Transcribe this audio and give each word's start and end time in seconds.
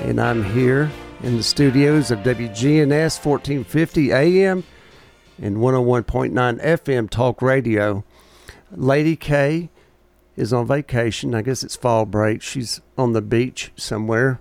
and 0.00 0.18
I'm 0.18 0.42
here 0.42 0.90
in 1.22 1.36
the 1.36 1.42
studios 1.42 2.10
of 2.10 2.20
WGNS 2.20 3.24
1450 3.24 4.10
AM 4.12 4.64
and 5.40 5.58
101.9 5.58 6.64
FM 6.64 7.10
Talk 7.10 7.42
Radio. 7.42 8.02
Lady 8.70 9.14
K 9.14 9.68
is 10.36 10.54
on 10.54 10.66
vacation. 10.66 11.34
I 11.34 11.42
guess 11.42 11.62
it's 11.62 11.76
fall 11.76 12.06
break. 12.06 12.40
She's 12.40 12.80
on 12.96 13.12
the 13.12 13.20
beach 13.20 13.72
somewhere, 13.76 14.40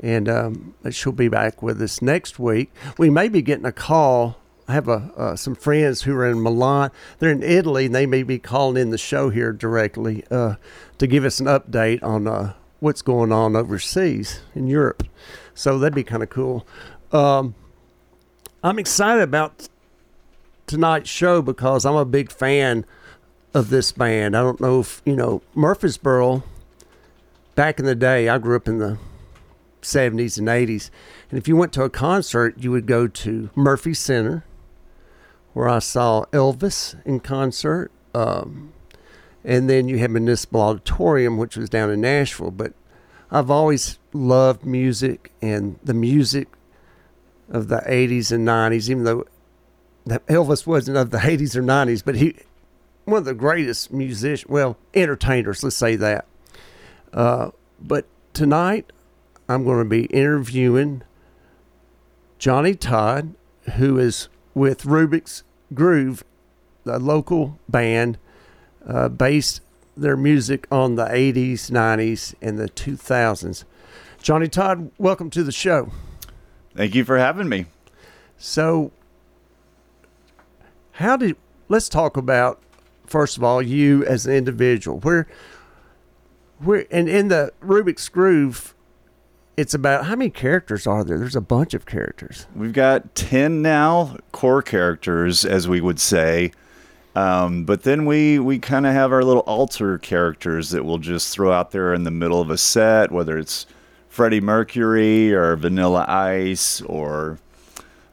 and 0.00 0.26
um, 0.28 0.74
she'll 0.90 1.12
be 1.12 1.28
back 1.28 1.62
with 1.62 1.82
us 1.82 2.00
next 2.00 2.38
week. 2.38 2.72
We 2.96 3.10
may 3.10 3.28
be 3.28 3.42
getting 3.42 3.66
a 3.66 3.72
call. 3.72 4.38
I 4.66 4.72
have 4.72 4.88
a, 4.88 5.12
uh, 5.16 5.36
some 5.36 5.54
friends 5.54 6.02
who 6.02 6.16
are 6.16 6.26
in 6.26 6.42
Milan. 6.42 6.90
They're 7.18 7.30
in 7.30 7.42
Italy, 7.42 7.86
and 7.86 7.94
they 7.94 8.06
may 8.06 8.22
be 8.22 8.38
calling 8.38 8.80
in 8.80 8.90
the 8.90 8.98
show 8.98 9.28
here 9.28 9.52
directly 9.52 10.24
uh, 10.30 10.54
to 10.96 11.06
give 11.06 11.26
us 11.26 11.40
an 11.40 11.46
update 11.46 12.02
on 12.02 12.26
uh, 12.26 12.54
what's 12.84 13.00
going 13.00 13.32
on 13.32 13.56
overseas 13.56 14.42
in 14.54 14.66
Europe. 14.66 15.04
So 15.54 15.78
that'd 15.78 15.94
be 15.94 16.04
kind 16.04 16.22
of 16.22 16.28
cool. 16.28 16.66
Um, 17.12 17.54
I'm 18.62 18.78
excited 18.78 19.22
about 19.22 19.70
tonight's 20.66 21.08
show 21.08 21.40
because 21.40 21.86
I'm 21.86 21.96
a 21.96 22.04
big 22.04 22.30
fan 22.30 22.84
of 23.54 23.70
this 23.70 23.90
band. 23.90 24.36
I 24.36 24.42
don't 24.42 24.60
know 24.60 24.80
if, 24.80 25.00
you 25.06 25.16
know, 25.16 25.40
Murfreesboro, 25.54 26.42
back 27.54 27.78
in 27.78 27.86
the 27.86 27.94
day, 27.94 28.28
I 28.28 28.36
grew 28.36 28.56
up 28.56 28.68
in 28.68 28.78
the 28.78 28.98
70s 29.80 30.38
and 30.38 30.48
80s. 30.48 30.90
And 31.30 31.38
if 31.38 31.48
you 31.48 31.56
went 31.56 31.72
to 31.72 31.84
a 31.84 31.90
concert, 31.90 32.58
you 32.58 32.70
would 32.70 32.86
go 32.86 33.08
to 33.08 33.48
Murphy 33.54 33.94
Center, 33.94 34.44
where 35.54 35.70
I 35.70 35.78
saw 35.78 36.26
Elvis 36.32 37.02
in 37.06 37.20
concert. 37.20 37.90
Um, 38.14 38.74
and 39.44 39.68
then 39.68 39.88
you 39.88 39.98
had 39.98 40.10
Municipal 40.10 40.62
Auditorium, 40.62 41.36
which 41.36 41.56
was 41.56 41.68
down 41.68 41.90
in 41.90 42.00
Nashville. 42.00 42.50
But 42.50 42.72
I've 43.34 43.50
always 43.50 43.98
loved 44.12 44.64
music 44.64 45.32
and 45.42 45.76
the 45.82 45.92
music 45.92 46.46
of 47.50 47.66
the 47.66 47.78
80s 47.78 48.30
and 48.30 48.46
90s, 48.46 48.88
even 48.88 49.02
though 49.02 49.26
Elvis 50.06 50.68
wasn't 50.68 50.96
of 50.96 51.10
the 51.10 51.18
80s 51.32 51.56
or 51.56 51.62
90s, 51.62 52.04
but 52.04 52.14
he 52.14 52.36
one 53.06 53.18
of 53.18 53.24
the 53.24 53.34
greatest 53.34 53.92
musicians, 53.92 54.48
well, 54.48 54.78
entertainers, 54.94 55.64
let's 55.64 55.74
say 55.74 55.96
that. 55.96 56.26
Uh, 57.12 57.50
but 57.80 58.06
tonight, 58.32 58.92
I'm 59.48 59.64
going 59.64 59.82
to 59.82 59.88
be 59.88 60.04
interviewing 60.04 61.02
Johnny 62.38 62.76
Todd, 62.76 63.34
who 63.74 63.98
is 63.98 64.28
with 64.54 64.84
Rubik's 64.84 65.42
Groove, 65.74 66.22
a 66.86 67.00
local 67.00 67.58
band 67.68 68.16
uh, 68.86 69.08
based 69.08 69.60
their 69.96 70.16
music 70.16 70.66
on 70.70 70.96
the 70.96 71.06
80s, 71.06 71.70
90s, 71.70 72.34
and 72.40 72.58
the 72.58 72.68
2000s. 72.68 73.64
Johnny 74.22 74.48
Todd, 74.48 74.90
welcome 74.98 75.30
to 75.30 75.42
the 75.42 75.52
show. 75.52 75.90
Thank 76.74 76.94
you 76.94 77.04
for 77.04 77.18
having 77.18 77.48
me. 77.48 77.66
So, 78.36 78.90
how 80.92 81.16
did 81.16 81.36
let's 81.68 81.88
talk 81.88 82.16
about 82.16 82.60
first 83.06 83.36
of 83.36 83.44
all 83.44 83.62
you 83.62 84.04
as 84.06 84.26
an 84.26 84.34
individual. 84.34 84.98
Where, 85.00 85.26
where, 86.58 86.86
and 86.90 87.08
in 87.08 87.28
the 87.28 87.52
Rubik's 87.62 88.08
Groove, 88.08 88.74
it's 89.56 89.74
about 89.74 90.06
how 90.06 90.16
many 90.16 90.30
characters 90.30 90.86
are 90.86 91.04
there? 91.04 91.18
There's 91.18 91.36
a 91.36 91.40
bunch 91.40 91.74
of 91.74 91.86
characters. 91.86 92.46
We've 92.54 92.72
got 92.72 93.14
ten 93.14 93.62
now 93.62 94.16
core 94.32 94.62
characters, 94.62 95.44
as 95.44 95.68
we 95.68 95.80
would 95.80 96.00
say. 96.00 96.52
Um, 97.14 97.64
but 97.64 97.82
then 97.82 98.06
we 98.06 98.38
we 98.38 98.58
kind 98.58 98.86
of 98.86 98.92
have 98.92 99.12
our 99.12 99.22
little 99.22 99.42
alter 99.42 99.98
characters 99.98 100.70
that 100.70 100.84
we'll 100.84 100.98
just 100.98 101.32
throw 101.32 101.52
out 101.52 101.70
there 101.70 101.94
in 101.94 102.04
the 102.04 102.10
middle 102.10 102.40
of 102.40 102.50
a 102.50 102.58
set, 102.58 103.12
whether 103.12 103.38
it's 103.38 103.66
Freddie 104.08 104.40
Mercury 104.40 105.32
or 105.32 105.54
Vanilla 105.56 106.04
Ice 106.08 106.80
or 106.82 107.38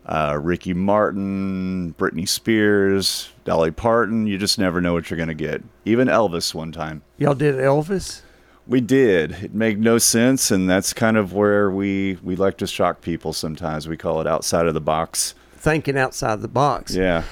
uh, 0.06 0.38
Ricky 0.42 0.74
Martin, 0.74 1.96
Britney 1.98 2.28
Spears, 2.28 3.30
Dolly 3.44 3.72
Parton. 3.72 4.28
You 4.28 4.38
just 4.38 4.60
never 4.60 4.82
know 4.82 4.94
what 4.94 5.10
you're 5.10 5.18
going 5.18 5.30
to 5.30 5.34
get. 5.36 5.64
Even 5.86 6.08
Elvis 6.08 6.54
one 6.54 6.72
time. 6.72 7.02
Y'all 7.18 7.36
did 7.36 7.56
Elvis? 7.56 8.22
We 8.68 8.82
did. 8.82 9.32
It 9.44 9.54
made 9.54 9.80
no 9.80 9.98
sense, 9.98 10.52
and 10.52 10.70
that's 10.70 10.94
kind 10.94 11.18
of 11.18 11.34
where 11.34 11.72
we 11.72 12.18
we 12.22 12.36
like 12.36 12.58
to 12.58 12.68
shock 12.68 13.02
people. 13.02 13.34
Sometimes 13.34 13.88
we 13.88 13.98
call 13.98 14.22
it 14.22 14.28
outside 14.28 14.68
of 14.68 14.74
the 14.74 14.82
box. 14.82 15.34
Thinking 15.56 15.98
outside 15.98 16.42
the 16.42 16.48
box. 16.48 16.96
Yeah. 16.96 17.24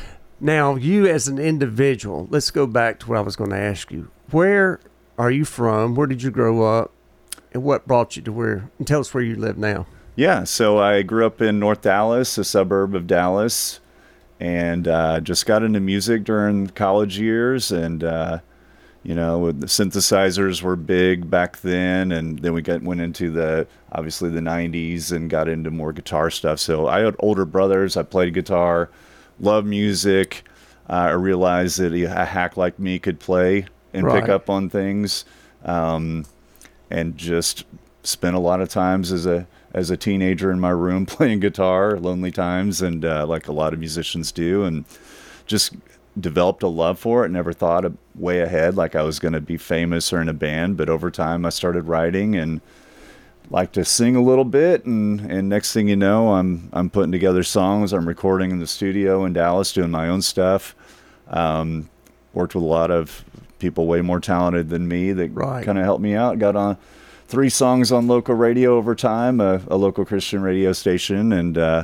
Now, 0.41 0.75
you 0.75 1.05
as 1.05 1.27
an 1.27 1.37
individual, 1.37 2.27
let's 2.29 2.49
go 2.49 2.65
back 2.65 2.99
to 2.99 3.09
what 3.09 3.17
I 3.17 3.21
was 3.21 3.35
going 3.35 3.49
to 3.49 3.57
ask 3.57 3.91
you. 3.91 4.09
Where 4.31 4.79
are 5.17 5.31
you 5.31 5.43
from? 5.43 5.95
Where 5.95 6.07
did 6.07 6.23
you 6.23 6.31
grow 6.31 6.63
up? 6.63 6.91
And 7.51 7.63
what 7.63 7.87
brought 7.87 8.15
you 8.15 8.21
to 8.21 8.31
where? 8.31 8.69
And 8.77 8.87
tell 8.87 9.01
us 9.01 9.13
where 9.13 9.23
you 9.23 9.35
live 9.35 9.57
now. 9.57 9.85
Yeah, 10.15 10.43
so 10.43 10.77
I 10.77 11.01
grew 11.01 11.25
up 11.25 11.41
in 11.41 11.59
North 11.59 11.81
Dallas, 11.81 12.37
a 12.37 12.43
suburb 12.43 12.95
of 12.95 13.07
Dallas, 13.07 13.79
and 14.39 14.87
uh, 14.87 15.19
just 15.19 15.45
got 15.45 15.63
into 15.63 15.79
music 15.79 16.23
during 16.23 16.67
college 16.67 17.19
years. 17.19 17.71
And, 17.71 18.03
uh, 18.03 18.39
you 19.03 19.15
know, 19.15 19.51
the 19.51 19.67
synthesizers 19.67 20.61
were 20.61 20.75
big 20.75 21.29
back 21.29 21.59
then. 21.61 22.11
And 22.11 22.39
then 22.39 22.53
we 22.53 22.61
got, 22.61 22.81
went 22.81 23.01
into 23.01 23.29
the, 23.29 23.67
obviously, 23.91 24.29
the 24.29 24.41
90s 24.41 25.11
and 25.11 25.29
got 25.29 25.49
into 25.49 25.71
more 25.71 25.91
guitar 25.91 26.29
stuff. 26.29 26.59
So 26.59 26.87
I 26.87 26.99
had 26.99 27.15
older 27.19 27.45
brothers. 27.45 27.97
I 27.97 28.03
played 28.03 28.33
guitar 28.33 28.89
love 29.39 29.65
music. 29.65 30.43
Uh, 30.89 30.93
I 30.93 31.11
realized 31.11 31.79
that 31.79 31.93
a 31.93 32.25
hack 32.25 32.57
like 32.57 32.79
me 32.79 32.99
could 32.99 33.19
play 33.19 33.65
and 33.93 34.05
right. 34.05 34.21
pick 34.21 34.29
up 34.29 34.49
on 34.49 34.69
things, 34.69 35.25
um, 35.63 36.25
and 36.89 37.17
just 37.17 37.65
spent 38.03 38.35
a 38.35 38.39
lot 38.39 38.61
of 38.61 38.69
times 38.69 39.11
as 39.11 39.25
a 39.25 39.47
as 39.73 39.91
a 39.91 39.97
teenager 39.97 40.51
in 40.51 40.59
my 40.59 40.71
room 40.71 41.05
playing 41.07 41.39
guitar, 41.39 41.99
lonely 41.99 42.31
times, 42.31 42.81
and 42.81 43.05
uh, 43.05 43.25
like 43.25 43.47
a 43.47 43.51
lot 43.51 43.73
of 43.73 43.79
musicians 43.79 44.31
do, 44.31 44.63
and 44.63 44.85
just 45.45 45.75
developed 46.19 46.63
a 46.63 46.67
love 46.67 46.99
for 46.99 47.25
it. 47.25 47.29
Never 47.29 47.53
thought 47.53 47.85
a 47.85 47.93
way 48.15 48.41
ahead 48.41 48.75
like 48.75 48.95
I 48.95 49.03
was 49.03 49.19
going 49.19 49.33
to 49.33 49.41
be 49.41 49.57
famous 49.57 50.11
or 50.11 50.21
in 50.21 50.29
a 50.29 50.33
band, 50.33 50.77
but 50.77 50.89
over 50.89 51.11
time 51.11 51.45
I 51.45 51.49
started 51.49 51.83
writing 51.83 52.35
and 52.35 52.61
like 53.49 53.71
to 53.71 53.83
sing 53.83 54.15
a 54.15 54.21
little 54.21 54.45
bit 54.45 54.85
and 54.85 55.19
and 55.21 55.49
next 55.49 55.73
thing 55.73 55.87
you 55.87 55.95
know 55.95 56.33
I'm 56.33 56.69
I'm 56.71 56.89
putting 56.89 57.11
together 57.11 57.43
songs. 57.43 57.93
I'm 57.93 58.07
recording 58.07 58.51
in 58.51 58.59
the 58.59 58.67
studio 58.67 59.25
in 59.25 59.33
Dallas 59.33 59.73
doing 59.73 59.91
my 59.91 60.07
own 60.07 60.21
stuff. 60.21 60.75
Um, 61.27 61.89
worked 62.33 62.55
with 62.55 62.63
a 62.63 62.67
lot 62.67 62.91
of 62.91 63.23
people 63.59 63.87
way 63.87 64.01
more 64.01 64.19
talented 64.19 64.69
than 64.69 64.87
me 64.87 65.11
that 65.11 65.29
right. 65.33 65.63
kind 65.65 65.77
of 65.77 65.83
helped 65.83 66.01
me 66.01 66.15
out. 66.15 66.39
Got 66.39 66.55
on 66.55 66.77
three 67.27 67.49
songs 67.49 67.91
on 67.91 68.07
local 68.07 68.35
radio 68.35 68.75
over 68.75 68.95
time 68.95 69.39
a, 69.39 69.61
a 69.67 69.77
local 69.77 70.05
Christian 70.05 70.41
radio 70.41 70.73
station 70.73 71.31
and 71.33 71.57
uh, 71.57 71.83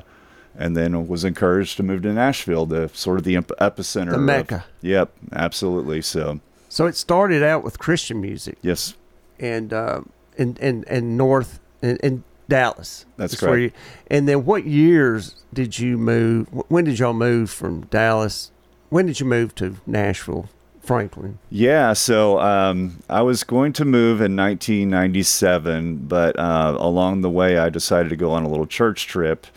and 0.57 0.75
then 0.75 1.07
was 1.07 1.23
encouraged 1.23 1.77
to 1.77 1.83
move 1.83 2.01
to 2.03 2.13
Nashville 2.13 2.65
the 2.65 2.89
sort 2.93 3.17
of 3.17 3.23
the 3.23 3.35
epicenter 3.35 4.11
the 4.11 4.17
mecca. 4.17 4.55
Of, 4.55 4.63
yep 4.81 5.11
absolutely 5.31 6.01
so. 6.01 6.39
So 6.69 6.87
it 6.87 6.95
started 6.95 7.41
out 7.41 7.63
with 7.63 7.79
Christian 7.79 8.19
music. 8.19 8.57
Yes. 8.61 8.95
And 9.39 9.71
uh, 9.71 10.01
in 10.37 10.57
in, 10.57 10.83
in 10.83 11.17
North 11.17 11.59
and, 11.81 11.97
in 11.99 12.23
Dallas. 12.47 13.05
That's, 13.17 13.33
That's 13.33 13.41
correct. 13.41 13.61
You, 13.61 13.71
and 14.07 14.27
then 14.27 14.45
what 14.45 14.65
years 14.65 15.43
did 15.53 15.79
you 15.79 15.97
move? 15.97 16.47
When 16.67 16.85
did 16.85 16.99
y'all 16.99 17.13
move 17.13 17.49
from 17.49 17.85
Dallas? 17.85 18.51
When 18.89 19.05
did 19.05 19.19
you 19.19 19.25
move 19.25 19.55
to 19.55 19.77
Nashville, 19.85 20.49
Franklin? 20.79 21.39
Yeah, 21.49 21.93
so 21.93 22.39
um, 22.39 23.01
I 23.09 23.21
was 23.23 23.43
going 23.43 23.73
to 23.73 23.85
move 23.85 24.21
in 24.21 24.35
1997, 24.35 25.97
but 26.07 26.37
uh, 26.37 26.75
along 26.77 27.21
the 27.21 27.29
way, 27.29 27.57
I 27.57 27.69
decided 27.69 28.09
to 28.09 28.15
go 28.15 28.31
on 28.31 28.43
a 28.43 28.47
little 28.47 28.67
church 28.67 29.07
trip, 29.07 29.47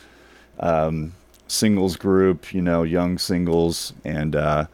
um, 0.60 1.12
singles 1.46 1.96
group, 1.96 2.52
you 2.54 2.62
know, 2.62 2.82
young 2.82 3.18
singles, 3.18 3.92
and 4.04 4.34
uh, 4.34 4.66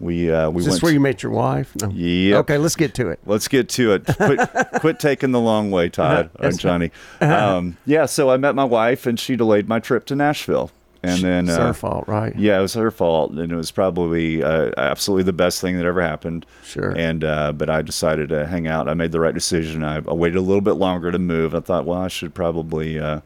we 0.00 0.30
uh, 0.30 0.50
we 0.50 0.60
Is 0.60 0.66
this 0.66 0.74
went 0.74 0.82
where 0.84 0.92
you 0.92 1.00
met 1.00 1.22
your 1.22 1.32
wife? 1.32 1.74
No. 1.80 1.90
Yeah. 1.90 2.36
Okay, 2.38 2.58
let's 2.58 2.76
get 2.76 2.94
to 2.94 3.08
it. 3.08 3.18
Let's 3.26 3.48
get 3.48 3.68
to 3.70 3.94
it. 3.94 4.06
Quit, 4.16 4.40
quit 4.80 5.00
taking 5.00 5.32
the 5.32 5.40
long 5.40 5.70
way, 5.70 5.88
Todd 5.88 6.30
and 6.38 6.58
Johnny. 6.58 6.90
Uh-huh. 7.20 7.56
Um, 7.56 7.76
yeah. 7.86 8.06
So 8.06 8.30
I 8.30 8.36
met 8.36 8.54
my 8.54 8.64
wife, 8.64 9.06
and 9.06 9.18
she 9.18 9.34
delayed 9.36 9.68
my 9.68 9.80
trip 9.80 10.06
to 10.06 10.14
Nashville, 10.16 10.70
and 11.02 11.20
then 11.22 11.48
it's 11.48 11.58
uh, 11.58 11.66
her 11.68 11.74
fault, 11.74 12.06
right? 12.06 12.34
Yeah, 12.36 12.58
it 12.58 12.62
was 12.62 12.74
her 12.74 12.90
fault, 12.90 13.32
and 13.32 13.50
it 13.50 13.56
was 13.56 13.70
probably 13.70 14.42
uh, 14.42 14.70
absolutely 14.76 15.24
the 15.24 15.32
best 15.32 15.60
thing 15.60 15.76
that 15.76 15.84
ever 15.84 16.00
happened. 16.02 16.46
Sure. 16.64 16.90
And 16.96 17.24
uh, 17.24 17.52
but 17.52 17.68
I 17.68 17.82
decided 17.82 18.28
to 18.28 18.46
hang 18.46 18.66
out. 18.68 18.88
I 18.88 18.94
made 18.94 19.10
the 19.12 19.20
right 19.20 19.34
decision. 19.34 19.82
I, 19.82 19.96
I 19.96 20.12
waited 20.14 20.36
a 20.38 20.42
little 20.42 20.60
bit 20.60 20.74
longer 20.74 21.10
to 21.10 21.18
move. 21.18 21.54
I 21.54 21.60
thought, 21.60 21.84
well, 21.86 22.00
I 22.00 22.08
should 22.08 22.34
probably 22.34 22.98
uh, 23.00 23.20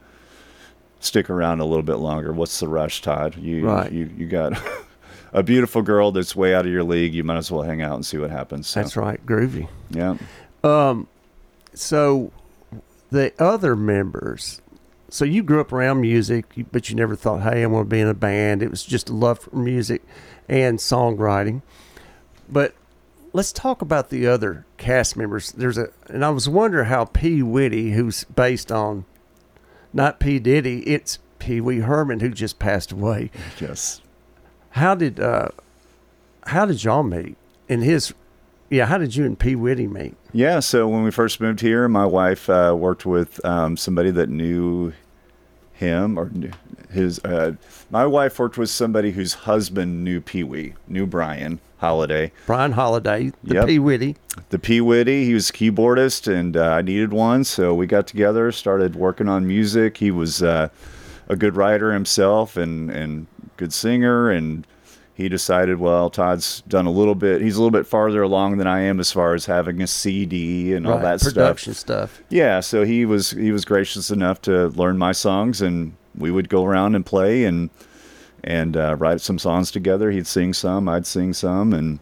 stick 1.00 1.28
around 1.28 1.60
a 1.60 1.64
little 1.64 1.82
bit 1.82 1.96
longer. 1.96 2.32
What's 2.32 2.60
the 2.60 2.68
rush, 2.68 3.02
Todd? 3.02 3.36
You 3.36 3.66
Right. 3.66 3.92
you 3.92 4.10
you 4.16 4.26
got 4.26 4.52
a 5.32 5.42
beautiful 5.42 5.82
girl 5.82 6.12
that's 6.12 6.36
way 6.36 6.54
out 6.54 6.66
of 6.66 6.72
your 6.72 6.84
league. 6.84 7.14
You 7.14 7.24
might 7.24 7.38
as 7.38 7.50
well 7.50 7.62
hang 7.62 7.82
out 7.82 7.94
and 7.94 8.04
see 8.04 8.18
what 8.18 8.30
happens. 8.30 8.68
So, 8.68 8.80
That's 8.80 8.96
right, 8.96 9.24
groovy. 9.24 9.68
Yeah. 9.90 10.16
Um, 10.62 11.08
So 11.74 12.32
the 13.10 13.32
other 13.42 13.74
members, 13.76 14.60
so 15.08 15.24
you 15.24 15.42
grew 15.42 15.60
up 15.60 15.72
around 15.72 16.00
music, 16.00 16.46
but 16.70 16.88
you 16.90 16.96
never 16.96 17.16
thought, 17.16 17.42
hey, 17.42 17.62
I'm 17.62 17.72
going 17.72 17.84
to 17.84 17.88
be 17.88 18.00
in 18.00 18.08
a 18.08 18.14
band. 18.14 18.62
It 18.62 18.70
was 18.70 18.84
just 18.84 19.08
a 19.08 19.14
love 19.14 19.38
for 19.40 19.56
music 19.56 20.02
and 20.48 20.78
songwriting. 20.78 21.62
But 22.48 22.74
let's 23.32 23.52
talk 23.52 23.80
about 23.82 24.10
the 24.10 24.26
other 24.26 24.66
cast 24.76 25.16
members. 25.16 25.52
There's 25.52 25.78
a, 25.78 25.88
and 26.08 26.24
I 26.24 26.30
was 26.30 26.48
wondering 26.48 26.86
how 26.86 27.06
P. 27.06 27.42
Whitty, 27.42 27.92
who's 27.92 28.24
based 28.24 28.70
on 28.70 29.04
not 29.92 30.20
P. 30.20 30.38
Diddy, 30.38 30.80
it's 30.86 31.18
Pee 31.38 31.60
Wee 31.60 31.80
Herman, 31.80 32.20
who 32.20 32.30
just 32.30 32.58
passed 32.58 32.92
away. 32.92 33.30
Yes. 33.60 34.00
How 34.72 34.94
did 34.94 35.20
uh, 35.20 35.48
how 36.44 36.66
did 36.66 36.82
y'all 36.84 37.02
meet? 37.02 37.36
And 37.68 37.82
his, 37.82 38.12
yeah, 38.70 38.86
how 38.86 38.98
did 38.98 39.14
you 39.16 39.24
and 39.24 39.38
P. 39.38 39.54
Whitty 39.54 39.86
meet? 39.86 40.14
Yeah, 40.32 40.60
so 40.60 40.88
when 40.88 41.02
we 41.04 41.10
first 41.10 41.40
moved 41.40 41.60
here, 41.60 41.88
my 41.88 42.06
wife 42.06 42.48
uh, 42.50 42.74
worked 42.76 43.06
with 43.06 43.42
um, 43.44 43.76
somebody 43.76 44.10
that 44.10 44.28
knew 44.28 44.92
him 45.72 46.18
or 46.18 46.30
his. 46.90 47.18
Uh, 47.20 47.52
my 47.90 48.06
wife 48.06 48.38
worked 48.38 48.58
with 48.58 48.70
somebody 48.70 49.12
whose 49.12 49.34
husband 49.34 50.04
knew 50.04 50.20
Pee 50.20 50.42
Wee, 50.44 50.74
knew 50.88 51.06
Brian 51.06 51.60
Holiday, 51.78 52.32
Brian 52.46 52.72
Holiday, 52.72 53.32
the 53.44 53.54
Yep. 53.56 53.66
P. 53.66 53.78
Whitty. 53.78 54.16
the 54.50 54.58
Pee 54.58 54.80
Witty. 54.80 55.24
He 55.26 55.34
was 55.34 55.50
a 55.50 55.52
keyboardist, 55.52 56.32
and 56.32 56.56
uh, 56.56 56.70
I 56.70 56.82
needed 56.82 57.12
one, 57.12 57.44
so 57.44 57.74
we 57.74 57.86
got 57.86 58.06
together, 58.06 58.50
started 58.52 58.96
working 58.96 59.28
on 59.28 59.46
music. 59.46 59.98
He 59.98 60.10
was 60.10 60.42
uh, 60.42 60.68
a 61.28 61.36
good 61.36 61.56
writer 61.56 61.92
himself 61.92 62.56
and 62.56 62.90
and 62.90 63.26
good 63.56 63.72
singer, 63.72 64.30
and 64.30 64.66
he 65.14 65.28
decided, 65.28 65.78
well, 65.78 66.10
Todd's 66.10 66.62
done 66.62 66.86
a 66.86 66.90
little 66.90 67.14
bit. 67.14 67.42
He's 67.42 67.56
a 67.56 67.58
little 67.62 67.70
bit 67.70 67.86
farther 67.86 68.22
along 68.22 68.56
than 68.56 68.66
I 68.66 68.80
am 68.80 68.98
as 68.98 69.12
far 69.12 69.34
as 69.34 69.46
having 69.46 69.82
a 69.82 69.86
CD 69.86 70.72
and 70.74 70.86
all 70.86 70.98
that 70.98 71.20
stuff. 71.20 71.34
production 71.34 71.74
stuff. 71.74 72.22
Yeah, 72.30 72.60
so 72.60 72.84
he 72.84 73.04
was 73.04 73.32
he 73.32 73.52
was 73.52 73.64
gracious 73.64 74.10
enough 74.10 74.40
to 74.42 74.68
learn 74.68 74.98
my 74.98 75.12
songs, 75.12 75.60
and 75.60 75.94
we 76.16 76.30
would 76.30 76.48
go 76.48 76.64
around 76.64 76.94
and 76.94 77.04
play 77.04 77.44
and 77.44 77.70
and 78.44 78.76
uh, 78.76 78.96
write 78.98 79.20
some 79.20 79.38
songs 79.38 79.70
together. 79.70 80.10
He'd 80.10 80.26
sing 80.26 80.52
some, 80.52 80.88
I'd 80.88 81.06
sing 81.06 81.32
some, 81.32 81.72
and 81.72 82.00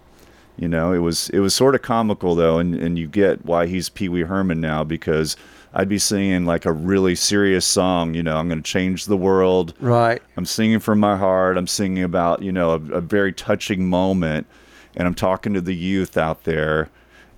you 0.57 0.69
know 0.69 0.93
it 0.93 0.99
was 0.99 1.31
it 1.31 1.41
was 1.41 1.55
sort 1.55 1.75
of 1.75 1.83
comical 1.83 2.35
though, 2.35 2.59
and 2.59 2.75
and 2.75 2.99
you 2.99 3.09
get 3.09 3.45
why 3.45 3.67
he's 3.67 3.89
Pee 3.89 4.09
Wee 4.09 4.23
Herman 4.23 4.61
now 4.61 4.85
because 4.85 5.37
I'd 5.73 5.89
be 5.89 5.99
singing 5.99 6.47
like 6.47 6.65
a 6.67 6.73
really 6.73 7.15
serious 7.15 7.65
song. 7.65 8.15
You 8.15 8.23
know, 8.23 8.37
I'm 8.37 8.49
going 8.49 8.63
to 8.63 8.69
change 8.71 9.07
the 9.07 9.17
world. 9.17 9.75
Right. 9.81 10.21
I'm 10.37 10.45
singing 10.45 10.81
from 10.81 10.99
my 10.99 11.17
heart. 11.17 11.57
I'm 11.57 11.67
singing 11.69 12.03
about, 12.03 12.43
you 12.43 12.51
know, 12.53 12.71
a, 12.73 12.75
a 12.95 13.01
very 13.01 13.33
touching 13.33 13.89
moment. 13.89 14.47
And 14.97 15.07
I'm 15.07 15.15
talking 15.15 15.55
to 15.55 15.61
the 15.61 15.75
youth 15.75 16.17
out 16.17 16.43
there. 16.45 16.91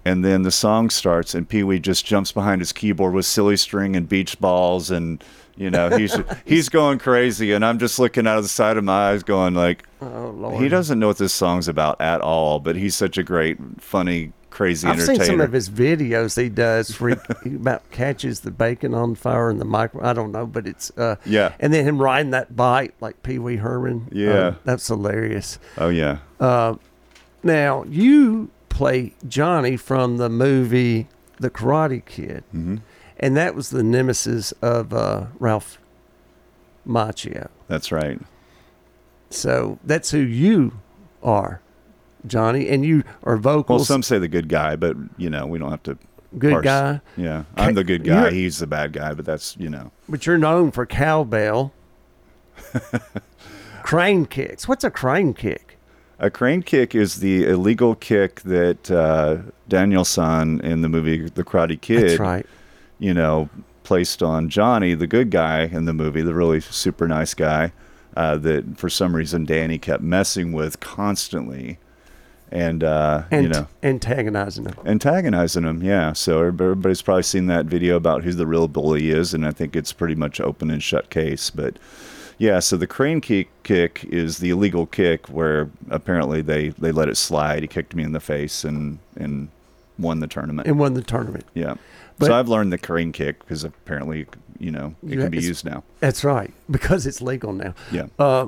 And 0.05 0.25
then 0.25 0.43
the 0.43 0.50
song 0.50 0.90
starts, 0.90 1.32
and 1.32 1.49
Pee 1.49 1.62
Wee 1.62 1.79
just 1.79 2.05
jumps 2.05 2.32
behind 2.32 2.61
his 2.61 2.73
keyboard 2.73 3.14
with 3.14 3.25
silly 3.25 3.56
string 3.56 3.94
and 3.94 4.08
beach 4.08 4.40
balls. 4.40 4.90
And, 4.90 5.23
you 5.55 5.70
know, 5.70 5.90
he's 5.96 6.17
he's 6.44 6.69
going 6.69 6.99
crazy. 6.99 7.52
And 7.52 7.64
I'm 7.64 7.79
just 7.79 8.00
looking 8.00 8.26
out 8.26 8.37
of 8.38 8.43
the 8.43 8.49
side 8.49 8.76
of 8.76 8.82
my 8.82 9.11
eyes, 9.11 9.23
going, 9.23 9.55
like, 9.55 9.84
Oh 10.00 10.34
Lord. 10.37 10.61
he 10.61 10.69
doesn't 10.69 10.99
know 10.99 11.06
what 11.08 11.19
this 11.19 11.32
song's 11.32 11.69
about 11.69 12.00
at 12.00 12.20
all. 12.20 12.58
But 12.58 12.75
he's 12.75 12.96
such 12.96 13.17
a 13.17 13.23
great, 13.23 13.58
funny, 13.81 14.32
crazy 14.52 14.87
I've 14.87 15.00
entertainer. 15.00 15.25
seen 15.25 15.32
some 15.32 15.40
of 15.40 15.52
his 15.52 15.69
videos 15.69 16.40
he 16.40 16.49
does 16.49 17.00
where 17.00 17.20
he, 17.43 17.56
about 17.56 17.90
catches 17.90 18.40
the 18.40 18.50
bacon 18.52 18.94
on 18.94 19.16
fire 19.16 19.50
in 19.50 19.58
the 19.58 19.64
micro. 19.64 20.04
I 20.04 20.12
don't 20.12 20.31
know, 20.31 20.46
but 20.46 20.66
it's 20.66 20.93
uh 20.96 21.16
Yeah. 21.25 21.54
And 21.58 21.72
then 21.75 21.84
him 21.84 22.00
riding 22.00 22.31
that 22.31 22.54
bike 22.54 22.94
like 23.00 23.22
Pee 23.22 23.38
Wee 23.38 23.56
Herman. 23.56 24.08
Yeah. 24.12 24.32
Uh, 24.32 24.54
that's 24.64 24.87
hilarious. 24.87 25.58
oh, 25.78 25.88
yeah. 25.88 26.19
Now 27.43 27.84
you 27.84 28.50
play 28.69 29.14
Johnny 29.26 29.76
from 29.76 30.16
the 30.19 30.28
movie 30.28 31.08
The 31.40 31.50
Karate 31.50 32.05
Kid, 32.05 32.44
mm-hmm. 32.55 32.76
and 33.19 33.37
that 33.37 33.55
was 33.55 33.70
the 33.70 33.82
nemesis 33.82 34.52
of 34.62 34.93
uh, 34.93 35.26
Ralph 35.38 35.78
Macchio. 36.87 37.48
That's 37.69 37.90
right. 37.90 38.20
So 39.31 39.78
that's 39.84 40.10
who 40.10 40.19
you 40.19 40.78
are, 41.22 41.60
Johnny, 42.26 42.69
and 42.69 42.84
you 42.84 43.02
are 43.24 43.34
Well, 43.36 43.58
vocals. 43.58 43.88
some 43.88 44.02
say 44.02 44.19
the 44.19 44.28
good 44.28 44.48
guy, 44.48 44.76
but, 44.76 44.96
you 45.16 45.28
know, 45.30 45.46
we 45.46 45.58
don't 45.58 45.70
have 45.70 45.82
to. 45.84 45.98
good 46.38 46.52
parse. 46.52 46.64
guy, 46.64 47.00
Yeah. 47.16 47.44
I'm 47.56 47.74
the 47.74 47.84
good 47.84 48.04
guy. 48.04 48.22
You're- 48.28 48.34
He's 48.34 48.58
the 48.58 48.66
bad 48.66 48.92
guy, 48.92 49.12
but 49.14 49.24
that's, 49.24 49.56
you 49.58 49.69
know. 49.69 49.90
but 50.08 50.24
you're 50.26 50.38
known 50.38 50.70
for 50.70 50.86
cowbell, 50.86 51.72
crane 53.82 54.26
kicks. 54.26 54.66
What's 54.69 54.84
a 54.84 54.90
crane 54.90 55.34
kick? 55.34 55.78
A 56.19 56.30
crane 56.30 56.62
kick 56.62 56.94
is 56.94 57.16
the 57.16 57.44
illegal 57.44 57.94
kick 57.96 58.42
that 58.42 58.90
uh, 58.90 59.38
Daniel 59.69 60.04
San 60.04 60.60
in 60.60 60.82
the 60.82 60.88
movie 60.88 61.28
The 61.28 61.42
Karate 61.42 61.80
Kid, 61.80 62.10
That's 62.10 62.20
right. 62.20 62.46
you 63.00 63.12
know, 63.12 63.48
placed 63.82 64.22
on 64.22 64.48
Johnny, 64.48 64.94
the 64.94 65.08
good 65.08 65.30
guy 65.30 65.62
in 65.64 65.84
the 65.84 65.92
movie, 65.92 66.22
the 66.22 66.34
really 66.34 66.60
super 66.60 67.08
nice 67.08 67.34
guy 67.34 67.72
uh, 68.16 68.36
that 68.36 68.78
for 68.78 68.88
some 68.88 69.16
reason 69.16 69.44
Danny 69.44 69.78
kept 69.78 70.02
messing 70.02 70.52
with 70.52 70.78
constantly, 70.78 71.78
and 72.52 72.84
uh, 72.84 73.22
And 73.31 73.43
you 73.44 73.49
know. 73.49 73.66
antagonizing 73.82 74.64
them. 74.64 74.75
Antagonizing 74.84 75.64
him, 75.64 75.82
yeah. 75.82 76.12
So 76.12 76.43
everybody's 76.44 77.02
probably 77.02 77.22
seen 77.25 77.46
that 77.46 77.66
video 77.66 77.96
about 77.96 78.22
who 78.22 78.32
the 78.32 78.46
real 78.46 78.69
bully 78.69 79.10
is, 79.10 79.32
and 79.34 79.46
I 79.46 79.50
think 79.50 79.75
it's 79.75 79.93
pretty 79.93 80.14
much 80.14 80.40
open 80.40 80.70
and 80.70 80.82
shut 80.82 81.10
case. 81.10 81.50
But 81.50 81.78
yeah, 82.38 82.60
so 82.60 82.76
the 82.76 82.87
crane 82.87 83.20
kick 83.20 83.49
kick 83.62 84.04
is 84.10 84.38
the 84.38 84.50
illegal 84.50 84.87
kick 84.87 85.26
where 85.28 85.70
apparently 85.90 86.43
they, 86.43 86.69
they 86.70 86.93
let 86.93 87.08
it 87.08 87.16
slide. 87.16 87.62
He 87.62 87.69
kicked 87.69 87.94
me 87.94 88.02
in 88.04 88.12
the 88.12 88.20
face 88.20 88.64
and 88.64 88.98
and 89.16 89.48
won 89.98 90.20
the 90.20 90.26
tournament. 90.26 90.66
and 90.69 90.78
won 90.78 90.94
the 90.94 91.02
tournament. 91.02 91.44
yeah. 91.55 91.75
But- 92.19 92.26
so 92.26 92.34
I've 92.34 92.48
learned 92.48 92.72
the 92.72 92.78
crane 92.78 93.12
kick 93.12 93.38
because 93.40 93.64
apparently 93.64 94.26
you 94.60 94.70
know 94.70 94.94
it 95.08 95.16
can 95.16 95.31
be 95.31 95.40
used 95.40 95.64
now. 95.64 95.82
That's 96.00 96.22
right, 96.22 96.52
because 96.70 97.06
it's 97.06 97.20
legal 97.22 97.52
now. 97.52 97.75
Yeah. 97.90 98.06
Uh, 98.19 98.46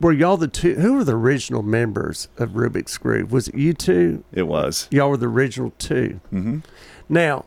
were 0.00 0.12
y'all 0.12 0.36
the 0.36 0.48
two? 0.48 0.74
Who 0.74 0.94
were 0.94 1.04
the 1.04 1.16
original 1.16 1.62
members 1.62 2.28
of 2.36 2.50
Rubik's 2.50 2.98
Groove? 2.98 3.32
Was 3.32 3.48
it 3.48 3.54
you 3.54 3.72
two? 3.72 4.24
It 4.32 4.44
was. 4.44 4.88
Y'all 4.90 5.10
were 5.10 5.16
the 5.16 5.28
original 5.28 5.72
2 5.78 6.20
Mm-hmm. 6.32 6.58
Now, 7.08 7.44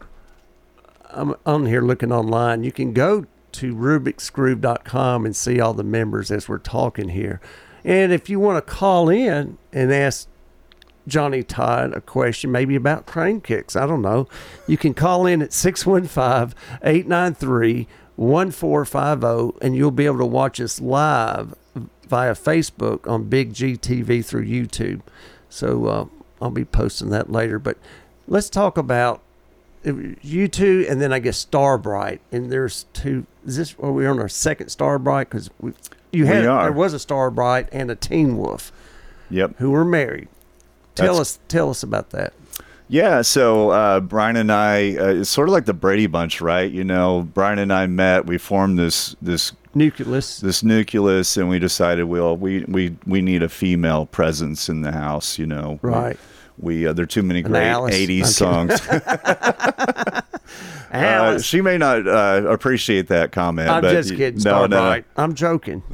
I'm 1.09 1.35
on 1.45 1.65
here 1.65 1.81
looking 1.81 2.11
online. 2.11 2.63
You 2.63 2.71
can 2.71 2.93
go 2.93 3.25
to 3.51 3.75
rubiksgroove.com 3.75 5.25
and 5.25 5.35
see 5.35 5.59
all 5.59 5.73
the 5.73 5.83
members 5.83 6.31
as 6.31 6.47
we're 6.47 6.59
talking 6.59 7.09
here. 7.09 7.41
And 7.83 8.11
if 8.11 8.29
you 8.29 8.39
want 8.39 8.65
to 8.65 8.71
call 8.71 9.09
in 9.09 9.57
and 9.73 9.91
ask 9.91 10.27
Johnny 11.07 11.43
Todd 11.43 11.93
a 11.93 12.01
question, 12.01 12.51
maybe 12.51 12.75
about 12.75 13.05
crane 13.05 13.41
kicks, 13.41 13.75
I 13.75 13.85
don't 13.85 14.01
know, 14.01 14.27
you 14.67 14.77
can 14.77 14.93
call 14.93 15.25
in 15.25 15.41
at 15.41 15.51
615 15.53 16.55
893 16.83 17.87
1450 18.15 19.65
and 19.65 19.75
you'll 19.75 19.91
be 19.91 20.05
able 20.05 20.17
to 20.19 20.25
watch 20.25 20.59
us 20.59 20.79
live 20.81 21.55
via 22.09 22.33
Facebook 22.33 23.07
on 23.07 23.25
Big 23.29 23.53
G 23.53 23.73
TV 23.77 24.25
through 24.25 24.45
YouTube. 24.45 25.01
So 25.49 25.85
uh, 25.85 26.05
I'll 26.41 26.51
be 26.51 26.65
posting 26.65 27.09
that 27.11 27.31
later. 27.31 27.59
But 27.59 27.77
let's 28.27 28.49
talk 28.49 28.77
about 28.77 29.21
you 29.83 30.47
two, 30.47 30.85
and 30.89 31.01
then 31.01 31.13
I 31.13 31.19
guess 31.19 31.37
Starbright. 31.37 32.21
And 32.31 32.51
there's 32.51 32.85
two. 32.93 33.25
Is 33.45 33.57
this? 33.57 33.75
Are 33.79 33.91
we 33.91 34.05
on 34.05 34.19
our 34.19 34.27
second 34.29 34.69
Starbright? 34.69 35.29
Because 35.29 35.49
we, 35.59 35.73
you 36.11 36.25
had 36.25 36.43
there 36.43 36.71
was 36.71 36.93
a 36.93 36.99
Starbright 36.99 37.69
and 37.71 37.89
a 37.89 37.95
Teen 37.95 38.37
Wolf 38.37 38.71
Yep. 39.29 39.55
who 39.59 39.71
were 39.71 39.85
married. 39.85 40.27
Tell 40.95 41.13
That's- 41.13 41.21
us, 41.35 41.39
tell 41.47 41.69
us 41.69 41.83
about 41.83 42.09
that. 42.11 42.33
Yeah, 42.91 43.21
so 43.21 43.69
uh, 43.69 43.99
Brian 43.99 44.35
and 44.35 44.51
I, 44.51 44.97
uh, 44.97 45.05
it's 45.21 45.29
sort 45.29 45.47
of 45.47 45.53
like 45.53 45.65
the 45.65 45.75
Brady 45.75 46.07
Bunch, 46.07 46.41
right? 46.41 46.71
You 46.71 46.83
know, 46.83 47.21
Brian 47.35 47.59
and 47.59 47.71
I 47.71 47.85
met. 47.85 48.25
We 48.25 48.39
formed 48.39 48.79
this 48.79 49.15
this 49.21 49.51
Nucleus. 49.73 50.39
this 50.39 50.63
nucleus, 50.63 51.37
and 51.37 51.47
we 51.49 51.59
decided, 51.59 52.03
well, 52.05 52.35
we 52.35 52.63
we 52.67 52.95
we 53.05 53.21
need 53.21 53.43
a 53.43 53.49
female 53.49 54.05
presence 54.05 54.67
in 54.69 54.81
the 54.81 54.91
house. 54.91 55.37
You 55.37 55.45
know, 55.47 55.79
Right. 55.81 56.17
We, 56.61 56.85
uh, 56.85 56.91
there 56.91 57.03
are 57.03 57.07
too 57.07 57.23
many 57.23 57.41
great 57.41 57.67
Alice. 57.67 57.95
'80s 57.95 58.19
I'm 58.19 58.25
songs. 58.25 60.23
Uh, 60.91 60.95
Alice. 60.97 61.45
she 61.45 61.61
may 61.61 61.77
not 61.77 62.07
uh, 62.07 62.41
appreciate 62.49 63.09
that 63.09 63.31
comment. 63.31 63.69
I'm 63.69 63.83
but 63.83 63.91
just 63.91 64.09
y- 64.09 64.17
kidding, 64.17 64.41
No, 64.43 64.65
no, 64.65 64.75
Starbright. 64.75 65.05
I'm 65.17 65.35
joking. 65.35 65.83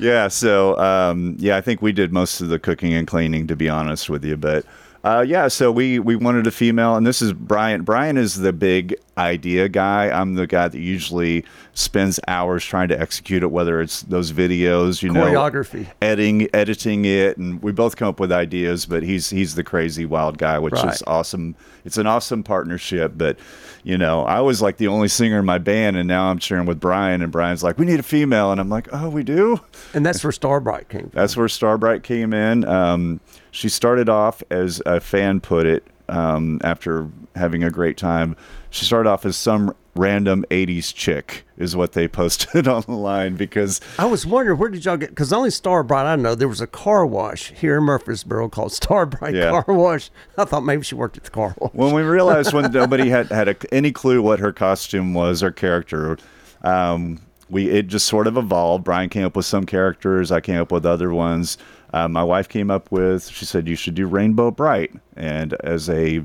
Yeah, 0.00 0.28
so 0.28 0.78
um, 0.78 1.34
yeah, 1.40 1.56
I 1.56 1.60
think 1.60 1.82
we 1.82 1.90
did 1.90 2.12
most 2.12 2.40
of 2.40 2.50
the 2.50 2.60
cooking 2.60 2.94
and 2.94 3.04
cleaning, 3.04 3.48
to 3.48 3.56
be 3.56 3.68
honest 3.68 4.08
with 4.08 4.24
you. 4.24 4.36
But 4.36 4.64
uh, 5.02 5.24
yeah, 5.26 5.48
so 5.48 5.72
we 5.72 5.98
we 5.98 6.14
wanted 6.14 6.46
a 6.46 6.52
female, 6.52 6.94
and 6.94 7.04
this 7.04 7.20
is 7.20 7.32
Brian. 7.32 7.82
Brian 7.82 8.16
is 8.16 8.36
the 8.36 8.52
big 8.52 8.94
idea 9.18 9.68
guy. 9.68 10.08
I'm 10.10 10.34
the 10.34 10.46
guy 10.46 10.68
that 10.68 10.78
usually 10.78 11.44
spends 11.74 12.18
hours 12.28 12.64
trying 12.64 12.88
to 12.88 13.00
execute 13.00 13.42
it, 13.42 13.50
whether 13.50 13.80
it's 13.80 14.02
those 14.02 14.32
videos, 14.32 15.02
you 15.02 15.10
know, 15.10 15.24
Choreography. 15.26 15.86
editing, 16.00 16.48
editing 16.54 17.04
it, 17.04 17.36
and 17.36 17.62
we 17.62 17.72
both 17.72 17.96
come 17.96 18.08
up 18.08 18.20
with 18.20 18.32
ideas. 18.32 18.86
But 18.86 19.02
he's 19.02 19.30
he's 19.30 19.54
the 19.54 19.64
crazy 19.64 20.06
wild 20.06 20.38
guy, 20.38 20.58
which 20.58 20.74
Right. 20.74 20.94
is 20.94 21.02
awesome. 21.06 21.54
It's 21.84 21.98
an 21.98 22.06
awesome 22.06 22.42
partnership. 22.42 23.12
But 23.16 23.38
you 23.84 23.96
know, 23.98 24.22
I 24.24 24.40
was 24.40 24.60
like 24.62 24.76
the 24.76 24.88
only 24.88 25.08
singer 25.08 25.38
in 25.38 25.44
my 25.44 25.58
band, 25.58 25.96
and 25.96 26.06
now 26.08 26.30
I'm 26.30 26.38
sharing 26.38 26.66
with 26.66 26.80
Brian, 26.80 27.22
and 27.22 27.30
Brian's 27.32 27.62
like, 27.62 27.78
"We 27.78 27.86
need 27.86 28.00
a 28.00 28.04
female," 28.04 28.52
and 28.52 28.60
I'm 28.60 28.68
like, 28.68 28.88
"Oh, 28.92 29.08
we 29.08 29.22
do." 29.22 29.60
And 29.94 30.04
that's 30.06 30.22
where 30.24 30.32
Starbright 30.32 30.88
came 30.88 31.02
from. 31.02 31.10
That's 31.14 31.36
where 31.36 31.48
Starbright 31.48 32.02
came 32.02 32.32
in. 32.32 32.64
Um, 32.66 33.20
she 33.50 33.68
started 33.68 34.08
off 34.08 34.42
as 34.50 34.82
a 34.86 35.00
fan 35.00 35.40
put 35.40 35.66
it 35.66 35.84
um, 36.08 36.60
after 36.64 37.08
having 37.34 37.62
a 37.64 37.70
great 37.70 37.96
time. 37.96 38.36
She 38.70 38.84
started 38.84 39.08
off 39.08 39.24
as 39.24 39.36
some 39.36 39.74
random 39.94 40.44
80s 40.50 40.94
chick, 40.94 41.44
is 41.56 41.74
what 41.74 41.92
they 41.92 42.06
posted 42.20 42.68
on 42.68 42.82
the 42.86 42.92
line 42.92 43.34
because 43.36 43.80
I 43.98 44.04
was 44.06 44.24
wondering 44.24 44.58
where 44.58 44.68
did 44.68 44.84
y'all 44.84 44.96
get? 44.96 45.10
Because 45.10 45.30
the 45.30 45.36
only 45.36 45.50
Starbright 45.50 46.06
I 46.06 46.16
know 46.16 46.34
there 46.34 46.46
was 46.48 46.60
a 46.60 46.66
car 46.66 47.04
wash 47.06 47.50
here 47.52 47.78
in 47.78 47.84
Murfreesboro 47.84 48.48
called 48.48 48.72
Starbright 48.72 49.34
Yeah. 49.34 49.50
Car 49.50 49.74
Wash. 49.74 50.10
I 50.36 50.44
thought 50.44 50.64
maybe 50.64 50.82
she 50.84 50.94
worked 50.94 51.16
at 51.16 51.24
the 51.24 51.30
car 51.30 51.54
wash. 51.58 51.72
when 51.72 51.94
we 51.94 52.02
realized 52.02 52.52
when 52.52 52.70
nobody 52.72 53.08
had 53.08 53.28
had 53.30 53.48
a, 53.48 53.56
any 53.74 53.90
clue 53.90 54.22
what 54.22 54.38
her 54.38 54.52
costume 54.52 55.14
was 55.14 55.42
or 55.42 55.50
character, 55.50 56.16
um, 56.62 57.20
we 57.50 57.68
it 57.70 57.88
just 57.88 58.06
sort 58.06 58.26
of 58.26 58.36
evolved. 58.36 58.84
Brian 58.84 59.08
came 59.08 59.24
up 59.24 59.34
with 59.34 59.46
some 59.46 59.64
characters. 59.66 60.30
I 60.30 60.40
came 60.40 60.60
up 60.60 60.70
with 60.70 60.84
other 60.86 61.12
ones. 61.12 61.58
Uh, 61.98 62.08
my 62.08 62.22
wife 62.22 62.48
came 62.48 62.70
up 62.70 62.90
with. 62.92 63.28
She 63.28 63.44
said 63.44 63.66
you 63.66 63.74
should 63.76 63.94
do 63.94 64.06
Rainbow 64.06 64.50
Brite, 64.50 64.92
and 65.16 65.54
as 65.64 65.88
a 65.90 66.22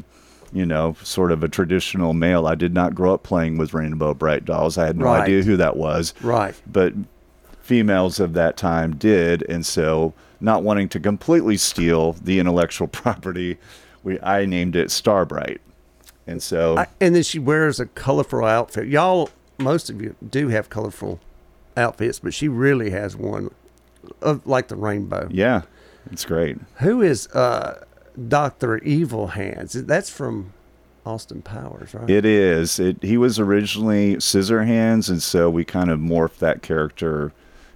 you 0.56 0.68
know, 0.68 0.96
sort 1.02 1.32
of 1.32 1.44
a 1.44 1.48
traditional 1.48 2.14
male. 2.14 2.46
I 2.46 2.54
did 2.54 2.76
not 2.76 2.94
grow 2.94 3.16
up 3.16 3.24
playing 3.24 3.58
with 3.58 3.74
Rainbow 3.74 4.14
Brite 4.14 4.46
dolls. 4.46 4.78
I 4.78 4.86
had 4.86 5.00
no 5.00 5.06
Right. 5.06 5.24
idea 5.24 5.42
who 5.42 5.58
that 5.58 5.76
was. 5.76 6.14
Right. 6.22 6.54
But 6.72 6.94
females 7.64 8.20
of 8.20 8.34
that 8.34 8.56
time 8.56 8.96
did, 8.96 9.42
and 9.50 9.66
so 9.66 10.14
not 10.40 10.62
wanting 10.62 10.90
to 10.90 11.00
completely 11.00 11.58
steal 11.58 12.14
the 12.14 12.38
intellectual 12.40 12.88
property, 13.02 13.58
we 14.04 14.20
I 14.22 14.46
named 14.46 14.76
it 14.76 14.92
Starbright. 14.92 15.60
And 16.28 16.42
so 16.44 16.78
I, 16.78 16.88
and 17.02 17.16
then 17.16 17.24
she 17.24 17.40
wears 17.40 17.80
a 17.80 17.88
colorful 17.88 18.46
outfit. 18.46 18.88
Y'all, 18.88 19.32
most 19.58 19.90
of 19.90 20.02
you 20.04 20.16
do 20.30 20.50
have 20.50 20.70
colorful 20.70 21.20
outfits, 21.76 22.20
but 22.20 22.32
she 22.36 22.48
really 22.48 22.92
has 22.92 23.16
one 23.16 23.50
of 24.22 24.46
like 24.48 24.68
the 24.68 24.76
rainbow. 24.76 25.28
yeah, 25.32 25.62
it's 26.12 26.26
great. 26.26 26.58
Who 26.80 27.02
is 27.02 27.28
uh, 27.28 27.84
Doctor 28.28 28.78
Evil 28.80 29.28
Hands? 29.28 29.72
That's 29.72 30.10
from 30.10 30.54
Austin 31.06 31.42
Powers, 31.42 31.94
right? 31.94 32.10
It 32.10 32.26
is. 32.26 32.80
It 32.80 32.98
he 33.02 33.18
was 33.18 33.40
originally 33.40 34.16
Scissorhands, 34.18 35.10
and 35.10 35.22
so 35.22 35.50
we 35.50 35.66
kind 35.66 35.90
of 35.90 36.00
morphed 36.00 36.38
that 36.40 36.62
character, 36.62 37.32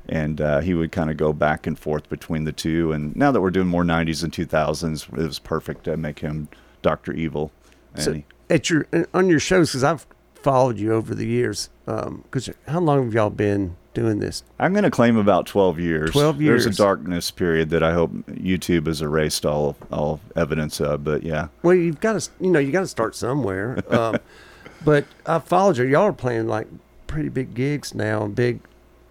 and 0.07 0.39
uh, 0.39 0.59
he 0.61 0.73
would 0.73 0.91
kind 0.91 1.09
of 1.09 1.17
go 1.17 1.33
back 1.33 1.67
and 1.67 1.77
forth 1.77 2.07
between 2.09 2.43
the 2.45 2.51
two. 2.53 2.91
And 2.91 3.15
now 3.15 3.31
that 3.31 3.41
we're 3.41 3.51
doing 3.51 3.67
more 3.67 3.83
'90s 3.83 4.23
and 4.23 4.31
2000s, 4.31 5.07
it 5.13 5.25
was 5.27 5.39
perfect 5.39 5.83
to 5.85 5.97
make 5.97 6.19
him 6.19 6.47
Doctor 6.81 7.11
Evil. 7.13 7.51
And 7.95 8.03
So 8.03 8.13
he- 8.13 8.25
at 8.49 8.69
your 8.69 8.85
on 9.13 9.27
your 9.29 9.39
shows, 9.39 9.69
because 9.71 9.83
I've 9.83 10.05
followed 10.47 10.79
you 10.79 10.93
over 10.93 11.13
the 11.13 11.25
years. 11.25 11.69
Because 11.85 12.49
how 12.69 12.79
long 12.79 13.03
have 13.03 13.13
y'all 13.13 13.29
been 13.29 13.75
doing 13.93 14.19
this? 14.19 14.43
I'm 14.57 14.71
going 14.71 14.85
to 14.85 14.89
claim 14.91 15.17
about 15.17 15.45
12 15.45 15.77
years. 15.77 16.11
12 16.11 16.41
years. 16.41 16.63
There's 16.63 16.79
a 16.79 16.81
darkness 16.81 17.31
period 17.31 17.69
that 17.71 17.83
I 17.83 17.91
hope 17.93 18.11
YouTube 18.27 18.87
has 18.87 19.01
erased 19.01 19.45
all 19.45 19.75
all 19.91 20.21
evidence 20.37 20.79
of, 20.79 21.03
but 21.03 21.23
yeah. 21.23 21.49
Well, 21.63 21.75
you've 21.75 21.99
got 21.99 22.21
to, 22.21 22.31
you 22.39 22.49
know, 22.49 22.59
you 22.59 22.71
got 22.71 22.79
to 22.79 22.87
start 22.87 23.13
somewhere. 23.13 23.83
Um, 23.93 24.19
but 24.85 25.03
I 25.25 25.39
followed 25.39 25.79
you. 25.79 25.83
Y'all 25.83 26.03
are 26.03 26.13
playing 26.13 26.47
like 26.47 26.67
pretty 27.07 27.27
big 27.27 27.53
gigs 27.53 27.93
now, 27.93 28.23
and 28.23 28.33
big, 28.33 28.61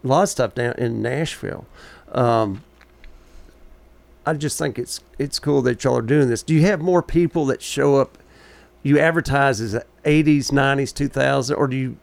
a 0.05 0.07
lot 0.07 0.23
of 0.23 0.29
stuff 0.31 0.55
down 0.55 0.73
in 0.79 1.03
Nashville. 1.03 1.67
Um, 2.13 2.65
I 4.25 4.33
just 4.33 4.59
think 4.59 4.79
it's 4.79 5.01
it's 5.19 5.39
cool 5.39 5.61
that 5.63 5.85
y'all 5.85 5.99
are 5.99 6.03
doing 6.03 6.31
this. 6.31 6.43
Do 6.43 6.55
you 6.55 6.63
have 6.63 6.81
more 6.81 7.03
people 7.03 7.45
that 7.47 7.61
show 7.61 7.97
up? 7.97 8.17
You 8.87 8.99
advertise 8.99 9.61
as 9.61 9.75
'80s, 10.05 10.51
'90s, 10.53 10.95
2000, 10.95 11.57
or 11.57 11.67
do 11.67 11.77
you? 11.77 11.97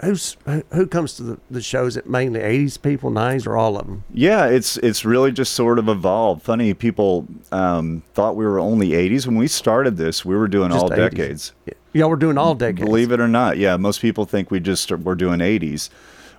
Who's 0.00 0.36
who- 0.44 0.62
who 0.72 0.86
comes 0.86 1.14
to 1.14 1.22
the, 1.24 1.38
the 1.50 1.60
shows? 1.60 1.94
Is 1.94 1.96
it 1.98 2.08
mainly 2.08 2.40
'80s 2.40 2.80
people, 2.80 3.10
'90s, 3.10 3.46
or 3.46 3.56
all 3.56 3.76
of 3.76 3.86
them? 3.86 4.04
Yeah, 4.12 4.46
it's 4.46 4.76
it's 4.78 5.04
really 5.04 5.32
just 5.32 5.52
sort 5.54 5.78
of 5.78 5.88
evolved. 5.88 6.42
Funny, 6.42 6.72
people 6.74 7.26
um, 7.50 8.02
thought 8.14 8.36
we 8.36 8.44
were 8.46 8.60
only 8.60 8.90
80s 8.90 9.26
when 9.26 9.36
we 9.36 9.48
started 9.48 9.96
this. 9.96 10.24
We 10.24 10.36
were 10.36 10.46
doing 10.48 10.70
Just 10.70 10.82
all 10.84 10.90
80s. 10.90 10.96
decades. 10.96 11.52
Y'all 11.92 12.10
were 12.10 12.16
doing 12.16 12.38
all 12.38 12.54
decades. 12.54 12.84
Believe 12.84 13.10
it 13.10 13.18
or 13.18 13.26
not, 13.28 13.56
yeah. 13.58 13.76
Most 13.76 14.00
people 14.00 14.24
think 14.24 14.50
we 14.52 14.60
just 14.60 14.90
were 14.90 15.14
doing 15.16 15.40
80s. 15.40 15.90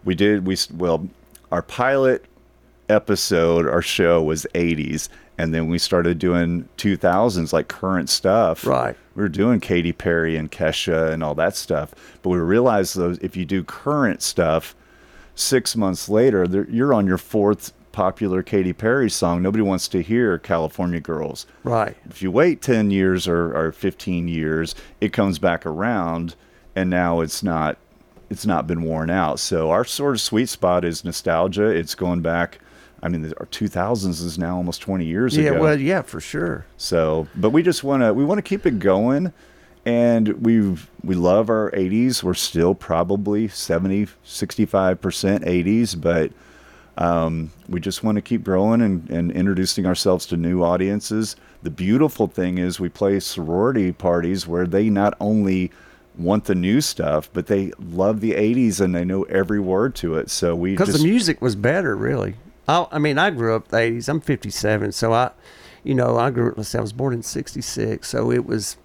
We 0.06 0.16
did. 0.16 0.46
We 0.48 0.56
well, 0.78 1.10
our 1.52 1.62
pilot 1.62 2.26
episode, 2.88 3.68
our 3.68 3.82
show 3.82 4.24
was 4.24 4.48
80s, 4.56 5.10
and 5.40 5.54
then 5.54 5.70
we 5.70 5.80
started 5.80 6.20
doing 6.20 6.68
2000s, 6.76 7.54
like 7.54 7.70
current 7.70 8.10
stuff. 8.10 8.68
Right. 8.68 8.98
We 9.16 9.22
were 9.22 9.30
doing 9.30 9.62
Katy 9.62 9.94
Perry 9.94 10.36
and 10.36 10.52
Kesha 10.52 11.14
and 11.14 11.24
all 11.24 11.34
that 11.36 11.56
stuff, 11.56 11.96
but 12.22 12.30
we 12.30 12.38
realized 12.40 12.98
those 12.98 13.18
if 13.20 13.38
you 13.38 13.46
do 13.46 13.64
current 13.64 14.22
stuff, 14.22 14.76
six 15.36 15.78
months 15.78 16.10
later, 16.10 16.66
you're 16.70 16.94
on 16.94 17.08
your 17.08 17.18
fourth 17.18 17.72
popular 17.94 18.44
Katy 18.44 18.74
Perry 18.74 19.10
song. 19.10 19.42
Nobody 19.42 19.62
wants 19.62 19.88
to 19.88 20.02
hear 20.04 20.38
California 20.38 21.00
Girls. 21.00 21.46
Right. 21.64 21.96
If 22.10 22.22
you 22.22 22.32
wait 22.32 22.62
10 22.62 22.92
years 22.92 23.26
or, 23.26 23.56
or 23.56 23.72
15 23.72 24.28
years, 24.28 24.76
it 25.00 25.14
comes 25.14 25.40
back 25.40 25.66
around 25.66 26.36
and 26.76 26.90
now 26.90 27.22
it's 27.22 27.42
not 27.42 27.78
it's 28.30 28.46
not 28.46 28.68
been 28.68 28.84
worn 28.84 29.10
out. 29.10 29.40
So 29.40 29.72
our 29.72 29.86
sort 29.86 30.16
of 30.16 30.22
sweet 30.22 30.50
spot 30.50 30.84
is 30.84 31.06
nostalgia. 31.06 31.66
It's 31.66 31.96
going 31.96 32.22
back 32.22 32.60
I 33.02 33.10
mean 33.10 33.26
our 33.38 33.46
2000s 33.48 34.24
is 34.24 34.38
now 34.38 34.58
almost 34.58 34.82
20 34.82 35.06
years 35.06 35.36
Yeah. 35.38 35.52
ago. 35.52 35.62
Well, 35.62 35.80
yeah, 35.80 36.02
for 36.02 36.20
sure. 36.20 36.66
So, 36.78 37.28
but 37.36 37.52
we 37.52 37.64
just 37.64 37.84
want 37.84 38.04
to 38.04 38.14
we 38.14 38.24
want 38.26 38.38
to 38.40 38.42
keep 38.44 38.66
it 38.66 38.80
going 38.80 39.34
and 39.86 40.28
we 40.46 40.78
we 41.04 41.16
love 41.16 41.50
our 41.50 41.72
80s. 41.72 42.22
We're 42.24 42.34
still 42.34 42.76
probably 42.76 43.48
70 43.48 44.08
65% 44.26 45.46
80s, 45.46 46.00
but 46.00 46.32
um, 46.98 47.52
we 47.70 47.80
just 47.80 48.04
want 48.04 48.18
to 48.18 48.22
keep 48.22 48.44
growing 48.44 48.82
and, 48.82 49.10
and 49.10 49.32
introducing 49.32 49.86
ourselves 49.86 50.26
to 50.28 50.38
new 50.38 50.62
audiences. 50.64 51.38
The 51.64 51.70
beautiful 51.70 52.28
thing 52.28 52.58
is 52.58 52.80
we 52.80 52.90
play 52.90 53.20
sorority 53.22 53.92
parties 53.94 54.46
where 54.48 54.68
they 54.68 54.90
not 54.90 55.16
only 55.22 55.72
want 56.18 56.46
the 56.46 56.56
new 56.56 56.82
stuff, 56.82 57.30
but 57.32 57.48
they 57.48 57.72
love 57.80 58.20
the 58.20 58.34
80s 58.34 58.82
and 58.82 58.94
they 58.94 59.06
know 59.06 59.24
every 59.24 59.62
word 59.62 59.96
to 59.96 60.16
it. 60.16 60.30
So 60.30 60.54
we 60.56 60.72
because 60.72 60.92
the 61.02 61.08
music 61.08 61.42
was 61.42 61.56
better, 61.56 61.96
really. 61.96 62.36
I, 62.70 62.86
I 62.92 63.00
mean, 63.00 63.18
I 63.18 63.32
grew 63.32 63.56
up 63.56 63.70
the 63.70 63.78
'80s. 63.78 64.08
I'm 64.08 64.22
57, 64.22 64.92
so 64.92 65.12
I, 65.12 65.32
you 65.84 65.96
know, 65.96 66.18
I 66.18 66.30
grew. 66.30 66.54
Let's 66.56 66.70
see, 66.70 66.78
I 66.78 66.82
was 66.82 66.94
born 66.94 67.14
in 67.16 67.24
'66, 67.24 68.08
so 68.08 68.32
it 68.32 68.46
was 68.46 68.78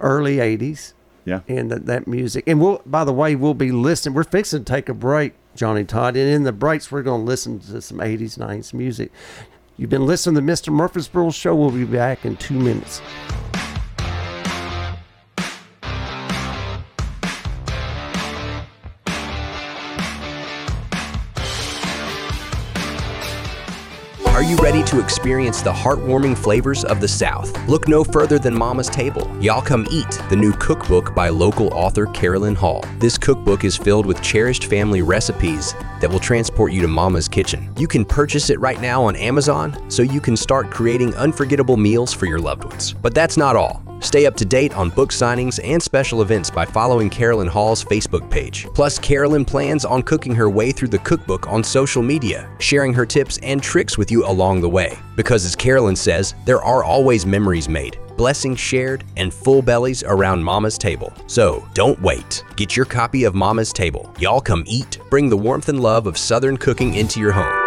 early 0.00 0.36
'80s, 0.36 0.92
yeah. 1.24 1.40
and 1.48 1.70
that, 1.70 1.86
that 1.86 2.06
music. 2.06 2.44
And 2.46 2.60
we'll, 2.60 2.82
by 2.84 3.02
the 3.04 3.14
way, 3.14 3.34
we'll 3.34 3.54
be 3.54 3.72
listening. 3.72 4.14
We're 4.14 4.24
fixing 4.24 4.62
to 4.62 4.72
take 4.72 4.90
a 4.90 4.94
break, 4.94 5.32
Johnny 5.56 5.84
Todd, 5.84 6.16
and 6.16 6.28
in 6.28 6.42
the 6.42 6.52
breaks, 6.52 6.92
we're 6.92 7.02
going 7.02 7.22
to 7.22 7.26
listen 7.26 7.60
to 7.60 7.80
some 7.80 7.98
'80s, 7.98 8.36
'90s 8.36 8.74
music. 8.74 9.10
You've 9.78 9.90
been 9.90 10.06
listening 10.06 10.46
to 10.46 10.52
Mr. 10.52 10.70
Murfreesboro 10.70 11.30
Show. 11.30 11.54
We'll 11.54 11.70
be 11.70 11.84
back 11.84 12.26
in 12.26 12.36
two 12.36 12.54
minutes. 12.54 13.00
Are 24.34 24.42
you 24.42 24.56
ready 24.56 24.82
to 24.82 24.98
experience 24.98 25.62
the 25.62 25.72
heartwarming 25.72 26.36
flavors 26.36 26.82
of 26.82 27.00
the 27.00 27.06
South? 27.06 27.56
Look 27.68 27.86
no 27.86 28.02
further 28.02 28.36
than 28.36 28.52
Mama's 28.52 28.88
Table. 28.88 29.30
Y'all 29.40 29.62
Come 29.62 29.86
Eat, 29.92 30.10
the 30.28 30.34
new 30.34 30.50
cookbook 30.54 31.14
by 31.14 31.28
local 31.28 31.72
author 31.72 32.06
Carolyn 32.06 32.56
Hall. 32.56 32.84
This 32.98 33.16
cookbook 33.16 33.62
is 33.62 33.76
filled 33.76 34.06
with 34.06 34.20
cherished 34.22 34.64
family 34.64 35.02
recipes 35.02 35.74
that 36.00 36.10
will 36.10 36.18
transport 36.18 36.72
you 36.72 36.80
to 36.80 36.88
Mama's 36.88 37.28
kitchen. 37.28 37.72
You 37.78 37.86
can 37.86 38.04
purchase 38.04 38.50
it 38.50 38.58
right 38.58 38.80
now 38.80 39.04
on 39.04 39.14
Amazon 39.14 39.88
so 39.88 40.02
you 40.02 40.20
can 40.20 40.36
start 40.36 40.68
creating 40.68 41.14
unforgettable 41.14 41.76
meals 41.76 42.12
for 42.12 42.26
your 42.26 42.40
loved 42.40 42.64
ones. 42.64 42.92
But 42.92 43.14
that's 43.14 43.36
not 43.36 43.54
all. 43.54 43.84
Stay 44.04 44.26
up 44.26 44.36
to 44.36 44.44
date 44.44 44.76
on 44.76 44.90
book 44.90 45.10
signings 45.10 45.58
and 45.64 45.82
special 45.82 46.20
events 46.20 46.50
by 46.50 46.66
following 46.66 47.08
Carolyn 47.08 47.48
Hall's 47.48 47.82
Facebook 47.82 48.28
page. 48.30 48.66
Plus, 48.74 48.98
Carolyn 48.98 49.46
plans 49.46 49.86
on 49.86 50.02
cooking 50.02 50.34
her 50.34 50.50
way 50.50 50.72
through 50.72 50.88
the 50.88 50.98
cookbook 50.98 51.48
on 51.48 51.64
social 51.64 52.02
media, 52.02 52.54
sharing 52.58 52.92
her 52.92 53.06
tips 53.06 53.38
and 53.42 53.62
tricks 53.62 53.96
with 53.96 54.10
you 54.10 54.26
along 54.26 54.60
the 54.60 54.68
way. 54.68 54.98
Because, 55.16 55.46
as 55.46 55.56
Carolyn 55.56 55.96
says, 55.96 56.34
there 56.44 56.62
are 56.62 56.84
always 56.84 57.24
memories 57.24 57.66
made, 57.66 57.98
blessings 58.18 58.60
shared, 58.60 59.04
and 59.16 59.32
full 59.32 59.62
bellies 59.62 60.02
around 60.02 60.44
Mama's 60.44 60.76
table. 60.76 61.10
So, 61.26 61.66
don't 61.72 62.00
wait. 62.02 62.44
Get 62.56 62.76
your 62.76 62.86
copy 62.86 63.24
of 63.24 63.34
Mama's 63.34 63.72
Table. 63.72 64.12
Y'all 64.18 64.42
come 64.42 64.64
eat. 64.66 64.98
Bring 65.08 65.30
the 65.30 65.36
warmth 65.38 65.70
and 65.70 65.80
love 65.80 66.06
of 66.06 66.18
Southern 66.18 66.58
cooking 66.58 66.92
into 66.92 67.20
your 67.20 67.32
home. 67.32 67.64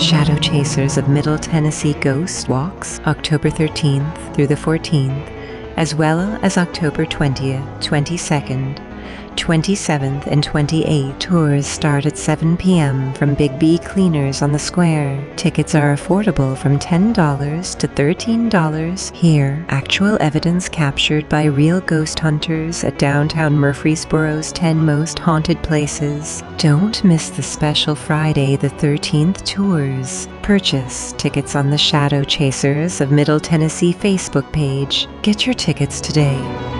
Shadow 0.00 0.38
Chasers 0.38 0.96
of 0.96 1.10
Middle 1.10 1.38
Tennessee 1.38 1.92
Ghost 1.92 2.48
walks 2.48 3.00
October 3.00 3.50
13th 3.50 4.34
through 4.34 4.46
the 4.46 4.54
14th, 4.54 5.30
as 5.76 5.94
well 5.94 6.20
as 6.42 6.56
October 6.56 7.04
20th, 7.04 7.62
22nd, 7.82 8.89
27th, 9.36 10.26
and 10.26 10.46
28th. 10.46 11.18
Tours 11.18 11.66
start 11.66 12.06
at 12.06 12.16
7 12.16 12.56
p.m. 12.56 13.12
from 13.14 13.34
Big 13.34 13.58
B 13.58 13.78
Cleaners 13.78 14.42
on 14.42 14.52
the 14.52 14.58
Square. 14.58 15.26
Tickets 15.36 15.74
are 15.74 15.94
affordable 15.94 16.56
from 16.56 16.78
$10 16.78 17.78
to 17.78 17.88
$13 17.88 19.14
here. 19.14 19.64
Actual 19.68 20.16
evidence 20.20 20.68
captured 20.68 21.28
by 21.28 21.44
real 21.44 21.80
ghost 21.80 22.18
hunters 22.18 22.84
at 22.84 22.98
downtown 22.98 23.54
Murfreesboro's 23.54 24.52
10 24.52 24.84
most 24.84 25.18
haunted 25.18 25.62
places. 25.62 26.42
Don't 26.56 27.02
miss 27.04 27.30
the 27.30 27.42
special 27.42 27.94
Friday 27.94 28.56
the 28.56 28.68
13th 28.68 29.44
tours. 29.44 30.28
Purchase 30.42 31.12
tickets 31.12 31.54
on 31.54 31.70
the 31.70 31.78
Shadow 31.78 32.24
Chasers 32.24 33.00
of 33.00 33.10
Middle 33.10 33.40
Tennessee 33.40 33.92
Facebook 33.92 34.50
page. 34.52 35.08
Get 35.22 35.46
your 35.46 35.54
tickets 35.54 36.00
today. 36.00 36.79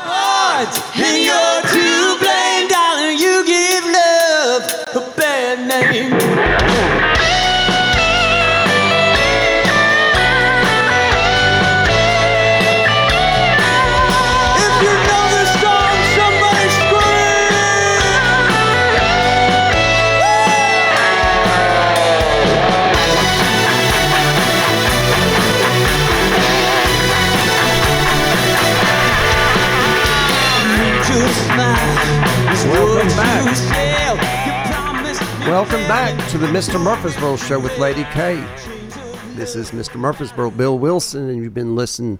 And 0.00 1.24
you're 1.24 1.62
to 1.62 2.18
blame, 2.18 2.68
darling. 2.68 3.18
You 3.18 3.44
give 3.46 3.84
love 3.84 4.70
a 4.94 5.16
bad 5.16 5.68
name. 5.68 7.13
Welcome 35.54 35.86
back 35.86 36.30
to 36.30 36.36
the 36.36 36.48
Mr. 36.48 36.82
Murfreesboro 36.82 37.36
Show 37.36 37.60
with 37.60 37.78
Lady 37.78 38.02
K. 38.10 38.44
This 39.34 39.54
is 39.54 39.70
Mr. 39.70 39.94
Murfreesboro, 39.94 40.50
Bill 40.50 40.76
Wilson, 40.76 41.28
and 41.30 41.40
you've 41.40 41.54
been 41.54 41.76
listening 41.76 42.18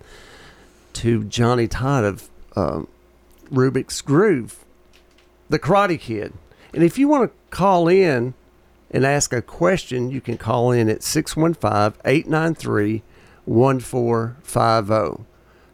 to 0.93 1.25
Johnny 1.25 1.67
Todd 1.67 2.05
of 2.05 2.31
um, 2.55 2.87
Rubik's 3.51 4.01
Groove, 4.03 4.65
the 5.49 5.59
Karate 5.59 5.99
Kid. 5.99 6.33
And 6.73 6.85
if 6.85 6.97
you 6.97 7.09
want 7.09 7.33
to 7.33 7.37
call 7.51 7.89
in 7.89 8.35
and 8.93 9.05
ask 9.05 9.33
a 9.33 9.43
question, 9.43 10.13
you 10.13 10.21
can 10.21 10.39
call 10.39 10.71
in 10.71 10.89
at 10.89 11.03
615 11.03 12.01
893 12.05 13.03
1450. 13.47 15.25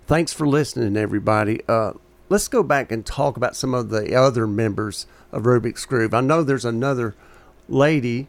Thanks 0.07 0.33
for 0.33 0.49
listening, 0.49 0.97
everybody. 0.97 1.61
Uh, 1.69 1.93
let's 2.31 2.49
go 2.49 2.63
back 2.63 2.91
and 2.91 3.05
talk 3.05 3.37
about 3.37 3.55
some 3.55 3.75
of 3.75 3.91
the 3.91 4.15
other 4.15 4.47
members 4.47 5.05
of 5.31 5.43
Rubik's 5.43 5.85
Groove. 5.85 6.15
I 6.15 6.23
know 6.23 6.43
there's 6.43 6.65
another 6.65 7.15
lady. 7.71 8.29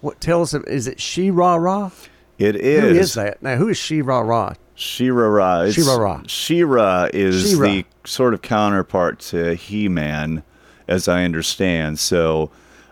What 0.00 0.20
tells 0.20 0.52
him 0.52 0.64
Is 0.66 0.86
it 0.86 1.00
She 1.00 1.30
Ra 1.30 1.54
Ra? 1.54 1.90
It 2.38 2.54
is. 2.56 2.82
Who 2.82 2.88
is 3.00 3.14
that? 3.14 3.42
Now, 3.42 3.56
who 3.56 3.68
is 3.68 3.78
She 3.78 4.02
Ra 4.02 4.20
Ra? 4.20 4.54
Shira 4.74 5.30
Ra. 5.30 5.62
It's- 5.62 5.74
Shira-Ra. 5.74 6.20
She-Ra 6.26 7.08
is 7.14 7.48
She-Ra. 7.48 7.66
the 7.66 7.84
sort 8.04 8.34
of 8.34 8.42
counterpart 8.42 9.18
to 9.20 9.54
He-Man, 9.54 10.42
as 10.86 11.08
I 11.08 11.24
understand. 11.24 11.98
So, 11.98 12.50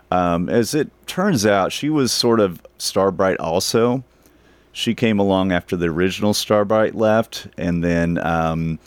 um, 0.09 0.49
as 0.49 0.73
it 0.73 0.89
turns 1.05 1.45
out, 1.45 1.71
she 1.71 1.91
was 1.91 2.11
sort 2.11 2.39
of 2.39 2.59
Starbright 2.79 3.37
also. 3.39 4.03
She 4.71 4.95
came 4.95 5.19
along 5.19 5.51
after 5.51 5.75
the 5.77 5.85
original 5.85 6.33
Starbright 6.33 6.95
left, 6.95 7.47
and 7.55 7.83
then, 7.83 8.17
um, 8.25 8.79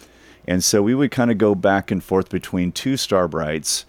and 0.49 0.65
so 0.65 0.83
we 0.83 0.93
would 0.97 1.13
kind 1.13 1.31
of 1.31 1.39
go 1.39 1.55
back 1.55 1.93
and 1.93 2.03
forth 2.03 2.29
between 2.31 2.73
two 2.73 2.95
Starbrights, 2.97 3.85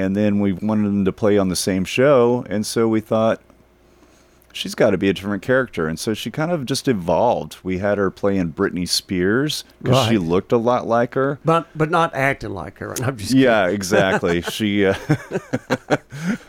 and 0.00 0.16
then 0.16 0.40
we 0.40 0.52
wanted 0.52 0.88
them 0.88 1.04
to 1.04 1.12
play 1.12 1.38
on 1.38 1.48
the 1.48 1.56
same 1.56 1.84
show, 1.84 2.44
and 2.48 2.64
so 2.66 2.88
we 2.88 3.00
thought, 3.00 3.40
she's 4.52 4.74
got 4.74 4.90
to 4.90 4.98
be 4.98 5.08
a 5.08 5.12
different 5.12 5.42
character. 5.42 5.86
And 5.86 5.98
so 5.98 6.14
she 6.14 6.30
kind 6.30 6.50
of 6.50 6.66
just 6.66 6.88
evolved. 6.88 7.58
We 7.62 7.78
had 7.78 7.98
her 7.98 8.10
playing 8.10 8.52
Britney 8.52 8.88
Spears 8.88 9.64
because 9.82 10.08
she 10.08 10.18
looked 10.18 10.52
a 10.52 10.56
lot 10.56 10.86
like 10.86 11.14
her. 11.14 11.38
But 11.44 11.66
but 11.74 11.90
not 11.90 12.14
acting 12.14 12.50
like 12.50 12.78
her. 12.78 12.94
I'm 13.02 13.16
just 13.16 13.32
Yeah, 13.32 13.68
exactly. 13.68 14.40
she, 14.42 14.86
uh, 14.86 14.94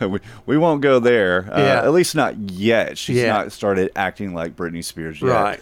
we, 0.00 0.20
we 0.46 0.56
won't 0.58 0.80
go 0.80 0.98
there. 0.98 1.48
Uh, 1.52 1.58
Yeah. 1.60 1.82
At 1.82 1.92
least 1.92 2.14
not 2.14 2.36
yet. 2.50 2.98
She's 2.98 3.16
Yeah. 3.18 3.32
not 3.32 3.52
started 3.52 3.90
acting 3.96 4.34
like 4.34 4.56
Britney 4.56 4.84
Spears 4.84 5.20
yet. 5.20 5.30
Right. 5.30 5.60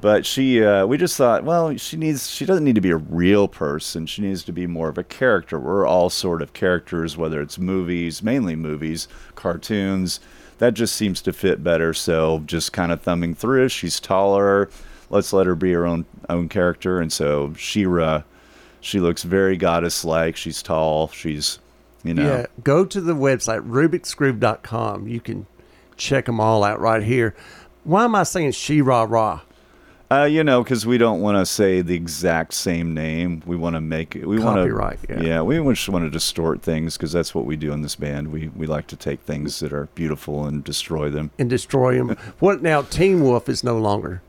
But 0.00 0.24
she, 0.24 0.64
uh, 0.64 0.86
we 0.86 0.96
just 0.96 1.14
thought, 1.18 1.44
well, 1.44 1.76
she 1.76 1.98
needs, 1.98 2.30
she 2.30 2.46
doesn't 2.46 2.64
need 2.64 2.74
to 2.76 2.80
be 2.80 2.90
a 2.90 2.96
real 2.96 3.48
person. 3.48 4.06
She 4.06 4.22
needs 4.22 4.42
to 4.44 4.52
be 4.52 4.66
more 4.66 4.88
of 4.88 4.96
a 4.96 5.04
character. 5.04 5.58
We're 5.60 5.86
all 5.86 6.08
sort 6.08 6.40
of 6.40 6.54
characters, 6.54 7.18
whether 7.18 7.42
it's 7.42 7.58
movies, 7.58 8.22
mainly 8.22 8.56
movies, 8.56 9.08
cartoons. 9.34 10.18
That 10.60 10.74
just 10.74 10.94
seems 10.94 11.22
to 11.22 11.32
fit 11.32 11.64
better. 11.64 11.94
So 11.94 12.42
just 12.44 12.72
kind 12.72 12.92
of 12.92 13.00
thumbing 13.00 13.34
through. 13.34 13.70
She's 13.70 13.98
taller. 13.98 14.68
Let's 15.08 15.32
let 15.32 15.46
her 15.46 15.54
be 15.54 15.72
her 15.72 15.86
own 15.86 16.04
own 16.28 16.50
character. 16.50 17.00
And 17.00 17.10
so 17.10 17.54
Shira, 17.54 18.26
she 18.80 19.00
looks 19.00 19.22
very 19.22 19.56
goddess 19.56 20.04
like. 20.04 20.36
She's 20.36 20.62
tall. 20.62 21.08
She's, 21.08 21.58
you 22.04 22.12
know, 22.12 22.22
Yeah, 22.22 22.46
go 22.62 22.84
to 22.84 23.00
the 23.00 23.14
website 23.14 23.68
rubiksgroove.com. 23.68 25.08
You 25.08 25.20
can 25.20 25.46
check 25.96 26.26
them 26.26 26.38
all 26.38 26.62
out 26.62 26.78
right 26.78 27.02
here. 27.02 27.34
Why 27.84 28.04
am 28.04 28.14
I 28.14 28.24
saying 28.24 28.52
she 28.52 28.82
rah 28.82 29.06
rah? 29.08 29.40
Uh, 30.12 30.24
you 30.24 30.42
know, 30.42 30.60
because 30.60 30.84
we 30.84 30.98
don't 30.98 31.20
want 31.20 31.38
to 31.38 31.46
say 31.46 31.82
the 31.82 31.94
exact 31.94 32.52
same 32.52 32.92
name. 32.92 33.40
We 33.46 33.54
want 33.54 33.76
to 33.76 33.80
make 33.80 34.16
it. 34.16 34.26
We 34.26 34.40
want 34.40 34.56
to 34.56 34.62
Copyright, 34.62 34.98
yeah. 35.08 35.40
we 35.40 35.56
just 35.72 35.88
want 35.88 36.04
to 36.04 36.10
distort 36.10 36.62
things 36.62 36.96
because 36.96 37.12
that's 37.12 37.32
what 37.32 37.44
we 37.44 37.54
do 37.54 37.72
in 37.72 37.82
this 37.82 37.94
band. 37.94 38.32
We 38.32 38.48
we 38.48 38.66
like 38.66 38.88
to 38.88 38.96
take 38.96 39.20
things 39.20 39.60
that 39.60 39.72
are 39.72 39.86
beautiful 39.94 40.46
and 40.46 40.64
destroy 40.64 41.10
them. 41.10 41.30
and 41.38 41.48
destroy 41.48 41.96
them. 41.96 42.16
what 42.40 42.60
now? 42.60 42.82
Teen 42.82 43.22
Wolf 43.22 43.48
is 43.48 43.62
no 43.62 43.78
longer, 43.78 44.20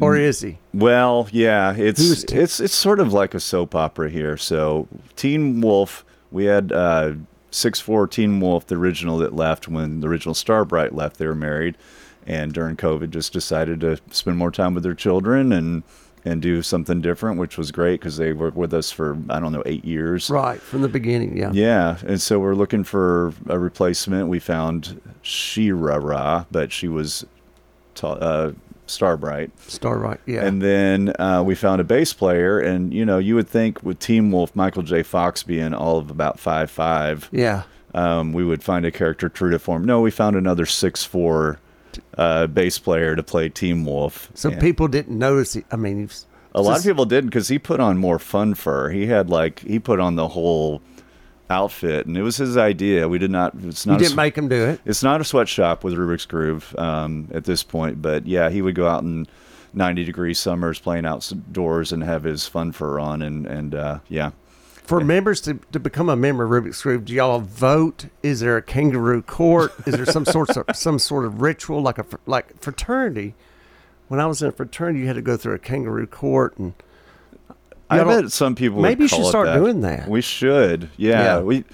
or 0.00 0.16
is 0.16 0.40
he? 0.40 0.58
Well, 0.72 1.28
yeah, 1.32 1.74
it's 1.76 2.22
Te- 2.22 2.38
it's 2.38 2.60
it's 2.60 2.74
sort 2.74 3.00
of 3.00 3.12
like 3.12 3.34
a 3.34 3.40
soap 3.40 3.74
opera 3.74 4.08
here. 4.08 4.36
So 4.36 4.86
Teen 5.16 5.60
Wolf, 5.60 6.04
we 6.30 6.44
had 6.44 6.70
uh, 6.70 7.14
six 7.50 7.80
four 7.80 8.06
Teen 8.06 8.38
Wolf, 8.38 8.68
the 8.68 8.76
original 8.76 9.18
that 9.18 9.34
left 9.34 9.66
when 9.66 9.98
the 9.98 10.06
original 10.06 10.34
Starbright 10.34 10.94
left. 10.94 11.18
They 11.18 11.26
were 11.26 11.34
married, 11.34 11.76
and 12.30 12.52
during 12.52 12.76
COVID, 12.76 13.10
just 13.10 13.32
decided 13.32 13.80
to 13.80 13.98
spend 14.12 14.38
more 14.38 14.52
time 14.52 14.72
with 14.72 14.84
their 14.84 14.94
children 14.94 15.52
and 15.52 15.82
and 16.24 16.42
do 16.42 16.60
something 16.60 17.00
different, 17.00 17.38
which 17.38 17.56
was 17.56 17.72
great 17.72 17.98
because 17.98 18.18
they 18.18 18.34
were 18.34 18.50
with 18.50 18.72
us 18.72 18.92
for 18.92 19.18
I 19.28 19.40
don't 19.40 19.52
know 19.52 19.64
eight 19.66 19.84
years. 19.84 20.30
Right 20.30 20.60
from 20.60 20.82
the 20.82 20.88
beginning. 20.88 21.36
Yeah. 21.36 21.50
Yeah, 21.52 21.98
and 22.06 22.22
so 22.22 22.38
we're 22.38 22.54
looking 22.54 22.84
for 22.84 23.32
a 23.48 23.58
replacement. 23.58 24.28
We 24.28 24.38
found 24.38 25.00
Shira 25.22 25.98
Ra, 25.98 26.44
but 26.52 26.70
she 26.70 26.86
was 26.86 27.26
ta- 27.96 28.12
uh, 28.12 28.52
Starbright. 28.86 29.50
Star 29.60 29.98
right. 29.98 30.20
Yeah. 30.26 30.44
And 30.44 30.62
then 30.62 31.12
uh, 31.18 31.42
we 31.44 31.56
found 31.56 31.80
a 31.80 31.84
bass 31.84 32.12
player, 32.12 32.60
and 32.60 32.94
you 32.94 33.04
know, 33.04 33.18
you 33.18 33.34
would 33.34 33.48
think 33.48 33.82
with 33.82 33.98
Teen 33.98 34.30
Wolf, 34.30 34.54
Michael 34.54 34.82
J. 34.82 35.02
Fox 35.02 35.42
being 35.42 35.74
all 35.74 35.98
of 35.98 36.10
about 36.10 36.38
five 36.38 36.70
five, 36.70 37.28
yeah. 37.32 37.64
um, 37.92 38.32
we 38.32 38.44
would 38.44 38.62
find 38.62 38.84
a 38.84 38.92
character 38.92 39.28
true 39.28 39.50
to 39.50 39.58
form. 39.58 39.84
No, 39.84 40.00
we 40.00 40.12
found 40.12 40.36
another 40.36 40.66
six 40.66 41.02
four 41.02 41.58
uh, 42.18 42.46
bass 42.46 42.78
player 42.78 43.16
to 43.16 43.22
play 43.22 43.48
Teen 43.48 43.84
Wolf. 43.84 44.30
So 44.34 44.50
And 44.50 44.60
people 44.60 44.88
didn't 44.88 45.18
notice. 45.18 45.56
It. 45.56 45.64
I 45.70 45.76
mean, 45.76 46.00
he's 46.00 46.26
a 46.54 46.62
lot 46.62 46.78
of 46.78 46.84
people 46.84 47.04
didn't 47.04 47.30
because 47.30 47.48
he 47.48 47.58
put 47.58 47.80
on 47.80 47.96
more 47.98 48.18
fun 48.18 48.54
fur. 48.54 48.90
He 48.90 49.06
had 49.06 49.30
like 49.30 49.60
he 49.60 49.78
put 49.78 50.00
on 50.00 50.16
the 50.16 50.28
whole 50.28 50.82
outfit, 51.48 52.06
and 52.06 52.16
it 52.16 52.22
was 52.22 52.36
his 52.36 52.56
idea. 52.56 53.08
We 53.08 53.18
did 53.18 53.30
not. 53.30 53.54
It's 53.64 53.84
You 53.86 53.92
not. 53.92 54.00
a 54.00 54.04
didn't 54.04 54.12
s- 54.12 54.16
make 54.16 54.36
him 54.36 54.48
do 54.48 54.64
it. 54.66 54.80
it's 54.84 55.02
not 55.02 55.20
a 55.20 55.24
sweatshop 55.24 55.82
with 55.84 55.94
Rubik's 55.94 56.26
Groove 56.26 56.74
um, 56.78 57.28
at 57.32 57.44
this 57.44 57.62
point, 57.62 58.00
but 58.02 58.26
yeah, 58.26 58.50
he 58.50 58.62
would 58.62 58.74
go 58.74 58.86
out 58.88 59.02
in 59.02 59.26
90 59.74 60.04
degree 60.04 60.34
summers 60.34 60.78
playing 60.80 61.06
outdoors 61.06 61.92
and 61.92 62.02
have 62.02 62.22
his 62.24 62.46
fun 62.46 62.72
fur 62.72 62.98
on, 62.98 63.22
and 63.22 63.46
and 63.46 63.74
uh, 63.74 63.98
yeah, 64.08 64.30
for 64.90 65.00
members 65.00 65.40
to, 65.42 65.54
to 65.70 65.78
become 65.78 66.08
a 66.08 66.16
member 66.16 66.42
of 66.42 66.50
Rubik's 66.50 66.82
Groove, 66.82 67.04
do 67.04 67.12
y'all 67.12 67.38
vote? 67.38 68.06
Is 68.24 68.40
there 68.40 68.56
a 68.56 68.62
kangaroo 68.62 69.22
court? 69.22 69.72
Is 69.86 69.94
there 69.94 70.04
some 70.04 70.24
sorts 70.24 70.56
of 70.56 70.64
some 70.74 70.98
sort 70.98 71.26
of 71.26 71.40
ritual 71.40 71.80
like 71.80 71.98
a 71.98 72.06
like 72.26 72.60
fraternity? 72.60 73.36
When 74.08 74.18
I 74.18 74.26
was 74.26 74.42
in 74.42 74.48
a 74.48 74.52
fraternity, 74.52 74.98
you 74.98 75.06
had 75.06 75.14
to 75.14 75.22
go 75.22 75.36
through 75.36 75.54
a 75.54 75.60
kangaroo 75.60 76.08
court, 76.08 76.58
and 76.58 76.74
I 77.88 77.98
y'all 77.98 78.20
bet 78.22 78.32
some 78.32 78.56
people 78.56 78.78
would 78.78 78.82
maybe 78.82 79.04
you 79.04 79.08
should 79.08 79.26
start 79.26 79.54
doing 79.54 79.82
that. 79.82 80.08
We 80.08 80.22
should. 80.22 80.90
Yeah. 80.96 81.36
Yeah. 81.36 81.40
We 81.42 81.64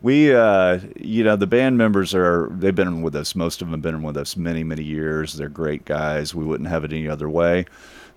we 0.00 0.34
uh 0.34 0.80
you 0.98 1.24
know 1.24 1.36
the 1.36 1.46
band 1.46 1.76
members 1.76 2.14
are 2.14 2.48
they've 2.52 2.74
been 2.74 3.02
with 3.02 3.14
us 3.14 3.34
most 3.34 3.60
of 3.60 3.68
them 3.68 3.72
have 3.72 3.82
been 3.82 4.02
with 4.02 4.16
us 4.16 4.36
many 4.36 4.64
many 4.64 4.82
years 4.82 5.34
they're 5.34 5.48
great 5.48 5.84
guys 5.84 6.34
we 6.34 6.44
wouldn't 6.44 6.68
have 6.68 6.82
it 6.82 6.92
any 6.92 7.06
other 7.06 7.28
way 7.28 7.64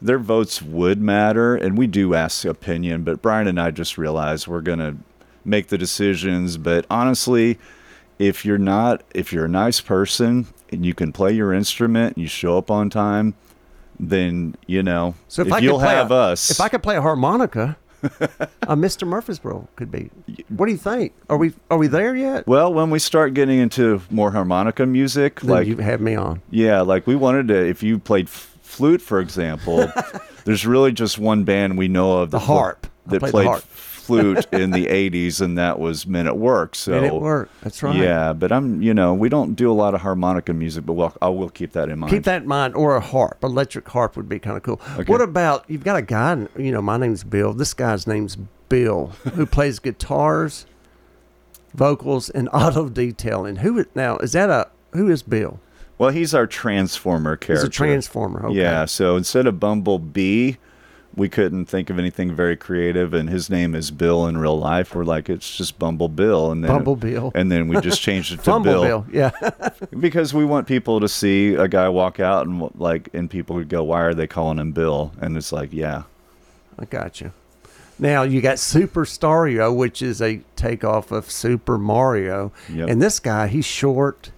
their 0.01 0.19
votes 0.19 0.61
would 0.61 1.01
matter 1.01 1.55
and 1.55 1.77
we 1.77 1.87
do 1.87 2.13
ask 2.13 2.45
opinion 2.45 3.03
but 3.03 3.21
brian 3.21 3.47
and 3.47 3.59
i 3.59 3.71
just 3.71 3.97
realized 3.97 4.47
we're 4.47 4.61
going 4.61 4.79
to 4.79 4.95
make 5.43 5.67
the 5.67 5.77
decisions 5.77 6.57
but 6.57 6.85
honestly 6.89 7.57
if 8.19 8.45
you're 8.45 8.57
not 8.57 9.03
if 9.13 9.31
you're 9.33 9.45
a 9.45 9.49
nice 9.49 9.79
person 9.81 10.47
and 10.71 10.85
you 10.85 10.93
can 10.93 11.11
play 11.11 11.31
your 11.31 11.53
instrument 11.53 12.15
and 12.15 12.21
you 12.23 12.27
show 12.27 12.57
up 12.57 12.69
on 12.71 12.89
time 12.89 13.33
then 13.99 14.55
you 14.67 14.83
know 14.83 15.15
so 15.27 15.41
if, 15.41 15.47
if 15.47 15.53
I 15.53 15.59
you'll 15.59 15.79
could 15.79 15.87
have 15.87 16.11
a, 16.11 16.15
us 16.15 16.49
if 16.51 16.59
I 16.59 16.67
could 16.67 16.83
play 16.83 16.97
a 16.97 17.01
harmonica, 17.01 17.77
uh, 18.03 18.07
a 18.63 18.75
Mr. 18.75 19.07
Murfreesboro 19.07 19.67
could 19.77 19.89
be. 19.89 20.11
What 20.49 20.65
do 20.67 20.71
you 20.73 20.77
think? 20.77 21.13
Are 21.29 21.37
we 21.37 21.53
are 21.71 21.77
we 21.77 21.87
there 21.87 22.13
yet? 22.15 22.45
Well, 22.45 22.73
when 22.73 22.89
we 22.89 22.99
start 22.99 23.33
getting 23.33 23.57
into 23.57 24.01
more 24.11 24.31
harmonica 24.31 24.85
music, 24.85 25.39
Then 25.39 25.49
like 25.49 25.67
you 25.67 25.77
have 25.77 26.01
me 26.01 26.13
on. 26.15 26.41
yeah, 26.51 26.81
like 26.81 27.07
we 27.07 27.15
wanted 27.15 27.47
to. 27.47 27.55
If 27.55 27.81
you 27.83 27.97
played 27.97 28.27
f- 28.27 28.54
flute, 28.65 29.01
for 29.01 29.19
example, 29.19 29.89
there's 30.45 30.65
really 30.65 30.91
just 30.91 31.17
one 31.19 31.43
band 31.43 31.77
we 31.77 31.87
know 31.87 32.19
of 32.19 32.31
The 32.31 32.39
harp. 32.39 32.87
That 33.07 33.19
played 33.19 33.31
played 33.31 33.47
harp. 33.47 33.61
flute 33.61 34.47
in 34.51 34.71
the 34.71 34.87
'80s, 34.87 35.39
and 35.41 35.57
that 35.59 35.79
was 35.79 36.07
Men 36.07 36.25
at 36.25 36.37
Work. 36.37 36.73
So 36.75 36.91
Men 36.91 37.03
at 37.05 37.15
Work, 37.15 37.49
that's 37.61 37.83
right. 37.83 37.95
Yeah, 37.95 38.33
but 38.33 38.51
I'm 38.51 38.81
you 38.81 38.93
know 38.95 39.13
we 39.13 39.29
don't 39.29 39.53
do 39.53 39.71
a 39.71 39.73
lot 39.73 39.93
of 39.93 40.01
harmonica 40.01 40.53
music, 40.53 40.85
but 40.87 40.93
we'll, 40.93 41.13
I 41.21 41.29
will 41.29 41.49
keep 41.49 41.73
that 41.73 41.89
in 41.89 41.99
mind. 41.99 42.11
Keep 42.11 42.23
that 42.23 42.41
in 42.41 42.47
mind, 42.47 42.75
or 42.75 42.95
a 42.95 43.01
harp, 43.01 43.43
electric 43.43 43.87
harp 43.87 44.17
would 44.17 44.27
be 44.27 44.39
kind 44.39 44.57
of 44.57 44.63
cool. 44.63 44.81
Okay. 44.97 45.11
What 45.11 45.21
about 45.21 45.65
you've 45.67 45.83
got 45.83 45.97
a 45.97 46.01
guy? 46.01 46.47
You 46.57 46.71
know, 46.71 46.81
my 46.81 46.97
name's 46.97 47.23
Bill. 47.23 47.53
This 47.53 47.73
guy's 47.75 48.07
name's 48.07 48.37
Bill, 48.69 49.07
who 49.35 49.45
plays 49.57 49.77
guitars, 49.77 50.65
vocals, 51.75 52.29
and 52.31 52.49
auto 52.51 52.89
detailing. 52.89 53.57
Who 53.57 53.85
now 53.93 54.17
is 54.17 54.31
that 54.31 54.49
a 54.49 54.67
who 54.93 55.09
is 55.09 55.21
Bill? 55.21 55.59
Well, 55.97 56.09
he's 56.09 56.33
our 56.35 56.45
transformer 56.47 57.37
character. 57.37 57.53
He's 57.53 57.63
a 57.63 57.69
transformer. 57.69 58.47
Okay. 58.47 58.57
Yeah, 58.57 58.85
so 58.85 59.15
instead 59.15 59.47
of 59.47 59.59
Bumblebee, 59.59 60.55
we 61.15 61.29
couldn't 61.29 61.67
think 61.67 61.89
of 61.89 61.97
anything 61.97 62.35
very 62.35 62.57
creative, 62.57 63.13
and 63.13 63.29
his 63.29 63.49
name 63.49 63.73
is 63.73 63.91
Bill 63.91 64.27
in 64.27 64.37
real 64.37 64.59
life. 64.59 64.93
We're 64.93 65.05
like, 65.05 65.29
it's 65.29 65.55
just 65.55 65.79
Bumble 65.79 66.09
Bill, 66.09 66.51
and 66.51 66.61
then 66.63 66.69
Bumble 66.71 66.97
Bill. 66.97 67.31
and 67.33 67.49
then 67.49 67.69
we 67.69 67.79
just 67.79 68.01
changed 68.01 68.33
it 68.33 68.43
to 68.43 68.59
Bill, 68.59 68.83
Bill. 68.83 69.05
Yeah. 69.09 69.31
because 69.99 70.33
we 70.33 70.43
want 70.43 70.67
people 70.67 70.99
to 70.99 71.07
see 71.07 71.53
a 71.55 71.69
guy 71.69 71.87
walk 71.87 72.19
out 72.19 72.45
and 72.47 72.69
like, 72.75 73.09
and 73.13 73.29
people 73.29 73.55
would 73.55 73.69
go, 73.69 73.81
why 73.83 74.01
are 74.01 74.13
they 74.13 74.27
calling 74.27 74.59
him 74.59 74.73
Bill? 74.73 75.13
And 75.21 75.37
it's 75.37 75.53
like, 75.53 75.71
yeah, 75.71 76.03
I 76.77 76.83
got 76.83 77.21
you. 77.21 77.31
Now 77.97 78.23
you 78.23 78.41
got 78.41 78.59
Super 78.59 79.05
Stario, 79.05 79.73
which 79.73 80.01
is 80.01 80.21
a 80.21 80.41
takeoff 80.57 81.11
of 81.13 81.31
Super 81.31 81.77
Mario, 81.77 82.51
Yep. 82.69 82.89
and 82.89 83.01
this 83.01 83.21
guy 83.21 83.47
he's 83.47 83.63
short. 83.63 84.31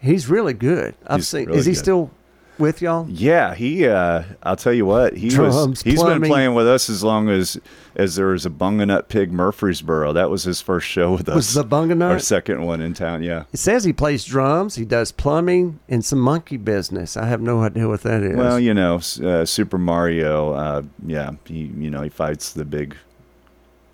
He's 0.00 0.28
really 0.28 0.54
good. 0.54 0.94
I've 1.06 1.18
He's 1.18 1.28
seen. 1.28 1.46
really 1.46 1.58
is 1.58 1.66
he 1.66 1.72
good. 1.72 1.78
still 1.78 2.10
with 2.58 2.82
y'all? 2.82 3.06
yeah. 3.08 3.54
He, 3.54 3.86
uh, 3.86 4.22
I'll 4.42 4.56
tell 4.56 4.72
you 4.72 4.84
what, 4.86 5.16
he 5.16 5.26
was. 5.26 5.34
Drums, 5.34 5.82
He's 5.82 5.96
plumbing. 5.96 6.20
been 6.20 6.30
playing 6.30 6.54
with 6.54 6.68
us 6.68 6.90
as 6.90 7.02
long 7.02 7.28
as 7.28 7.58
as 7.96 8.16
there 8.16 8.26
was 8.26 8.46
a 8.46 8.50
Bunganut 8.50 9.08
Pig 9.08 9.32
Murfreesboro. 9.32 10.12
That 10.12 10.30
was 10.30 10.44
his 10.44 10.60
first 10.60 10.86
show 10.86 11.12
with 11.12 11.28
us. 11.28 11.34
Was 11.34 11.54
the 11.54 11.64
Bunganut? 11.64 12.10
our 12.10 12.18
second 12.18 12.64
one 12.64 12.80
in 12.80 12.94
town? 12.94 13.22
Yeah. 13.22 13.44
It 13.52 13.58
says 13.58 13.84
he 13.84 13.92
plays 13.92 14.24
drums, 14.24 14.76
he 14.76 14.84
does 14.84 15.10
plumbing, 15.10 15.80
and 15.88 16.04
some 16.04 16.20
monkey 16.20 16.56
business. 16.56 17.16
I 17.16 17.26
have 17.26 17.40
no 17.40 17.62
idea 17.62 17.88
what 17.88 18.02
that 18.02 18.22
is. 18.22 18.36
Well, 18.36 18.60
you 18.60 18.74
know, 18.74 18.96
uh, 19.22 19.44
Super 19.44 19.78
Mario. 19.78 20.52
Uh, 20.52 20.82
yeah, 21.06 21.32
he 21.44 21.72
you 21.76 21.90
know 21.90 22.02
he 22.02 22.08
fights 22.10 22.52
the 22.52 22.64
big 22.64 22.96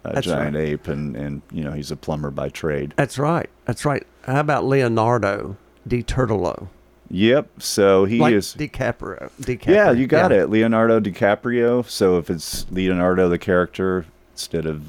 uh, 0.04 0.20
giant 0.20 0.56
right. 0.56 0.68
ape, 0.68 0.88
and 0.88 1.16
and 1.16 1.42
you 1.50 1.64
know 1.64 1.72
he's 1.72 1.90
a 1.90 1.96
plumber 1.96 2.30
by 2.30 2.48
trade. 2.48 2.94
That's 2.96 3.18
right. 3.18 3.48
That's 3.64 3.84
right. 3.84 4.06
How 4.24 4.40
about 4.40 4.64
Leonardo 4.64 5.56
DiTurtolo? 5.86 6.68
Yep. 7.10 7.62
So 7.62 8.04
he 8.04 8.18
like 8.18 8.34
is. 8.34 8.54
DiCaprio. 8.58 9.30
DiCaprio. 9.40 9.66
yeah, 9.66 9.90
you 9.92 10.06
got 10.06 10.30
Yeah. 10.32 10.42
it, 10.42 10.50
Leonardo 10.50 10.98
DiCaprio. 11.00 11.88
So 11.88 12.18
if 12.18 12.28
it's 12.30 12.66
Leonardo 12.70 13.28
the 13.28 13.38
character 13.38 14.06
instead 14.32 14.66
of 14.66 14.82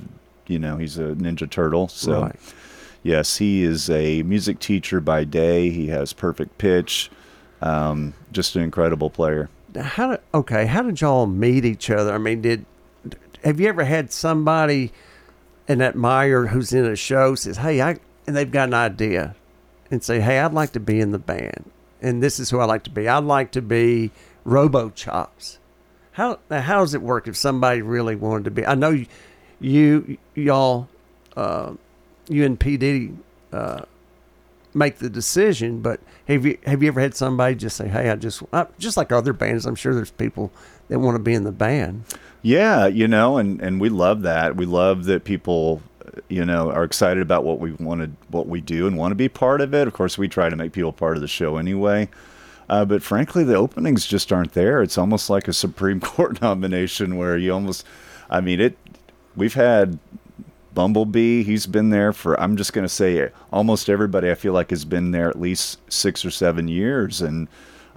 you 0.48 0.58
know 0.60 0.78
he's 0.78 0.98
a 0.98 1.14
Ninja 1.16 1.50
Turtle. 1.50 1.88
So 1.88 2.22
Right. 2.24 2.36
yes, 3.04 3.38
he 3.38 3.64
is 3.64 3.90
a 3.90 4.24
music 4.24 4.60
teacher 4.60 5.00
by 5.00 5.24
day. 5.26 5.70
He 5.70 5.88
has 5.88 6.12
perfect 6.14 6.58
pitch. 6.58 7.12
Um, 7.62 8.14
just 8.32 8.56
an 8.56 8.62
incredible 8.64 9.10
player. 9.10 9.50
how 9.80 10.12
did 10.12 10.20
okay 10.34 10.66
how 10.66 10.82
did 10.82 11.00
y'all 11.02 11.28
meet 11.28 11.64
each 11.66 11.90
other 11.92 12.12
i 12.14 12.18
mean 12.18 12.42
did 12.42 12.66
have 13.44 13.60
you 13.60 13.68
ever 13.68 13.84
had 13.84 14.12
somebody 14.12 14.92
an 15.68 15.82
admirer 15.82 16.48
who's 16.48 16.74
in 16.74 16.84
a 16.86 16.96
show 16.96 17.36
says 17.36 17.58
hey 17.58 17.80
i 17.82 17.96
and 18.26 18.36
they've 18.36 18.52
got 18.52 18.70
an 18.70 18.74
idea 18.74 19.36
and 19.92 20.04
say 20.04 20.20
hey 20.20 20.40
i'd 20.40 20.54
like 20.54 20.72
to 20.72 20.80
be 20.80 21.00
in 21.00 21.12
the 21.12 21.20
band 21.20 21.70
and 22.02 22.22
this 22.22 22.40
is 22.40 22.50
who 22.50 22.60
i 22.60 22.66
like 22.66 22.84
to 22.84 22.90
be 22.90 23.08
i'd 23.08 23.24
like 23.24 23.52
to 23.52 23.62
be 23.62 24.12
robo 24.44 24.90
chops 24.90 25.60
how 26.14 26.40
how 26.50 26.80
does 26.80 26.94
it 26.94 27.02
work 27.02 27.28
if 27.28 27.36
somebody 27.36 27.82
really 27.82 28.16
wanted 28.16 28.44
to 28.44 28.52
be 28.52 28.66
i 28.66 28.76
know 28.76 28.90
you, 28.90 29.08
you 29.60 30.18
y'all 30.36 30.88
uh, 31.36 31.74
you 32.28 32.44
and 32.44 32.60
pd 32.60 33.16
uh, 33.54 33.82
make 34.78 35.00
the 35.00 35.10
decision. 35.10 35.82
But 35.82 36.00
have 36.28 36.46
you 36.46 36.58
have 36.66 36.82
you 36.82 36.90
ever 36.90 37.02
had 37.02 37.16
somebody 37.16 37.56
just 37.56 37.76
say, 37.76 37.88
"Hey, 37.88 38.10
I 38.10 38.16
just 38.16 38.44
uh, 38.54 38.66
just 38.78 38.96
like 38.98 39.12
other 39.12 39.34
bands, 39.34 39.66
I'm 39.66 39.76
sure 39.76 39.94
there's 39.94 40.12
people 40.12 40.52
that 40.88 41.00
want 41.00 41.16
to 41.16 41.24
be 41.24 41.34
in 41.34 41.44
the 41.44 41.52
band." 41.52 42.04
Yeah, 42.42 42.88
you 42.88 43.08
know, 43.08 43.38
and 43.38 43.62
and 43.62 43.82
we 43.82 43.90
love 43.90 44.22
that. 44.22 44.56
We 44.56 44.66
love 44.66 45.06
that 45.06 45.24
people, 45.24 45.82
you 46.30 46.46
know, 46.46 46.72
are 46.72 46.84
excited 46.84 47.22
about 47.22 47.44
what 47.44 47.60
we 47.60 47.72
wanted, 47.74 48.16
what 48.30 48.48
we 48.48 48.62
do, 48.62 48.88
and 48.88 48.98
want 48.98 49.12
to 49.12 49.16
be 49.16 49.30
part 49.30 49.62
of 49.62 49.74
it. 49.74 49.88
Of 49.88 49.94
course, 49.94 50.18
we 50.18 50.28
try 50.28 50.50
to 50.50 50.56
make 50.56 50.72
people 50.72 50.94
part 50.94 51.16
of 51.16 51.22
the 51.22 51.28
show 51.28 51.58
anyway. 51.58 52.10
Uh, 52.70 52.86
but 52.86 53.02
frankly, 53.02 53.44
the 53.44 53.56
openings 53.56 54.06
just 54.06 54.32
aren't 54.32 54.54
there. 54.54 54.82
It's 54.82 54.98
almost 54.98 55.30
like 55.30 55.48
a 55.48 55.54
Supreme 55.54 56.00
Court 56.02 56.42
nomination 56.42 57.18
where 57.18 57.38
you 57.38 57.54
almost, 57.54 57.86
I 58.30 58.42
mean, 58.42 58.60
it. 58.60 58.78
We've 59.36 59.54
had 59.54 60.00
Bumblebee. 60.74 61.44
He's 61.44 61.68
been 61.68 61.90
there 61.90 62.12
for. 62.12 62.40
I'm 62.40 62.58
just 62.58 62.74
going 62.74 62.86
to 62.86 62.90
say 62.90 63.30
almost 63.52 63.90
everybody. 63.90 64.30
I 64.32 64.36
feel 64.36 64.54
like 64.54 64.72
has 64.72 64.86
been 64.86 65.12
there 65.12 65.30
at 65.30 65.40
least 65.40 65.80
six 65.92 66.26
or 66.26 66.32
seven 66.32 66.68
years, 66.68 67.22
and 67.22 67.48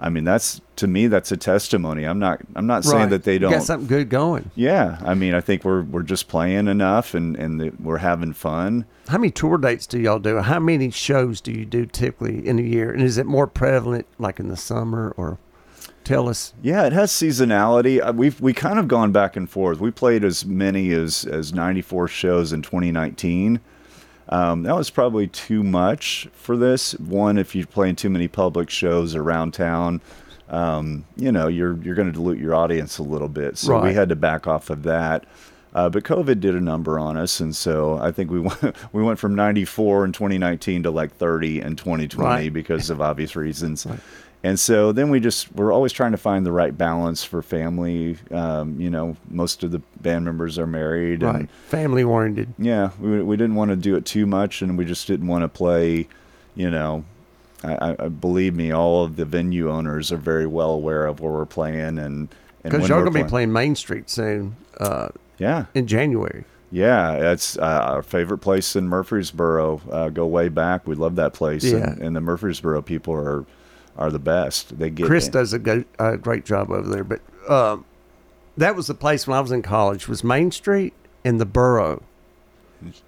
I 0.03 0.09
mean 0.09 0.23
that's 0.23 0.59
to 0.77 0.87
me 0.87 1.05
that's 1.07 1.31
a 1.31 1.37
testimony. 1.37 2.03
I'm 2.05 2.17
not. 2.19 2.41
I'm 2.55 2.65
not 2.65 2.83
saying 2.83 3.01
Right. 3.03 3.09
that 3.11 3.23
they 3.23 3.37
don't. 3.37 3.51
got 3.51 3.61
something 3.63 3.87
good 3.87 4.09
going. 4.09 4.49
Yeah, 4.55 4.97
I 5.05 5.13
mean, 5.13 5.33
I 5.35 5.41
think 5.41 5.63
we're 5.63 5.83
we're 5.83 6.01
just 6.01 6.27
playing 6.27 6.67
enough, 6.67 7.13
and 7.13 7.35
and 7.37 7.59
the, 7.61 7.71
we're 7.79 7.99
having 7.99 8.33
fun. 8.33 8.85
How 9.07 9.19
many 9.19 9.29
tour 9.31 9.57
dates 9.59 9.85
do 9.85 9.99
y'all 9.99 10.17
do? 10.19 10.37
How 10.39 10.59
many 10.59 10.89
shows 10.89 11.39
do 11.39 11.51
you 11.51 11.65
do 11.65 11.85
typically 11.85 12.47
in 12.47 12.57
a 12.57 12.63
year? 12.63 12.91
And 12.91 13.03
is 13.03 13.17
it 13.19 13.25
more 13.27 13.45
prevalent 13.47 14.07
like 14.17 14.39
in 14.39 14.47
the 14.49 14.57
summer 14.57 15.13
or? 15.17 15.37
Tell 16.03 16.27
us. 16.27 16.55
Yeah, 16.63 16.87
it 16.87 16.93
has 16.93 17.11
seasonality. 17.11 18.03
Uh, 18.03 18.11
We've 18.11 18.41
we 18.41 18.53
kind 18.53 18.79
of 18.79 18.87
gone 18.87 19.11
back 19.11 19.35
and 19.35 19.47
forth. 19.47 19.79
We 19.79 19.91
played 19.91 20.23
as 20.23 20.43
many 20.45 20.91
as 20.93 21.25
as 21.25 21.53
94 21.53 22.07
shows 22.07 22.51
in 22.51 22.63
2019. 22.63 23.59
Um, 24.31 24.63
that 24.63 24.75
was 24.75 24.89
probably 24.89 25.27
too 25.27 25.61
much 25.63 26.27
for 26.33 26.55
this. 26.55 26.93
One, 26.93 27.37
if 27.37 27.53
you're 27.53 27.65
playing 27.67 27.97
too 27.97 28.09
many 28.09 28.27
public 28.29 28.69
shows 28.69 29.13
around 29.15 29.53
town, 29.53 29.99
um, 30.49 31.05
you 31.17 31.31
know 31.31 31.47
you're 31.47 31.77
you're 31.83 31.95
going 31.95 32.07
to 32.07 32.13
dilute 32.13 32.39
your 32.39 32.55
audience 32.55 32.97
a 32.97 33.03
little 33.03 33.27
bit. 33.27 33.57
So 33.57 33.73
we 33.83 33.93
had 33.93 34.09
to 34.09 34.15
back 34.15 34.47
off 34.47 34.69
of 34.69 34.83
that. 34.83 35.25
Uh, 35.73 35.87
but 35.89 36.03
COVID 36.03 36.41
did 36.41 36.53
a 36.53 36.59
number 36.59 36.99
on 36.99 37.15
us, 37.15 37.39
and 37.39 37.55
so 37.55 37.97
I 37.97 38.11
think 38.11 38.29
we 38.31 38.39
went 38.41 38.75
we 38.93 39.03
went 39.03 39.19
from 39.19 39.35
94 39.35 40.05
in 40.05 40.11
2019 40.11 40.83
to 40.83 40.91
like 40.91 41.15
30 41.15 41.61
in 41.61 41.75
2020 41.75 42.25
Right. 42.27 42.51
because 42.53 42.89
of 42.89 43.01
obvious 43.01 43.35
reasons. 43.35 43.85
And 44.43 44.59
so 44.59 44.91
then 44.91 45.09
we 45.11 45.19
just 45.19 45.53
we're 45.53 45.71
always 45.71 45.91
trying 45.93 46.13
to 46.13 46.17
find 46.17 46.45
the 46.45 46.51
right 46.51 46.75
balance 46.75 47.23
for 47.23 47.43
family. 47.43 48.17
Um, 48.31 48.79
you 48.81 48.89
know, 48.89 49.15
most 49.29 49.63
of 49.63 49.69
the 49.71 49.79
band 50.01 50.25
members 50.25 50.57
are 50.57 50.65
married, 50.65 51.21
and 51.21 51.33
Right. 51.41 51.49
Family 51.67 52.03
oriented. 52.03 52.53
yeah, 52.57 52.89
we 52.99 53.21
we 53.21 53.37
didn't 53.37 53.55
want 53.55 53.69
to 53.69 53.75
do 53.75 53.95
it 53.95 54.05
too 54.05 54.25
much, 54.25 54.61
and 54.63 54.77
we 54.79 54.85
just 54.85 55.05
didn't 55.07 55.27
want 55.27 55.43
to 55.43 55.47
play. 55.47 56.07
You 56.55 56.71
know, 56.71 57.05
I, 57.63 57.95
I, 57.99 58.07
believe 58.09 58.55
me, 58.55 58.71
all 58.71 59.03
of 59.05 59.15
the 59.15 59.25
venue 59.25 59.69
owners 59.69 60.11
are 60.11 60.17
very 60.17 60.47
well 60.47 60.71
aware 60.71 61.05
of 61.05 61.19
where 61.19 61.31
we're 61.31 61.45
playing, 61.45 61.99
and 61.99 62.27
Because 62.63 62.81
we're 62.89 63.01
going 63.03 63.05
to 63.13 63.23
be 63.23 63.29
playing 63.29 63.53
Main 63.53 63.75
Street 63.75 64.09
soon 64.09 64.55
uh, 64.79 65.09
Yeah, 65.37 65.65
in 65.75 65.85
January. 65.87 66.43
yeah, 66.71 67.31
it's 67.31 67.57
uh, 67.59 67.61
our 67.61 68.01
favorite 68.03 68.39
place 68.39 68.75
in 68.75 68.87
Murfreesboro. 68.89 69.81
Uh, 69.89 70.09
go 70.09 70.25
way 70.25 70.49
back. 70.49 70.87
We 70.87 70.95
love 70.95 71.15
that 71.17 71.33
place, 71.33 71.63
Yeah. 71.63 71.91
and, 71.91 72.01
and 72.01 72.15
the 72.15 72.21
Murfreesboro 72.21 72.81
people 72.81 73.13
are 73.13 73.45
are 73.97 74.11
the 74.11 74.19
best. 74.19 74.77
They 74.77 74.89
get 74.89 75.05
Chris 75.05 75.27
in. 75.27 75.31
does 75.31 75.53
a, 75.53 75.59
go, 75.59 75.83
a 75.99 76.17
great 76.17 76.45
job 76.45 76.71
over 76.71 76.89
there. 76.89 77.03
But 77.03 77.21
um, 77.49 77.85
that 78.57 78.75
was 78.75 78.87
the 78.87 78.93
place 78.93 79.27
when 79.27 79.37
I 79.37 79.41
was 79.41 79.51
in 79.51 79.61
college 79.61 80.07
was 80.07 80.23
Main 80.23 80.51
Street 80.51 80.93
and 81.23 81.39
the 81.39 81.45
Borough. 81.45 82.03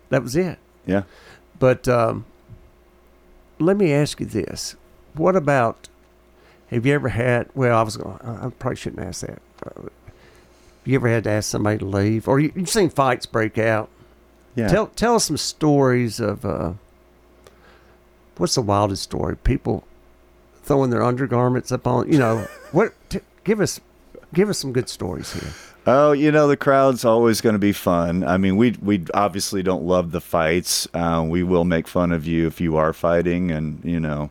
That 0.09 0.21
was 0.21 0.35
it. 0.35 0.59
Yeah. 0.85 1.03
But 1.59 1.87
um, 1.87 2.25
let 3.59 3.77
me 3.77 3.91
ask 3.91 4.19
you 4.19 4.25
this: 4.25 4.75
What 5.13 5.35
about? 5.35 5.89
Have 6.67 6.85
you 6.85 6.93
ever 6.93 7.09
had? 7.09 7.49
Well, 7.53 7.77
I 7.77 7.81
was 7.81 7.97
going. 7.97 8.17
I 8.23 8.49
probably 8.59 8.75
shouldn't 8.75 9.05
ask 9.05 9.25
that. 9.25 9.41
Uh, 9.65 9.89
you 10.85 10.95
ever 10.95 11.07
had 11.07 11.23
to 11.23 11.29
ask 11.29 11.49
somebody 11.49 11.77
to 11.79 11.85
leave, 11.85 12.27
or 12.27 12.39
you, 12.39 12.51
you've 12.55 12.69
seen 12.69 12.89
fights 12.89 13.25
break 13.25 13.57
out? 13.57 13.89
Yeah. 14.55 14.67
Tell 14.67 14.87
tell 14.87 15.15
us 15.15 15.25
some 15.25 15.37
stories 15.37 16.19
of. 16.19 16.45
Uh, 16.45 16.73
what's 18.37 18.55
the 18.55 18.61
wildest 18.61 19.03
story? 19.03 19.37
People 19.37 19.85
throwing 20.63 20.89
their 20.89 21.03
undergarments 21.03 21.71
up 21.71 21.85
on. 21.85 22.11
You 22.11 22.19
know 22.19 22.47
what? 22.71 22.93
T- 23.09 23.19
give 23.43 23.59
us 23.61 23.79
give 24.33 24.49
us 24.49 24.57
some 24.57 24.73
good 24.73 24.89
stories 24.89 25.33
here. 25.33 25.51
Oh, 25.85 26.13
you 26.13 26.31
know 26.31 26.47
the 26.47 26.55
crowd's 26.55 27.03
always 27.03 27.41
going 27.41 27.53
to 27.53 27.59
be 27.59 27.73
fun. 27.73 28.23
I 28.23 28.37
mean, 28.37 28.55
we 28.55 28.71
we 28.81 29.05
obviously 29.13 29.61
don't 29.63 29.83
love 29.83 30.11
the 30.11 30.21
fights. 30.21 30.87
Uh, 30.93 31.25
we 31.27 31.43
will 31.43 31.65
make 31.65 31.87
fun 31.87 32.11
of 32.11 32.25
you 32.25 32.47
if 32.47 32.61
you 32.61 32.77
are 32.77 32.93
fighting, 32.93 33.51
and 33.51 33.83
you 33.83 33.99
know, 33.99 34.29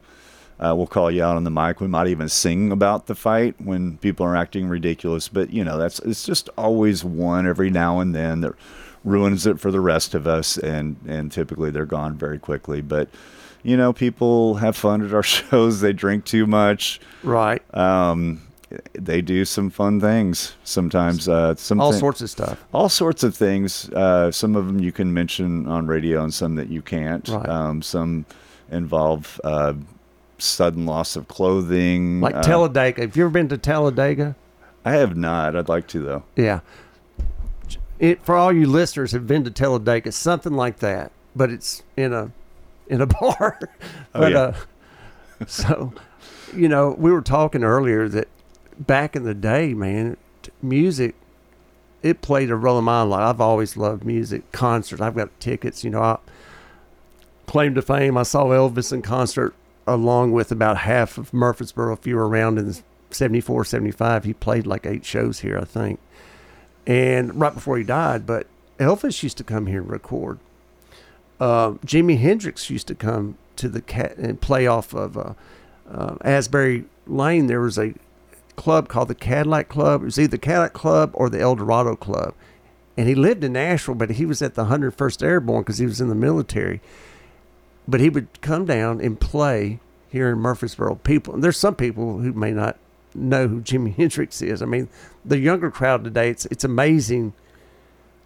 uh, 0.58 0.74
we'll 0.74 0.86
call 0.86 1.10
you 1.10 1.22
out 1.22 1.36
on 1.36 1.44
the 1.44 1.50
mic. 1.50 1.80
We 1.80 1.88
might 1.88 2.06
even 2.08 2.30
sing 2.30 2.72
about 2.72 3.06
the 3.06 3.14
fight 3.14 3.54
when 3.60 3.98
people 3.98 4.24
are 4.24 4.34
acting 4.34 4.66
ridiculous. 4.66 5.28
But 5.28 5.50
you 5.52 5.62
know, 5.62 5.76
that's 5.76 5.98
it's 6.00 6.24
just 6.24 6.48
always 6.56 7.04
one 7.04 7.46
every 7.46 7.68
now 7.68 8.00
and 8.00 8.14
then 8.14 8.40
that 8.40 8.54
ruins 9.04 9.46
it 9.46 9.60
for 9.60 9.70
the 9.70 9.80
rest 9.80 10.14
of 10.14 10.26
us, 10.26 10.56
and 10.56 10.96
and 11.06 11.30
typically 11.30 11.70
they're 11.70 11.84
gone 11.84 12.16
very 12.16 12.38
quickly. 12.38 12.80
But 12.80 13.10
you 13.62 13.76
know, 13.76 13.92
people 13.92 14.56
have 14.56 14.76
fun 14.76 15.04
at 15.04 15.12
our 15.14 15.22
shows. 15.22 15.80
They 15.80 15.92
drink 15.92 16.24
too 16.24 16.46
much. 16.46 17.00
Right. 17.22 17.62
Um, 17.76 18.42
they 18.94 19.20
do 19.20 19.44
some 19.44 19.68
fun 19.70 20.00
things 20.00 20.54
sometimes. 20.64 21.28
Uh, 21.28 21.54
some 21.56 21.80
All 21.80 21.92
thi- 21.92 21.98
sorts 21.98 22.20
of 22.22 22.30
stuff. 22.30 22.64
all 22.72 22.88
sorts 22.88 23.22
of 23.22 23.36
things. 23.36 23.88
Uh, 23.90 24.30
some 24.30 24.56
of 24.56 24.66
them 24.66 24.80
you 24.80 24.92
can 24.92 25.12
mention 25.12 25.66
on 25.68 25.86
radio, 25.86 26.22
and 26.24 26.32
some 26.32 26.54
that 26.54 26.68
you 26.70 26.80
can't. 26.82 27.28
Right. 27.28 27.48
Um, 27.48 27.82
some 27.82 28.24
involve 28.70 29.38
uh, 29.44 29.74
sudden 30.38 30.86
loss 30.86 31.16
of 31.16 31.28
clothing. 31.28 32.20
Like 32.22 32.34
uh, 32.36 32.42
Talladega. 32.42 33.02
Have 33.02 33.16
you 33.16 33.24
ever 33.24 33.30
been 33.30 33.48
to 33.50 33.58
Talladega? 33.58 34.34
I 34.86 34.92
have 34.92 35.16
not. 35.16 35.54
I'd 35.54 35.68
like 35.68 35.86
to 35.88 36.00
though. 36.02 36.22
Yeah. 36.34 36.60
It 37.98 38.24
for 38.24 38.34
all 38.34 38.52
you 38.52 38.66
listeners 38.66 39.12
have 39.12 39.26
been 39.26 39.44
to 39.44 39.50
Talladega, 39.50 40.10
something 40.12 40.54
like 40.54 40.78
that, 40.78 41.12
but 41.36 41.50
it's 41.50 41.82
in 41.96 42.12
a 42.12 42.32
in 42.92 43.00
a 43.00 43.06
bar. 43.20 43.58
but 44.12 44.32
yeah. 44.32 44.38
uh 44.38 44.54
so 45.46 45.92
you 46.54 46.68
know, 46.68 46.94
we 46.98 47.10
were 47.10 47.22
talking 47.22 47.64
earlier 47.64 48.08
that 48.08 48.28
back 48.78 49.16
in 49.16 49.24
the 49.24 49.34
day, 49.34 49.74
man, 49.74 50.16
t- 50.42 50.52
music 50.60 51.14
it 52.02 52.20
played 52.20 52.50
a 52.50 52.56
role 52.56 52.78
in 52.78 52.84
my 52.84 53.02
life. 53.02 53.20
I've 53.20 53.40
always 53.40 53.76
loved 53.76 54.04
music, 54.04 54.50
concerts. 54.52 55.00
I've 55.00 55.14
got 55.14 55.28
tickets, 55.40 55.84
you 55.84 55.90
know, 55.90 56.02
I 56.02 56.18
claim 57.46 57.74
to 57.74 57.82
fame. 57.82 58.16
I 58.16 58.24
saw 58.24 58.46
Elvis 58.46 58.92
in 58.92 59.02
concert 59.02 59.54
along 59.86 60.32
with 60.32 60.50
about 60.50 60.78
half 60.78 61.16
of 61.18 61.32
Murfreesboro. 61.32 61.92
If 61.92 62.06
you 62.06 62.16
were 62.16 62.28
around 62.28 62.58
in 62.58 62.74
74, 63.10 63.64
75, 63.64 64.24
he 64.24 64.34
played 64.34 64.66
like 64.66 64.86
eight 64.86 65.04
shows 65.04 65.40
here, 65.40 65.58
I 65.58 65.64
think. 65.64 66.00
And 66.86 67.38
right 67.38 67.54
before 67.54 67.78
he 67.78 67.84
died, 67.84 68.26
but 68.26 68.46
Elvis 68.78 69.22
used 69.22 69.38
to 69.38 69.44
come 69.44 69.66
here 69.66 69.80
and 69.82 69.90
record. 69.90 70.38
Uh, 71.42 71.72
Jimi 71.84 72.20
Hendrix 72.20 72.70
used 72.70 72.86
to 72.86 72.94
come 72.94 73.36
to 73.56 73.68
the 73.68 73.80
cat 73.80 74.16
and 74.16 74.40
play 74.40 74.68
off 74.68 74.94
of 74.94 75.18
uh, 75.18 75.34
uh, 75.90 76.14
Asbury 76.20 76.84
Lane. 77.04 77.48
There 77.48 77.60
was 77.60 77.76
a 77.76 77.94
club 78.54 78.86
called 78.86 79.08
the 79.08 79.16
Cadillac 79.16 79.68
Club. 79.68 80.02
It 80.02 80.04
was 80.04 80.20
either 80.20 80.28
the 80.28 80.38
Cadillac 80.38 80.72
Club 80.72 81.10
or 81.14 81.28
the 81.28 81.40
El 81.40 81.56
Dorado 81.56 81.96
Club. 81.96 82.34
And 82.96 83.08
he 83.08 83.16
lived 83.16 83.42
in 83.42 83.54
Nashville, 83.54 83.96
but 83.96 84.10
he 84.10 84.24
was 84.24 84.40
at 84.40 84.54
the 84.54 84.66
101st 84.66 85.20
Airborne 85.24 85.62
because 85.62 85.78
he 85.78 85.84
was 85.84 86.00
in 86.00 86.08
the 86.08 86.14
military. 86.14 86.80
But 87.88 87.98
he 87.98 88.08
would 88.08 88.40
come 88.40 88.64
down 88.64 89.00
and 89.00 89.18
play 89.18 89.80
here 90.12 90.30
in 90.30 90.38
Murfreesboro. 90.38 90.94
People, 91.02 91.36
there's 91.38 91.56
some 91.56 91.74
people 91.74 92.18
who 92.18 92.32
may 92.32 92.52
not 92.52 92.78
know 93.16 93.48
who 93.48 93.62
Jimi 93.62 93.96
Hendrix 93.96 94.42
is. 94.42 94.62
I 94.62 94.66
mean, 94.66 94.88
the 95.24 95.40
younger 95.40 95.72
crowd 95.72 96.04
today, 96.04 96.30
it's 96.30 96.46
it's 96.46 96.62
amazing 96.62 97.32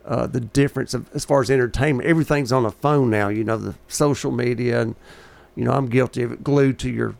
uh, 0.07 0.27
the 0.27 0.41
difference 0.41 0.95
of 0.95 1.11
as 1.15 1.25
far 1.25 1.41
as 1.41 1.51
entertainment. 1.51 2.09
Everything's 2.09 2.53
on 2.53 2.65
a 2.65 2.71
phone 2.71 3.11
now. 3.11 3.29
You 3.29 3.45
know, 3.45 3.57
the 3.57 3.75
social 3.89 4.31
media, 4.31 4.81
and 4.81 4.95
you 5.55 5.65
know, 5.65 5.73
I'm 5.73 5.89
guilty 5.89 6.23
of 6.23 6.33
it. 6.33 6.45
Glued 6.45 6.79
to 6.81 6.91
your 6.91 7.15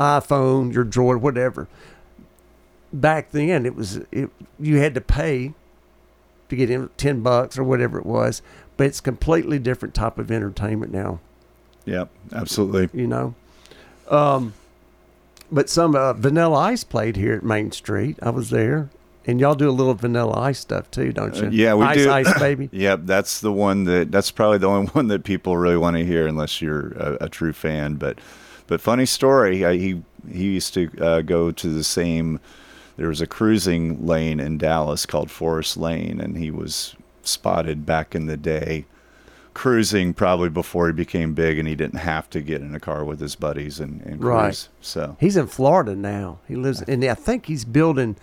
iPhone, 0.00 0.74
your 0.74 0.84
Droid, 0.84 1.20
whatever. 1.20 1.68
Back 2.92 3.30
then, 3.32 3.66
it 3.66 3.74
was 3.74 3.96
it, 4.10 4.30
you 4.58 4.78
had 4.78 4.94
to 4.94 5.00
pay 5.00 5.54
to 6.48 6.56
get 6.56 6.70
in 6.70 6.90
ten 6.96 7.20
bucks 7.20 7.58
or 7.58 7.64
whatever 7.64 7.98
it 7.98 8.06
was, 8.06 8.42
but 8.76 8.86
it's 8.86 9.00
completely 9.00 9.58
different 9.58 9.94
type 9.94 10.18
of 10.18 10.30
entertainment 10.30 10.92
now. 10.92 11.20
Yep, 11.86 12.10
absolutely. 12.32 12.88
You 12.98 13.06
know, 13.06 13.34
um, 14.08 14.54
but 15.50 15.68
some 15.68 15.94
uh, 15.94 16.12
Vanilla 16.14 16.58
Ice 16.58 16.84
played 16.84 17.16
here 17.16 17.34
at 17.34 17.44
Main 17.44 17.72
Street. 17.72 18.18
I 18.22 18.30
was 18.30 18.50
there, 18.50 18.90
and 19.26 19.40
y'all 19.40 19.54
do 19.54 19.68
a 19.68 19.72
little 19.72 19.94
Vanilla 19.94 20.38
Ice 20.40 20.58
stuff 20.58 20.90
too, 20.90 21.12
don't 21.12 21.34
you? 21.36 21.46
Uh, 21.46 21.50
yeah, 21.50 21.74
we 21.74 21.84
ice, 21.84 21.98
do. 21.98 22.10
Ice 22.10 22.38
baby. 22.38 22.68
Yep, 22.72 23.00
that's 23.04 23.40
the 23.40 23.52
one 23.52 23.84
that 23.84 24.10
that's 24.10 24.30
probably 24.30 24.58
the 24.58 24.68
only 24.68 24.86
one 24.92 25.08
that 25.08 25.24
people 25.24 25.56
really 25.56 25.76
want 25.76 25.96
to 25.96 26.04
hear 26.04 26.26
unless 26.26 26.60
you're 26.60 26.92
a, 26.92 27.24
a 27.24 27.28
true 27.28 27.52
fan. 27.52 27.94
But 27.94 28.18
but 28.66 28.80
funny 28.80 29.06
story, 29.06 29.64
I, 29.64 29.76
he 29.76 30.02
he 30.30 30.44
used 30.54 30.74
to 30.74 30.90
uh, 31.00 31.20
go 31.22 31.50
to 31.50 31.68
the 31.68 31.84
same. 31.84 32.40
There 32.96 33.08
was 33.08 33.20
a 33.20 33.26
cruising 33.26 34.06
lane 34.06 34.38
in 34.38 34.58
Dallas 34.58 35.04
called 35.04 35.30
Forest 35.30 35.76
Lane, 35.76 36.20
and 36.20 36.36
he 36.36 36.50
was 36.50 36.94
spotted 37.22 37.84
back 37.84 38.14
in 38.14 38.26
the 38.26 38.36
day 38.36 38.84
cruising 39.54 40.12
probably 40.12 40.48
before 40.48 40.88
he 40.88 40.92
became 40.92 41.32
big 41.32 41.58
and 41.58 41.66
he 41.66 41.76
didn't 41.76 42.00
have 42.00 42.28
to 42.28 42.42
get 42.42 42.60
in 42.60 42.74
a 42.74 42.80
car 42.80 43.04
with 43.04 43.20
his 43.20 43.36
buddies 43.36 43.78
and, 43.80 44.02
and 44.02 44.20
cruise. 44.20 44.24
Right. 44.24 44.68
So 44.80 45.16
He's 45.20 45.36
in 45.36 45.46
Florida 45.46 45.94
now. 45.94 46.40
He 46.46 46.56
lives, 46.56 46.82
and 46.82 47.04
I 47.04 47.14
think 47.14 47.46
he's 47.46 47.64
building 47.64 48.16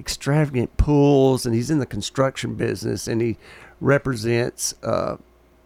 extravagant 0.00 0.76
pools, 0.76 1.46
and 1.46 1.54
he's 1.54 1.70
in 1.70 1.78
the 1.78 1.86
construction 1.86 2.54
business, 2.54 3.08
and 3.08 3.20
he 3.20 3.36
represents 3.80 4.74
uh, 4.82 5.16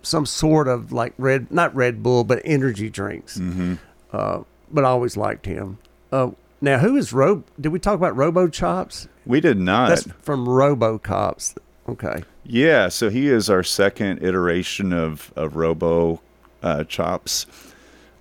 some 0.02 0.26
sort 0.26 0.68
of 0.68 0.92
like 0.92 1.14
red, 1.18 1.50
not 1.50 1.74
Red 1.74 2.02
Bull, 2.02 2.24
but 2.24 2.40
energy 2.44 2.90
drinks. 2.90 3.38
Mm-hmm. 3.38 3.74
Uh, 4.12 4.42
but 4.70 4.84
I 4.84 4.88
always 4.88 5.16
liked 5.16 5.46
him. 5.46 5.78
Uh, 6.10 6.30
now, 6.60 6.78
who 6.78 6.96
is 6.96 7.12
Ro? 7.12 7.44
Did 7.60 7.70
we 7.70 7.78
talk 7.78 7.94
about 7.94 8.16
Robo 8.16 8.48
Chops? 8.48 9.08
we 9.24 9.40
did 9.40 9.58
not. 9.58 9.88
That's 9.88 10.08
from 10.20 10.48
Robo 10.48 10.98
Cops. 10.98 11.54
Okay. 11.88 12.22
Yeah, 12.44 12.88
so 12.88 13.10
he 13.10 13.28
is 13.28 13.50
our 13.50 13.62
second 13.62 14.22
iteration 14.22 14.92
of 14.92 15.32
of 15.36 15.56
Robo 15.56 16.20
uh, 16.62 16.84
Chops. 16.84 17.46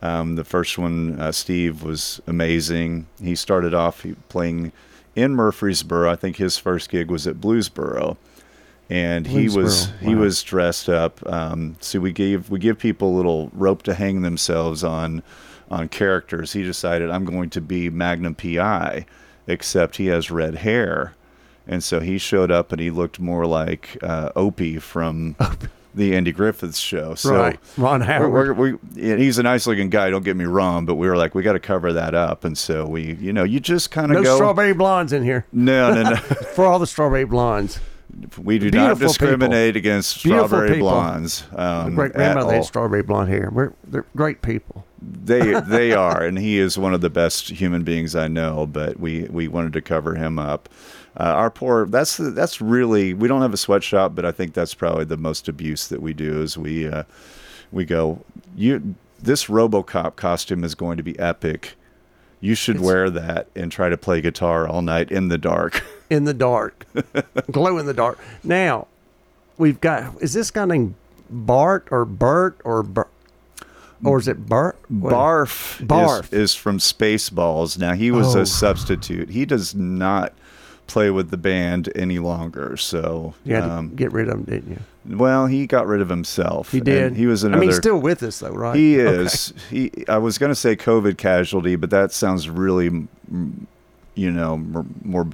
Um, 0.01 0.35
the 0.35 0.43
first 0.43 0.79
one, 0.79 1.19
uh, 1.19 1.31
Steve, 1.31 1.83
was 1.83 2.21
amazing. 2.25 3.05
He 3.21 3.35
started 3.35 3.73
off 3.75 4.03
playing 4.29 4.71
in 5.15 5.35
Murfreesboro. 5.35 6.09
I 6.09 6.15
think 6.15 6.37
his 6.37 6.57
first 6.57 6.89
gig 6.89 7.09
was 7.09 7.27
at 7.27 7.35
Bluesboro, 7.35 8.17
and 8.89 9.27
he 9.27 9.49
was 9.49 9.87
Bluesboro, 9.87 9.99
he 9.99 10.15
was 10.15 10.43
dressed 10.43 10.89
up. 10.89 11.25
Um, 11.31 11.75
so 11.79 11.99
we 11.99 12.11
gave 12.11 12.49
we 12.49 12.59
give 12.59 12.79
people 12.79 13.13
a 13.13 13.15
little 13.15 13.49
rope 13.53 13.83
to 13.83 13.93
hang 13.93 14.21
themselves 14.21 14.83
on 14.83 15.23
on 15.69 15.87
characters. 15.87 16.53
He 16.53 16.63
decided 16.63 17.09
I'm 17.09 17.25
going 17.25 17.49
to 17.51 17.61
be 17.61 17.89
Magnum 17.89 18.35
PI, 18.35 19.05
except 19.47 19.97
he 19.97 20.07
has 20.07 20.29
red 20.29 20.55
hair. 20.55 21.15
And 21.67 21.83
so 21.83 21.99
he 21.99 22.17
showed 22.17 22.51
up 22.51 22.71
and 22.71 22.81
he 22.81 22.89
looked 22.89 23.19
more 23.19 23.45
like 23.45 23.97
uh, 24.01 24.31
Opie 24.35 24.79
from 24.79 25.35
the 25.93 26.15
Andy 26.15 26.31
Griffiths 26.31 26.79
show. 26.79 27.15
So 27.15 27.35
right. 27.35 27.59
Ron 27.77 28.01
Howard. 28.01 28.31
we're, 28.31 28.53
we're, 28.53 28.77
we 28.95 29.17
he's 29.23 29.37
a 29.37 29.43
nice 29.43 29.67
looking 29.67 29.89
guy. 29.89 30.09
Don't 30.09 30.23
get 30.23 30.35
me 30.37 30.45
wrong, 30.45 30.85
but 30.85 30.95
we 30.95 31.07
were 31.07 31.17
like, 31.17 31.35
we 31.35 31.43
got 31.43 31.53
to 31.53 31.59
cover 31.59 31.93
that 31.93 32.13
up, 32.15 32.43
and 32.45 32.57
so 32.57 32.85
we, 32.85 33.13
you 33.15 33.33
know, 33.33 33.43
you 33.43 33.59
just 33.59 33.91
kind 33.91 34.11
of 34.11 34.17
no 34.17 34.23
go. 34.23 34.35
strawberry 34.35 34.73
blondes 34.73 35.13
in 35.13 35.23
here. 35.23 35.45
No, 35.51 35.93
no, 35.93 36.03
no. 36.11 36.15
For 36.55 36.65
all 36.65 36.79
the 36.79 36.87
strawberry 36.87 37.25
blondes. 37.25 37.79
we 38.37 38.57
do 38.59 38.71
Beautiful 38.71 38.87
not 38.87 38.95
people. 38.95 39.07
discriminate 39.07 39.75
against 39.75 40.23
Beautiful 40.23 40.47
strawberry 40.47 40.69
people. 40.71 40.89
blondes. 40.89 41.43
Um, 41.55 41.95
Great 41.95 42.13
grandmother 42.13 42.53
had 42.53 42.65
strawberry 42.65 43.03
blonde 43.03 43.29
hair. 43.29 43.49
We're 43.51 43.73
they're 43.85 44.05
great 44.15 44.41
people. 44.41 44.85
they 45.01 45.59
they 45.67 45.93
are, 45.93 46.23
and 46.23 46.37
he 46.37 46.57
is 46.59 46.77
one 46.77 46.93
of 46.93 47.01
the 47.01 47.09
best 47.09 47.49
human 47.49 47.83
beings 47.83 48.15
I 48.15 48.27
know. 48.27 48.65
But 48.65 48.99
we 48.99 49.23
we 49.29 49.47
wanted 49.47 49.73
to 49.73 49.81
cover 49.81 50.15
him 50.15 50.37
up. 50.39 50.69
Uh, 51.19 51.23
our 51.23 51.49
poor 51.51 51.85
that's 51.87 52.17
that's 52.17 52.61
really 52.61 53.13
we 53.13 53.27
don't 53.27 53.41
have 53.41 53.53
a 53.53 53.57
sweatshop, 53.57 54.15
but 54.15 54.25
I 54.25 54.31
think 54.31 54.53
that's 54.53 54.73
probably 54.73 55.03
the 55.05 55.17
most 55.17 55.47
abuse 55.49 55.87
that 55.89 56.01
we 56.01 56.13
do 56.13 56.41
is 56.41 56.57
we 56.57 56.87
uh, 56.87 57.03
we 57.71 57.83
go 57.85 58.23
you 58.55 58.95
this 59.21 59.45
RoboCop 59.45 60.15
costume 60.15 60.63
is 60.63 60.73
going 60.73 60.97
to 60.97 61.03
be 61.03 61.17
epic. 61.19 61.75
You 62.39 62.55
should 62.55 62.79
wear 62.79 63.09
that 63.11 63.47
and 63.55 63.71
try 63.71 63.89
to 63.89 63.97
play 63.97 64.19
guitar 64.21 64.67
all 64.67 64.81
night 64.81 65.11
in 65.11 65.27
the 65.27 65.37
dark. 65.37 65.83
in 66.09 66.23
the 66.23 66.33
dark, 66.33 66.87
glow 67.51 67.77
in 67.77 67.85
the 67.85 67.93
dark. 67.93 68.17
Now, 68.43 68.87
we've 69.57 69.79
got 69.81 70.13
is 70.21 70.33
this 70.33 70.49
guy 70.49 70.65
named 70.65 70.95
Bart 71.29 71.87
or 71.91 72.03
Bert 72.05 72.57
or 72.63 72.81
Bert, 72.83 73.09
or 74.03 74.17
is 74.17 74.27
it 74.27 74.47
Bart? 74.47 74.77
Barf, 74.91 75.85
Barf. 75.85 76.33
Is, 76.33 76.51
is 76.51 76.55
from 76.55 76.79
Spaceballs. 76.79 77.77
Now 77.77 77.93
he 77.93 78.09
was 78.11 78.35
Oh. 78.35 78.41
a 78.41 78.45
substitute. 78.45 79.29
He 79.29 79.45
does 79.45 79.75
not 79.75 80.33
play 80.87 81.09
with 81.09 81.29
the 81.29 81.37
band 81.37 81.89
any 81.95 82.19
longer. 82.19 82.75
So 82.77 83.33
You 83.45 83.55
had 83.55 83.63
um, 83.63 83.89
to 83.91 83.95
get 83.95 84.11
rid 84.11 84.27
of 84.27 84.35
him, 84.39 84.43
didn't 84.43 84.69
you? 84.71 85.15
Well, 85.17 85.47
he 85.47 85.65
got 85.65 85.87
rid 85.87 86.01
of 86.01 86.09
himself. 86.09 86.71
He 86.71 86.77
and 86.79 86.85
did. 86.85 87.15
He 87.15 87.25
was 87.25 87.43
another. 87.43 87.57
I 87.57 87.61
mean, 87.61 87.69
he's 87.69 87.77
still 87.77 87.99
with 87.99 88.21
us 88.23 88.39
though, 88.39 88.51
right? 88.51 88.75
He 88.75 88.99
Okay. 89.01 89.23
is. 89.23 89.53
He. 89.69 89.91
I 90.07 90.17
was 90.17 90.37
going 90.37 90.51
to 90.51 90.55
say 90.55 90.75
COVID 90.75 91.17
casualty, 91.17 91.75
but 91.75 91.89
that 91.89 92.11
sounds 92.11 92.49
really, 92.49 93.07
you 94.15 94.31
know, 94.31 94.57
more, 94.57 95.25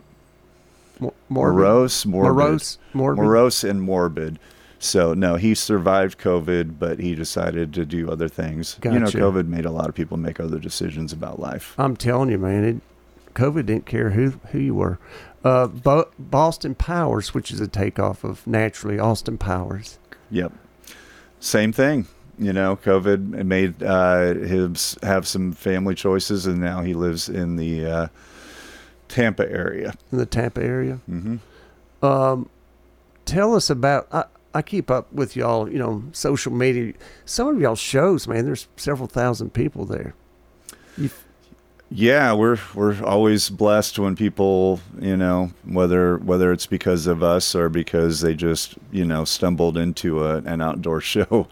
more 0.99 1.13
morose, 1.51 2.05
morbid, 2.05 2.33
Morose, 2.35 2.77
morbid. 2.93 3.23
morose, 3.23 3.63
and 3.63 3.81
morbid. 3.81 4.39
So 4.79 5.13
no, 5.15 5.35
he 5.37 5.55
survived 5.55 6.19
COVID, 6.19 6.77
but 6.79 6.99
he 6.99 7.15
decided 7.15 7.73
to 7.73 7.85
do 7.85 8.11
other 8.11 8.27
things. 8.29 8.77
You 8.83 8.91
know, 8.99 9.07
COVID 9.07 9.47
made 9.47 9.65
a 9.65 9.71
lot 9.71 9.89
of 9.89 9.95
people 9.95 10.17
make 10.17 10.39
other 10.39 10.59
decisions 10.59 11.11
about 11.11 11.39
life. 11.39 11.73
I'm 11.79 11.97
telling 11.97 12.29
you, 12.29 12.37
man, 12.37 12.63
it, 12.63 12.81
COVID 13.33 13.65
didn't 13.65 13.85
care 13.87 14.11
who 14.11 14.31
who 14.51 14.59
you 14.59 14.75
were. 14.75 14.99
Uh, 15.43 15.67
Bo- 15.67 16.09
Boston 16.19 16.75
Powers, 16.75 17.33
which 17.33 17.51
is 17.51 17.61
a 17.61 17.67
takeoff 17.67 18.23
of 18.23 18.45
naturally 18.47 18.99
Austin 18.99 19.37
Powers. 19.37 19.97
Yep. 20.31 20.51
Same 21.39 21.71
thing. 21.71 22.07
You 22.39 22.53
know, 22.53 22.75
COVID 22.75 23.45
made 23.45 23.81
uh, 23.81 24.33
him 24.33 24.75
have 25.03 25.27
some 25.27 25.51
family 25.53 25.95
choices, 25.95 26.45
and 26.45 26.59
now 26.59 26.81
he 26.81 26.93
lives 26.93 27.29
in 27.29 27.55
the 27.55 27.85
uh, 27.85 28.07
Tampa 29.07 29.49
area. 29.49 29.93
in 30.11 30.17
the 30.17 30.25
Tampa 30.25 30.61
area. 30.63 30.95
hmm 31.07 31.37
Um, 32.01 32.49
tell 33.25 33.55
us 33.55 33.69
about. 33.69 34.07
I, 34.11 34.25
I 34.53 34.61
keep 34.63 34.89
up 34.89 35.11
with 35.13 35.35
y'all, 35.35 35.69
you 35.71 35.77
know, 35.77 36.03
social 36.13 36.51
media. 36.51 36.93
Some 37.25 37.47
of 37.47 37.61
y'all 37.61 37.75
shows, 37.75 38.27
man. 38.27 38.45
There's 38.45 38.67
several 38.75 39.07
thousand 39.07 39.53
people 39.53 39.85
there. 39.85 40.13
You, 40.97 41.09
Yeah, 41.89 42.33
we're 42.33 42.57
we're 42.75 43.01
always 43.03 43.49
blessed 43.49 43.97
when 43.97 44.15
people, 44.17 44.81
you 44.99 45.15
know, 45.15 45.51
whether 45.63 46.17
whether 46.17 46.51
it's 46.51 46.65
because 46.65 47.07
of 47.07 47.23
us 47.23 47.55
or 47.55 47.69
because 47.69 48.19
they 48.19 48.33
just, 48.33 48.75
you 48.91 49.05
know, 49.05 49.23
stumbled 49.23 49.77
into 49.77 50.25
a, 50.25 50.37
an 50.39 50.61
outdoor 50.61 50.99
show. 51.13 51.47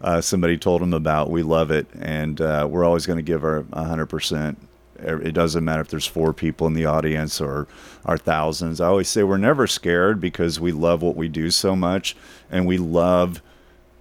Uh, 0.00 0.20
somebody 0.20 0.56
told 0.56 0.80
them 0.80 0.94
about. 0.94 1.30
We 1.30 1.42
love 1.42 1.70
it, 1.70 1.86
and 2.00 2.40
uh, 2.40 2.66
we're 2.70 2.84
always 2.84 3.04
going 3.04 3.18
to 3.18 3.22
give 3.22 3.42
our 3.44 3.64
hundred 3.74 4.06
percent. 4.06 4.58
It 5.02 5.32
doesn't 5.32 5.64
matter 5.64 5.80
if 5.80 5.88
there's 5.88 6.06
four 6.06 6.32
people 6.34 6.66
in 6.66 6.74
the 6.74 6.84
audience 6.84 7.40
or 7.40 7.66
our 8.04 8.18
thousands. 8.18 8.80
I 8.80 8.86
always 8.86 9.08
say 9.08 9.22
we're 9.22 9.38
never 9.38 9.66
scared 9.66 10.20
because 10.20 10.60
we 10.60 10.72
love 10.72 11.02
what 11.02 11.16
we 11.16 11.26
do 11.26 11.50
so 11.50 11.74
much, 11.74 12.16
and 12.50 12.66
we 12.66 12.78
love 12.78 13.42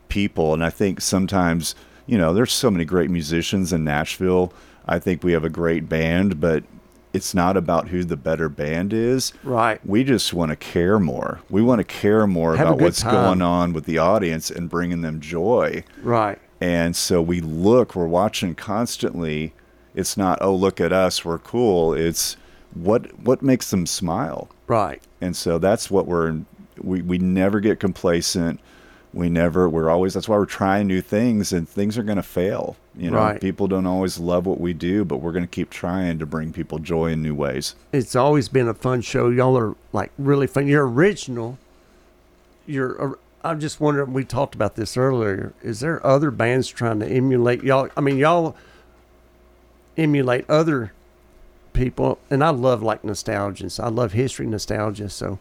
people. 0.10 0.54
And 0.54 0.64
I 0.64 0.70
think 0.70 1.02
sometimes, 1.02 1.74
you 2.06 2.18
know, 2.18 2.34
there's 2.34 2.52
so 2.54 2.70
many 2.70 2.86
great 2.86 3.10
musicians 3.10 3.74
in 3.74 3.84
Nashville. 3.84 4.54
I 4.90 5.00
think 5.00 5.24
we 5.24 5.32
have 5.34 5.44
a 5.44 5.50
great 5.50 5.88
band, 5.88 6.42
but 6.42 6.64
it's 7.14 7.34
not 7.34 7.56
about 7.58 7.88
who 7.90 8.04
the 8.04 8.18
better 8.18 8.50
band 8.50 8.92
is. 8.92 9.34
right. 9.44 9.80
We 9.86 10.04
just 10.04 10.34
want 10.34 10.50
to 10.50 10.56
care 10.56 11.00
more. 11.00 11.40
We 11.50 11.62
want 11.62 11.80
to 11.80 11.84
care 11.84 12.26
more 12.28 12.56
Have 12.56 12.68
about 12.68 12.82
what's 12.82 13.02
time. 13.02 13.14
going 13.14 13.42
on 13.42 13.74
with 13.74 13.86
the 13.86 13.98
audience 14.00 14.50
and 14.52 14.70
bringing 14.70 15.02
them 15.02 15.20
joy. 15.22 15.84
Right. 16.04 16.40
And 16.60 16.96
so 16.96 17.22
we 17.22 17.40
look, 17.40 17.96
we're 17.96 18.06
watching 18.08 18.54
constantly. 18.56 19.54
It's 19.96 20.18
not, 20.18 20.40
oh, 20.42 20.54
look 20.56 20.82
at 20.82 20.92
us, 20.92 21.24
we're 21.24 21.38
cool. 21.40 21.94
It's 21.94 22.36
what 22.74 23.18
what 23.20 23.42
makes 23.42 23.72
them 23.72 23.88
smile 23.88 24.48
Right. 24.68 25.02
and 25.22 25.36
so 25.36 25.58
that's 25.58 25.90
what 25.90 26.06
we're 26.06 26.42
we, 26.80 27.02
we 27.02 27.18
never 27.18 27.60
get 27.60 27.80
complacent 27.80 28.60
we 29.14 29.28
never 29.30 29.68
we're 29.68 29.90
always 29.90 30.14
that's 30.14 30.30
why 30.30 30.38
we're 30.38 30.46
trying 30.46 30.86
new 30.86 31.02
things 31.02 31.52
and 31.52 31.68
things 31.68 31.98
are 31.98 32.04
going 32.04 32.16
to 32.18 32.22
fail 32.24 32.76
you 32.96 33.10
know 33.10 33.18
Right. 33.18 33.42
people 33.42 33.68
don't 33.68 33.88
always 33.88 34.20
love 34.20 34.46
what 34.46 34.60
we 34.60 34.72
do 34.74 35.04
but 35.04 35.18
we're 35.18 35.32
going 35.32 35.44
to 35.44 35.48
keep 35.50 35.72
trying 35.72 36.20
to 36.20 36.26
bring 36.28 36.54
people 36.54 36.78
joy 36.78 37.08
in 37.08 37.24
new 37.24 37.34
ways 37.34 37.74
It's 37.92 38.16
always 38.16 38.50
been 38.50 38.68
a 38.68 38.74
fun 38.76 39.02
show. 39.02 39.30
Y'all 39.30 39.58
are 39.58 39.76
like 39.94 40.12
really 40.20 40.46
fun. 40.48 40.68
You're 40.68 40.88
original. 40.88 41.58
You're. 42.68 43.18
I'm 43.44 43.60
just 43.60 43.80
wondering. 43.80 44.14
We 44.14 44.26
talked 44.26 44.54
about 44.54 44.76
this 44.76 44.96
earlier. 44.98 45.54
Is 45.64 45.80
there 45.80 46.06
other 46.06 46.30
bands 46.30 46.68
trying 46.68 47.00
to 47.00 47.08
emulate 47.08 47.64
y'all? 47.64 47.90
I 47.98 48.02
mean, 48.02 48.18
y'all 48.18 48.56
emulate 49.98 50.48
other 50.50 50.92
people, 51.74 52.20
and 52.30 52.44
I 52.44 52.50
love 52.50 52.84
like 52.84 53.04
nostalgia. 53.04 53.70
So 53.70 53.84
I 53.84 53.90
love 53.90 54.12
history 54.14 54.46
nostalgia. 54.46 55.10
So 55.10 55.40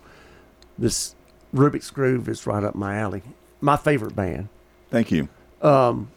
this 0.78 1.14
Rubik's 1.54 1.90
Groove 1.90 2.28
is 2.28 2.46
right 2.46 2.64
up 2.64 2.74
my 2.74 2.96
alley. 2.96 3.22
My 3.60 3.76
favorite 3.76 4.14
band. 4.14 4.48
thank 4.90 5.10
you 5.10 5.28
Um, 5.62 6.10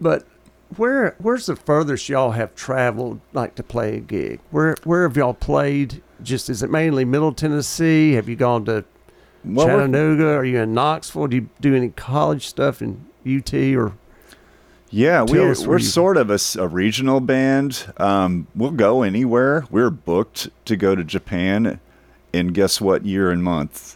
but 0.00 0.24
where 0.76 1.14
where's 1.18 1.46
the 1.46 1.56
furthest 1.56 2.08
y'all 2.08 2.32
have 2.32 2.54
traveled 2.54 3.20
like 3.32 3.54
to 3.54 3.62
play 3.62 3.96
a 3.96 4.00
gig? 4.00 4.40
Where 4.50 4.76
where 4.84 5.02
have 5.04 5.16
y'all 5.16 5.34
played? 5.34 6.02
Just 6.22 6.50
is 6.50 6.62
it 6.62 6.70
mainly 6.70 7.04
Middle 7.04 7.32
Tennessee? 7.32 8.12
Have 8.14 8.28
you 8.28 8.36
gone 8.36 8.64
to 8.64 8.84
well, 9.44 9.66
Chattanooga? 9.66 10.34
Are 10.34 10.44
you 10.44 10.58
in 10.60 10.74
Knoxville? 10.74 11.28
Do 11.28 11.36
you 11.36 11.48
do 11.60 11.74
any 11.74 11.90
college 11.90 12.46
stuff 12.46 12.82
in 12.82 13.06
UT 13.26 13.52
or 13.54 13.92
yeah 14.90 15.22
we're, 15.22 15.54
we're 15.66 15.78
you- 15.78 15.84
sort 15.84 16.16
of 16.16 16.30
a 16.30 16.68
regional 16.68 17.18
band 17.20 17.92
um, 17.96 18.46
we'll 18.54 18.70
go 18.70 19.02
anywhere 19.02 19.64
we're 19.68 19.90
booked 19.90 20.48
to 20.64 20.76
go 20.76 20.94
to 20.94 21.02
japan 21.02 21.80
and 22.32 22.54
guess 22.54 22.80
what 22.80 23.04
year 23.04 23.32
and 23.32 23.42
month 23.42 23.95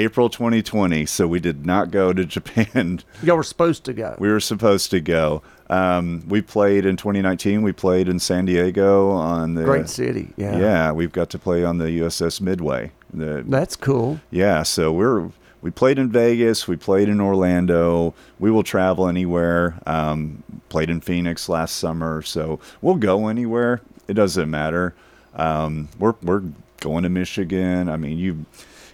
april 0.00 0.30
2020 0.30 1.04
so 1.06 1.26
we 1.26 1.40
did 1.40 1.66
not 1.66 1.90
go 1.90 2.12
to 2.12 2.24
japan 2.24 3.00
y'all 3.22 3.36
were 3.36 3.42
supposed 3.42 3.84
to 3.84 3.92
go? 3.92 4.16
We 4.18 4.28
were 4.28 4.40
supposed 4.40 4.90
to 4.92 5.00
go. 5.00 5.42
Um, 5.68 6.24
we 6.28 6.42
played 6.42 6.84
in 6.84 6.96
2019. 6.96 7.62
We 7.62 7.72
played 7.72 8.08
in 8.08 8.18
San 8.18 8.44
Diego 8.44 9.10
on 9.10 9.54
the 9.54 9.64
Great 9.64 9.88
city, 9.88 10.30
yeah. 10.36 10.58
Yeah, 10.58 10.92
we've 10.92 11.12
got 11.12 11.30
to 11.30 11.38
play 11.38 11.64
on 11.64 11.78
the 11.78 11.84
USS 12.00 12.40
Midway. 12.40 12.90
The, 13.14 13.44
That's 13.46 13.76
cool. 13.76 14.20
yeah, 14.30 14.62
so 14.64 14.92
we're 14.92 15.30
we 15.62 15.70
played 15.70 15.98
in 15.98 16.10
Vegas. 16.10 16.66
We 16.66 16.76
played 16.76 17.08
in 17.08 17.20
Orlando. 17.20 18.14
We 18.38 18.50
will 18.50 18.62
travel 18.64 19.06
anywhere. 19.06 19.78
Um, 19.86 20.42
played 20.70 20.90
in 20.90 21.00
Phoenix 21.00 21.48
last 21.48 21.76
summer, 21.76 22.22
so 22.22 22.58
we'll 22.80 22.96
go 22.96 23.28
anywhere. 23.28 23.80
It 24.08 24.14
doesn't 24.14 24.50
matter. 24.50 24.94
Um, 25.34 25.88
we're 25.98 26.14
we're 26.22 26.42
going 26.80 27.04
to 27.04 27.10
Michigan. 27.10 27.88
I 27.88 27.96
mean, 27.96 28.18
you. 28.18 28.44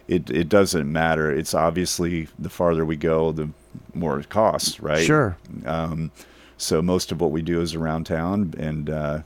It 0.09 0.31
it 0.31 0.49
doesn't 0.49 0.91
matter. 0.91 1.33
It's 1.33 1.55
obviously 1.55 2.29
the 2.39 2.51
farther 2.51 2.85
we 2.85 2.97
go, 2.97 3.33
the 3.33 3.51
more 3.95 4.19
it 4.21 4.29
costs, 4.29 4.81
right? 4.81 5.05
Sure. 5.05 5.37
Um, 5.65 6.13
so 6.59 6.81
most 6.81 7.13
of 7.13 7.21
what 7.21 7.33
we 7.33 7.43
do 7.43 7.61
is 7.61 7.75
around 7.75 8.05
town, 8.05 8.55
and 8.57 8.89
uh, 8.89 9.21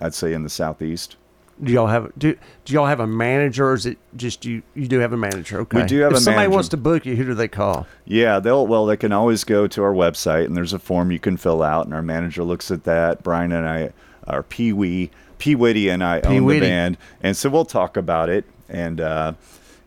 I'd 0.00 0.14
say 0.14 0.32
in 0.32 0.42
the 0.42 0.50
southeast. 0.50 1.16
Do 1.62 1.72
y'all 1.72 1.88
have 1.88 2.10
do 2.16 2.38
do 2.64 2.72
y'all 2.72 2.86
have 2.86 3.00
a 3.00 3.06
manager 3.06 3.66
or 3.68 3.74
is 3.74 3.84
it 3.84 3.98
just 4.16 4.46
you 4.46 4.62
you 4.74 4.88
do 4.88 4.98
have 5.00 5.12
a 5.12 5.16
manager? 5.16 5.60
Okay. 5.60 5.84
do 5.86 5.98
have 6.00 6.12
if 6.12 6.18
somebody 6.20 6.44
manager. 6.44 6.54
wants 6.54 6.68
to 6.70 6.78
book 6.78 7.04
you, 7.04 7.16
who 7.16 7.24
do 7.24 7.34
they 7.34 7.48
call? 7.48 7.86
Yeah, 8.06 8.40
they'll 8.40 8.66
well 8.66 8.86
they 8.86 8.96
can 8.96 9.12
always 9.12 9.44
go 9.44 9.66
to 9.66 9.82
our 9.82 9.92
website 9.92 10.46
and 10.46 10.56
there's 10.56 10.72
a 10.72 10.78
form 10.78 11.10
you 11.10 11.18
can 11.18 11.36
fill 11.36 11.62
out 11.62 11.84
and 11.84 11.92
our 11.92 12.00
manager 12.00 12.44
looks 12.44 12.70
at 12.70 12.84
that. 12.84 13.22
Brian 13.22 13.52
and 13.52 13.68
I 13.68 13.90
our 14.26 14.42
Pee 14.42 14.72
Wee 14.72 15.10
Pee 15.38 15.54
Witty 15.54 15.90
and 15.90 16.02
I 16.02 16.20
Pee 16.20 16.38
own 16.38 16.46
the 16.46 16.60
band. 16.60 16.96
And 17.22 17.36
so 17.36 17.50
we'll 17.50 17.66
talk 17.66 17.98
about 17.98 18.30
it 18.30 18.46
and 18.70 19.02
uh 19.02 19.34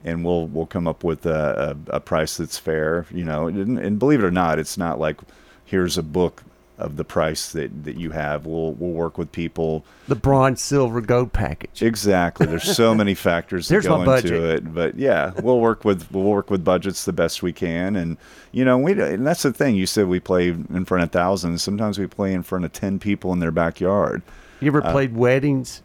and 0.03 0.23
we'll 0.25 0.47
we'll 0.47 0.65
come 0.65 0.87
up 0.87 1.03
with 1.03 1.25
a, 1.25 1.75
a, 1.89 1.95
a 1.95 1.99
price 1.99 2.37
that's 2.37 2.57
fair, 2.57 3.05
you 3.11 3.23
know. 3.23 3.47
And, 3.47 3.79
and 3.79 3.99
believe 3.99 4.23
it 4.23 4.25
or 4.25 4.31
not, 4.31 4.59
it's 4.59 4.77
not 4.77 4.99
like 4.99 5.19
here's 5.65 5.97
a 5.97 6.03
book 6.03 6.43
of 6.79 6.97
the 6.97 7.03
price 7.03 7.51
that, 7.51 7.83
that 7.83 7.97
you 7.97 8.11
have. 8.11 8.45
We'll 8.45 8.73
we'll 8.73 8.91
work 8.91 9.17
with 9.17 9.31
people 9.31 9.85
The 10.07 10.15
bronze, 10.15 10.61
silver, 10.61 11.01
gold 11.01 11.31
package. 11.31 11.81
Exactly. 11.83 12.47
There's 12.47 12.75
so 12.75 12.95
many 13.01 13.13
factors 13.13 13.67
that 13.67 13.83
go 13.83 14.01
into 14.01 14.49
it, 14.49 14.73
but 14.73 14.95
yeah, 14.95 15.31
we'll 15.41 15.59
work 15.59 15.85
with 15.85 16.11
we'll 16.11 16.23
work 16.23 16.49
with 16.49 16.63
budgets 16.65 17.05
the 17.05 17.13
best 17.13 17.43
we 17.43 17.53
can, 17.53 17.95
and 17.95 18.17
you 18.51 18.65
know 18.65 18.77
we 18.77 18.99
and 18.99 19.25
that's 19.25 19.43
the 19.43 19.53
thing. 19.53 19.75
You 19.75 19.85
said 19.85 20.07
we 20.07 20.19
play 20.19 20.49
in 20.49 20.85
front 20.85 21.03
of 21.03 21.11
thousands. 21.11 21.63
Sometimes 21.63 21.99
we 21.99 22.07
play 22.07 22.33
in 22.33 22.43
front 22.43 22.65
of 22.65 22.73
ten 22.73 22.99
people 22.99 23.31
in 23.33 23.39
their 23.39 23.51
backyard 23.51 24.21
You 24.59 24.67
ever 24.67 24.83
uh, 24.83 24.91
played 24.91 25.15
weddings? 25.15 25.81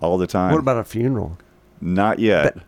all 0.00 0.18
the 0.18 0.26
time. 0.26 0.52
What 0.52 0.60
about 0.60 0.76
a 0.76 0.84
funeral? 0.84 1.38
Not 1.80 2.18
yet. 2.18 2.58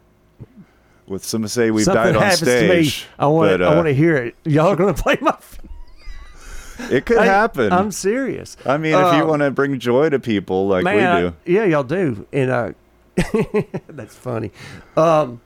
With 1.09 1.25
some 1.25 1.47
say 1.49 1.71
we've 1.71 1.85
Something 1.85 2.03
died 2.05 2.17
on 2.17 2.23
happens 2.23 2.39
stage. 2.41 3.03
to 3.03 3.07
me. 3.07 3.11
I 3.19 3.27
want 3.27 3.51
but, 3.51 3.57
to. 3.59 3.65
I 3.65 3.69
uh, 3.69 3.75
want 3.77 3.87
to 3.89 3.95
hear 3.95 4.17
it. 4.17 4.35
Y'all 4.45 4.77
gonna 4.77 4.95
play 4.95 5.17
my? 5.21 5.37
It 6.91 7.07
could 7.07 7.19
Hey, 7.19 7.27
happen. 7.27 7.73
I'm 7.73 7.91
serious. 7.91 8.57
I 8.65 8.77
mean, 8.77 8.95
if 8.95 9.15
you 9.15 9.23
Uh, 9.25 9.27
want 9.27 9.43
to 9.43 9.51
bring 9.51 9.79
joy 9.81 10.11
to 10.11 10.19
people 10.21 10.69
like 10.69 10.85
man, 10.85 10.95
we 10.95 11.03
I- 11.03 11.21
do, 11.31 11.35
yeah, 11.45 11.65
y'all 11.65 11.83
do, 11.83 12.27
and 12.33 12.51
uh, 12.51 12.73
that's 13.89 14.15
funny. 14.15 14.53
Um, 14.97 15.41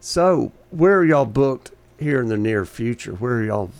so 0.00 0.52
where 0.70 0.98
are 0.98 1.04
y'all 1.04 1.26
booked 1.26 1.72
here 1.98 2.20
in 2.20 2.28
the 2.28 2.36
near 2.36 2.64
future? 2.64 3.12
Where 3.12 3.34
are 3.34 3.44
y'all 3.44 3.70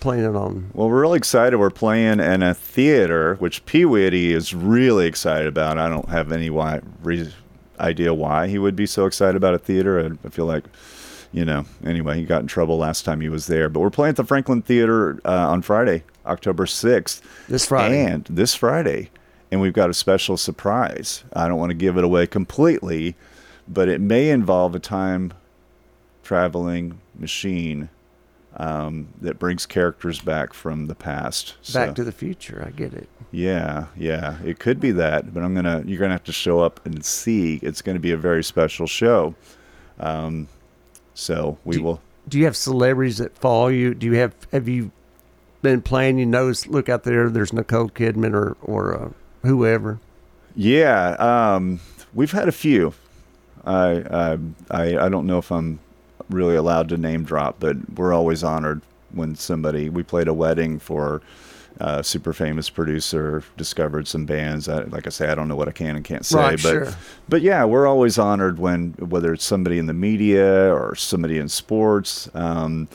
planning 0.00 0.34
on? 0.34 0.70
Well, 0.72 0.88
we're 0.88 1.00
really 1.02 1.18
excited. 1.18 1.58
We're 1.58 1.70
playing 1.70 2.18
in 2.20 2.42
a 2.42 2.54
theater, 2.54 3.34
which 3.36 3.64
Pee 3.66 3.84
Witty 3.84 4.32
is 4.32 4.54
really 4.54 5.06
excited 5.06 5.46
about. 5.46 5.78
I 5.78 5.88
don't 5.88 6.08
have 6.08 6.32
any 6.32 6.50
why, 6.50 6.80
re- 7.02 7.32
idea 7.80 8.14
why 8.14 8.48
he 8.48 8.58
would 8.58 8.76
be 8.76 8.86
so 8.86 9.06
excited 9.06 9.36
about 9.36 9.54
a 9.54 9.58
theater. 9.58 10.00
I, 10.00 10.26
I 10.26 10.30
feel 10.30 10.46
like, 10.46 10.64
you 11.32 11.44
know, 11.44 11.64
anyway, 11.84 12.18
he 12.18 12.24
got 12.24 12.42
in 12.42 12.46
trouble 12.46 12.78
last 12.78 13.04
time 13.04 13.20
he 13.20 13.28
was 13.28 13.46
there. 13.46 13.68
But 13.68 13.80
we're 13.80 13.90
playing 13.90 14.10
at 14.10 14.16
the 14.16 14.24
Franklin 14.24 14.62
Theater 14.62 15.20
uh, 15.24 15.48
on 15.50 15.62
Friday, 15.62 16.04
October 16.26 16.66
6th. 16.66 17.20
This 17.48 17.66
Friday. 17.66 18.04
And 18.04 18.24
this 18.26 18.54
Friday. 18.54 19.10
And 19.50 19.60
we've 19.60 19.72
got 19.72 19.90
a 19.90 19.94
special 19.94 20.36
surprise. 20.36 21.24
I 21.32 21.48
don't 21.48 21.58
want 21.58 21.70
to 21.70 21.74
give 21.74 21.98
it 21.98 22.04
away 22.04 22.26
completely, 22.26 23.16
but 23.68 23.88
it 23.88 24.00
may 24.00 24.30
involve 24.30 24.74
a 24.74 24.78
time 24.78 25.32
traveling 26.22 27.00
machine 27.18 27.88
um, 28.56 29.08
that 29.20 29.38
brings 29.38 29.64
characters 29.66 30.20
back 30.20 30.52
from 30.52 30.86
the 30.86 30.94
past. 30.94 31.54
Back 31.72 31.88
So- 31.90 31.94
to 31.94 32.04
the 32.04 32.12
Future. 32.12 32.62
I 32.66 32.70
get 32.70 32.92
it. 32.92 33.08
yeah, 33.30 33.86
yeah, 33.96 34.36
it 34.44 34.58
could 34.58 34.78
be 34.80 34.90
that, 34.92 35.32
but 35.32 35.42
I'm 35.42 35.54
gonna 35.54 35.82
you're 35.86 35.98
gonna 36.00 36.12
have 36.12 36.24
to 36.24 36.32
show 36.32 36.60
up 36.60 36.84
and 36.84 37.04
see. 37.04 37.58
It's 37.62 37.80
gonna 37.82 37.98
be 37.98 38.12
a 38.12 38.16
very 38.16 38.44
special 38.44 38.86
show. 38.86 39.34
Um, 39.98 40.48
so 41.14 41.58
we 41.64 41.76
Do- 41.76 41.82
will. 41.82 42.00
Do 42.28 42.38
you 42.38 42.44
have 42.44 42.56
celebrities 42.56 43.18
that 43.18 43.36
follow 43.36 43.66
you? 43.68 43.94
Do 43.94 44.06
you 44.06 44.12
have 44.14 44.34
have 44.52 44.68
you 44.68 44.92
been 45.62 45.80
playing? 45.82 46.18
You 46.18 46.26
notice, 46.26 46.66
look 46.68 46.88
out 46.88 47.02
there. 47.04 47.28
There's 47.28 47.52
Nicole 47.52 47.88
Kidman 47.88 48.32
or 48.34 48.56
or 48.62 48.94
uh, 48.96 49.08
whoever. 49.42 49.98
Yeah, 50.54 51.12
um, 51.18 51.80
we've 52.14 52.30
had 52.32 52.46
a 52.46 52.52
few. 52.52 52.92
I, 53.64 54.04
I 54.10 54.38
I 54.70 54.98
I 55.06 55.08
don't 55.08 55.26
know 55.26 55.38
if 55.38 55.50
I'm 55.50 55.78
really 56.32 56.56
allowed 56.56 56.88
to 56.90 56.96
name 56.96 57.24
drop, 57.24 57.56
but 57.60 57.76
we're 57.96 58.12
always 58.12 58.42
honored 58.42 58.82
when 59.12 59.34
somebody. 59.36 59.88
We 59.88 60.02
played 60.02 60.28
a 60.28 60.34
wedding 60.34 60.78
for 60.78 61.22
a 61.78 62.04
super 62.04 62.32
famous 62.32 62.68
producer, 62.68 63.42
discovered 63.56 64.06
some 64.06 64.24
bands. 64.26 64.68
I, 64.68 64.82
like 64.84 65.06
I 65.06 65.10
say, 65.10 65.28
I 65.28 65.34
don't 65.34 65.48
know 65.48 65.56
what 65.56 65.68
I 65.68 65.72
can 65.72 65.96
and 65.96 66.04
can't 66.04 66.24
say, 66.24 66.38
Right, 66.38 66.62
but 66.62 66.70
sure. 66.70 66.88
but 67.28 67.42
yeah, 67.42 67.64
we're 67.64 67.86
always 67.86 68.18
honored 68.18 68.58
when 68.58 68.92
whether 68.98 69.32
it's 69.32 69.44
somebody 69.44 69.78
in 69.78 69.86
the 69.86 69.94
media 69.94 70.72
or 70.72 70.94
somebody 70.94 71.38
in 71.38 71.48
sports. 71.48 72.28
Um, 72.34 72.88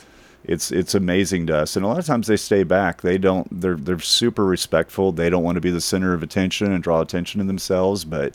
it's 0.44 0.70
it's 0.72 0.94
amazing 0.94 1.46
to 1.48 1.56
us, 1.56 1.76
and 1.76 1.84
a 1.84 1.88
lot 1.88 1.98
of 1.98 2.06
times 2.06 2.26
they 2.26 2.36
stay 2.36 2.62
back. 2.62 3.02
They 3.02 3.18
don't. 3.18 3.60
They're 3.60 3.76
they're 3.76 3.98
super 3.98 4.46
respectful. 4.46 5.12
They 5.12 5.28
don't 5.28 5.42
want 5.42 5.56
to 5.56 5.60
be 5.60 5.70
the 5.70 5.80
center 5.80 6.14
of 6.14 6.22
attention 6.22 6.72
and 6.72 6.82
draw 6.82 7.00
attention 7.00 7.40
to 7.40 7.46
themselves. 7.46 8.04
But 8.04 8.34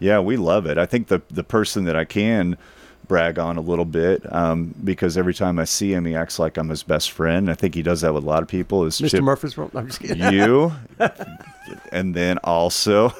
yeah, 0.00 0.18
we 0.18 0.36
love 0.36 0.66
it. 0.66 0.78
I 0.78 0.86
think 0.86 1.08
the 1.08 1.22
the 1.30 1.44
person 1.44 1.84
that 1.84 1.94
I 1.94 2.04
can 2.06 2.56
brag 3.08 3.38
on 3.38 3.56
a 3.56 3.60
little 3.60 3.84
bit 3.84 4.22
um, 4.32 4.74
because 4.84 5.16
every 5.16 5.34
time 5.34 5.58
I 5.58 5.64
see 5.64 5.92
him, 5.92 6.04
he 6.04 6.14
acts 6.14 6.38
like 6.38 6.56
I'm 6.56 6.68
his 6.68 6.82
best 6.82 7.10
friend. 7.12 7.50
I 7.50 7.54
think 7.54 7.74
he 7.74 7.82
does 7.82 8.00
that 8.02 8.12
with 8.14 8.24
a 8.24 8.26
lot 8.26 8.42
of 8.42 8.48
people. 8.48 8.84
Is 8.84 9.00
Mr. 9.00 9.10
Chip, 9.10 9.22
Murphy's. 9.22 9.56
I'm 9.58 9.86
just 9.86 10.00
kidding. 10.00 10.32
you 10.32 10.72
and 11.92 12.14
then 12.14 12.38
also 12.38 13.12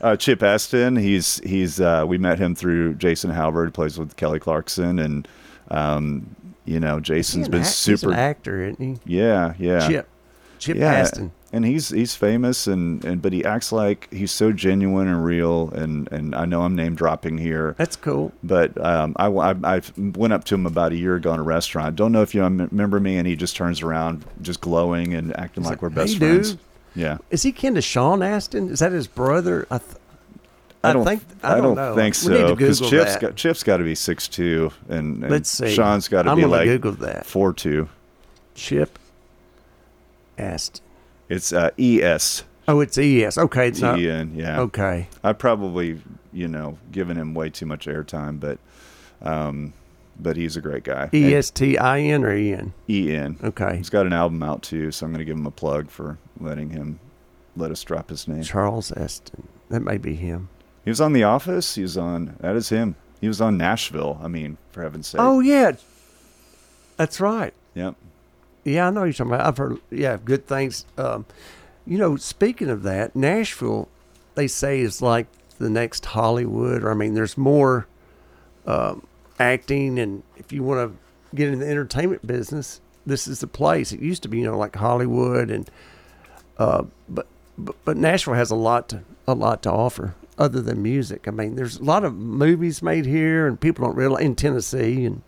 uh, 0.00 0.16
chip 0.16 0.42
esten 0.42 0.96
he's 0.96 1.38
he's 1.40 1.80
uh, 1.80 2.04
we 2.06 2.18
met 2.18 2.38
him 2.38 2.54
through 2.54 2.94
jason 2.94 3.30
halbert 3.30 3.64
who 3.66 3.70
plays 3.70 3.98
with 3.98 4.14
kelly 4.16 4.38
clarkson 4.38 4.98
and 4.98 5.26
um, 5.70 6.34
you 6.64 6.78
know 6.78 7.00
jason's 7.00 7.48
been 7.48 7.60
act- 7.60 7.68
he's 7.68 7.76
super 7.76 8.12
an 8.12 8.18
actor, 8.18 8.62
isn't 8.66 8.80
he? 8.80 8.98
yeah 9.06 9.54
yeah 9.58 9.88
Chip. 9.88 10.08
Chip 10.62 10.76
yeah 10.76 10.92
Esten. 10.94 11.32
and 11.52 11.64
he's 11.64 11.88
he's 11.88 12.14
famous 12.14 12.66
and, 12.68 13.04
and 13.04 13.20
but 13.20 13.32
he 13.32 13.44
acts 13.44 13.72
like 13.72 14.06
he's 14.12 14.30
so 14.30 14.52
genuine 14.52 15.08
and 15.08 15.24
real 15.24 15.70
and 15.70 16.10
and 16.12 16.34
i 16.36 16.44
know 16.44 16.62
i'm 16.62 16.76
name 16.76 16.94
dropping 16.94 17.36
here 17.36 17.74
That's 17.78 17.96
cool. 17.96 18.32
but 18.44 18.70
um, 18.84 19.14
I, 19.16 19.26
I, 19.26 19.54
I 19.64 19.82
went 19.96 20.32
up 20.32 20.44
to 20.44 20.54
him 20.54 20.64
about 20.66 20.92
a 20.92 20.96
year 20.96 21.16
ago 21.16 21.34
in 21.34 21.40
a 21.40 21.42
restaurant. 21.42 21.96
Don't 21.96 22.12
know 22.12 22.22
if 22.22 22.32
you 22.34 22.42
remember 22.44 23.00
me, 23.00 23.16
and 23.16 23.26
he 23.26 23.34
just 23.34 23.56
turns 23.56 23.82
around, 23.82 24.24
just 24.40 24.60
glowing 24.60 25.14
and 25.14 25.36
acting 25.36 25.64
like, 25.64 25.72
like, 25.72 25.82
we're 25.82 25.88
best 25.90 26.12
"Hey, 26.14 26.18
friends. 26.20 26.50
dude." 26.52 26.60
Yeah, 26.94 27.18
Is 27.30 27.42
he 27.42 27.50
kin 27.52 27.74
to 27.74 27.82
Sean 27.82 28.22
Astin? 28.22 28.68
Is 28.68 28.78
that 28.80 28.92
his 28.92 29.06
brother? 29.08 29.66
I, 29.70 29.78
th- 29.78 29.90
I 30.84 30.92
don't 30.92 31.04
think 31.06 31.22
I 31.42 31.56
don't, 31.60 31.74
know. 31.74 31.94
think 31.94 32.14
We 32.22 32.32
need 32.34 32.38
so 32.40 32.54
because 32.54 32.80
Chip's 32.80 33.12
that. 33.14 33.20
got 33.20 33.36
Chip's 33.36 33.62
got 33.62 33.78
to 33.78 33.84
be 33.84 33.94
six 33.94 34.28
two, 34.28 34.70
and, 34.88 35.22
and 35.22 35.30
Let's 35.30 35.48
see. 35.48 35.74
Sean's 35.74 36.06
got 36.08 36.22
to 36.22 36.36
be 36.36 36.44
like 36.44 36.66
Google 36.66 36.92
that. 36.92 37.24
four 37.26 37.52
two. 37.52 37.88
Chip 38.54 38.98
Esten. 40.38 40.82
It's 41.28 41.52
uh, 41.52 41.70
E 41.78 42.02
S 42.02 42.44
Oh, 42.68 42.80
it's 42.80 42.96
ES. 42.96 43.38
Okay, 43.38 43.68
it's 43.68 43.80
not. 43.80 43.98
E 43.98 44.08
N. 44.08 44.32
Yeah. 44.34 44.60
Okay. 44.60 45.08
I 45.24 45.32
probably 45.32 46.00
you 46.32 46.48
know 46.48 46.78
given 46.90 47.16
him 47.16 47.34
way 47.34 47.50
too 47.50 47.66
much 47.66 47.86
airtime, 47.86 48.38
but 48.38 48.58
um, 49.20 49.72
but 50.18 50.36
he's 50.36 50.56
a 50.56 50.60
great 50.60 50.84
guy. 50.84 51.10
E 51.12 51.34
S 51.34 51.50
T 51.50 51.76
I 51.76 52.00
N 52.00 52.24
or 52.24 52.34
E 52.34 52.52
N. 52.52 52.72
E 52.88 53.14
N. 53.14 53.38
Okay. 53.42 53.76
He's 53.76 53.90
got 53.90 54.06
an 54.06 54.12
album 54.12 54.42
out 54.42 54.62
too, 54.62 54.90
so 54.92 55.06
I'm 55.06 55.12
going 55.12 55.18
to 55.18 55.24
give 55.24 55.36
him 55.36 55.46
a 55.46 55.50
plug 55.50 55.90
for 55.90 56.18
letting 56.40 56.70
him 56.70 57.00
let 57.56 57.70
us 57.70 57.82
drop 57.82 58.10
his 58.10 58.28
name. 58.28 58.42
Charles 58.42 58.92
Esten. 58.92 59.48
That 59.68 59.80
may 59.80 59.98
be 59.98 60.14
him. 60.14 60.48
He 60.84 60.90
was 60.90 61.00
on 61.00 61.12
The 61.12 61.24
Office. 61.24 61.74
He 61.74 61.82
was 61.82 61.96
on 61.96 62.36
that 62.40 62.54
is 62.54 62.68
him. 62.68 62.94
He 63.20 63.28
was 63.28 63.40
on 63.40 63.56
Nashville. 63.56 64.20
I 64.22 64.28
mean, 64.28 64.58
for 64.70 64.82
heaven's 64.82 65.08
sake. 65.08 65.20
Oh 65.20 65.40
yeah, 65.40 65.72
that's 66.96 67.20
right. 67.20 67.54
Yep. 67.74 67.96
Yeah, 68.64 68.86
I 68.86 68.90
know 68.90 69.04
you're 69.04 69.12
talking 69.12 69.32
about. 69.32 69.46
I've 69.46 69.56
heard. 69.56 69.80
Yeah, 69.90 70.18
good 70.24 70.46
things. 70.46 70.86
Um, 70.96 71.26
you 71.86 71.98
know, 71.98 72.16
speaking 72.16 72.70
of 72.70 72.82
that, 72.84 73.16
Nashville, 73.16 73.88
they 74.34 74.46
say 74.46 74.80
is 74.80 75.02
like 75.02 75.26
the 75.58 75.70
next 75.70 76.06
Hollywood. 76.06 76.82
Or 76.84 76.90
I 76.90 76.94
mean, 76.94 77.14
there's 77.14 77.36
more 77.36 77.86
um, 78.66 79.06
acting, 79.38 79.98
and 79.98 80.22
if 80.36 80.52
you 80.52 80.62
want 80.62 80.92
to 80.92 81.36
get 81.36 81.48
in 81.48 81.58
the 81.58 81.68
entertainment 81.68 82.26
business, 82.26 82.80
this 83.04 83.26
is 83.26 83.40
the 83.40 83.46
place. 83.46 83.92
It 83.92 84.00
used 84.00 84.22
to 84.22 84.28
be, 84.28 84.38
you 84.38 84.44
know, 84.44 84.56
like 84.56 84.76
Hollywood, 84.76 85.50
and 85.50 85.68
uh, 86.58 86.84
but, 87.08 87.26
but 87.58 87.76
but 87.84 87.96
Nashville 87.96 88.34
has 88.34 88.50
a 88.50 88.56
lot 88.56 88.88
to 88.90 89.02
a 89.26 89.34
lot 89.34 89.62
to 89.64 89.72
offer 89.72 90.14
other 90.38 90.60
than 90.60 90.82
music. 90.82 91.26
I 91.26 91.30
mean, 91.30 91.56
there's 91.56 91.78
a 91.78 91.84
lot 91.84 92.04
of 92.04 92.14
movies 92.14 92.82
made 92.82 93.06
here, 93.06 93.46
and 93.46 93.60
people 93.60 93.84
don't 93.84 93.96
realize 93.96 94.24
in 94.24 94.34
Tennessee 94.36 95.04
and. 95.04 95.22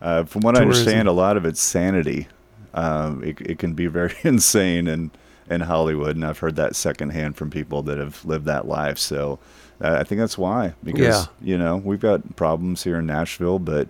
Uh, 0.00 0.24
from 0.24 0.40
what 0.40 0.58
I 0.58 0.62
understand, 0.62 1.06
a 1.06 1.12
lot 1.12 1.36
of 1.36 1.44
it's 1.44 1.60
sanity. 1.60 2.26
Um, 2.74 3.22
it, 3.22 3.40
it 3.40 3.58
can 3.58 3.74
be 3.74 3.86
very 3.86 4.14
insane 4.24 4.86
in, 4.88 5.10
in 5.50 5.62
Hollywood, 5.62 6.16
and 6.16 6.24
I've 6.24 6.38
heard 6.38 6.56
that 6.56 6.74
secondhand 6.76 7.36
from 7.36 7.50
people 7.50 7.82
that 7.82 7.98
have 7.98 8.24
lived 8.24 8.46
that 8.46 8.66
life. 8.66 8.98
So 8.98 9.38
uh, 9.80 9.96
I 10.00 10.04
think 10.04 10.18
that's 10.20 10.38
why, 10.38 10.74
because 10.82 10.98
Yeah. 10.98 11.24
you 11.40 11.58
know 11.58 11.76
we've 11.76 12.00
got 12.00 12.36
problems 12.36 12.84
here 12.84 12.98
in 12.98 13.06
Nashville, 13.06 13.58
but 13.58 13.88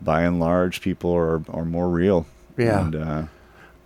by 0.00 0.22
and 0.22 0.38
large, 0.40 0.80
people 0.80 1.12
are 1.14 1.42
are 1.50 1.64
more 1.64 1.88
real. 1.88 2.26
Yeah. 2.56 2.80
And, 2.84 2.96
uh, 2.96 3.22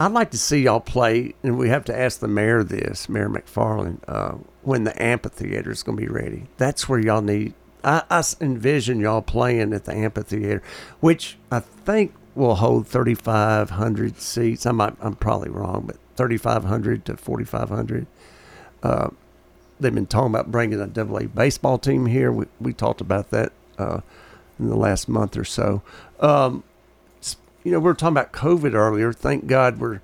I'd 0.01 0.12
like 0.12 0.30
to 0.30 0.39
see 0.39 0.61
y'all 0.62 0.78
play, 0.78 1.34
and 1.43 1.59
we 1.59 1.70
have 1.70 1.84
to 1.86 1.99
ask 1.99 2.20
the 2.20 2.28
mayor 2.28 2.62
this, 2.62 3.09
Mayor 3.09 3.28
McFarland, 3.28 3.99
uh, 4.07 4.36
when 4.62 4.84
the 4.84 5.03
amphitheater 5.03 5.72
is 5.72 5.82
going 5.82 5.99
to 5.99 6.03
be 6.05 6.09
ready. 6.09 6.47
That's 6.57 6.89
where 6.89 7.01
y'all 7.01 7.20
need. 7.22 7.55
I 7.82 8.22
envision 8.41 9.01
y'all 9.01 9.22
playing 9.22 9.72
at 9.72 9.86
the 9.86 9.95
amphitheater, 9.95 10.62
which 11.01 11.36
I 11.51 11.59
think 11.61 12.12
will 12.39 12.55
hold 12.55 12.86
3,500 12.86 14.20
seats. 14.20 14.64
I 14.64 14.72
might, 14.72 14.95
I'm 15.01 15.16
probably 15.16 15.51
wrong, 15.51 15.84
but 15.86 15.97
3,500 16.16 17.05
to 17.07 17.16
4,500. 17.16 18.07
Uh, 18.82 19.09
they've 19.80 19.95
been 19.95 20.07
talking 20.07 20.30
about 20.30 20.51
bringing 20.51 20.80
a 20.80 20.86
double 20.86 21.18
A 21.18 21.26
baseball 21.26 21.78
team 21.78 22.07
here. 22.07 22.32
We, 22.32 22.47
we 22.61 22.72
talked 22.72 23.01
about 23.01 23.30
that 23.30 23.53
uh, 23.76 24.01
in 24.59 24.68
the 24.68 24.76
last 24.76 25.09
month 25.09 25.36
or 25.36 25.45
so. 25.45 25.82
Um, 26.20 26.62
you 27.64 27.72
know, 27.72 27.80
we 27.80 27.84
were 27.84 27.95
talking 27.95 28.16
about 28.16 28.32
COVID 28.32 28.72
earlier. 28.72 29.12
Thank 29.12 29.47
God 29.47 29.78
we're 29.78 30.01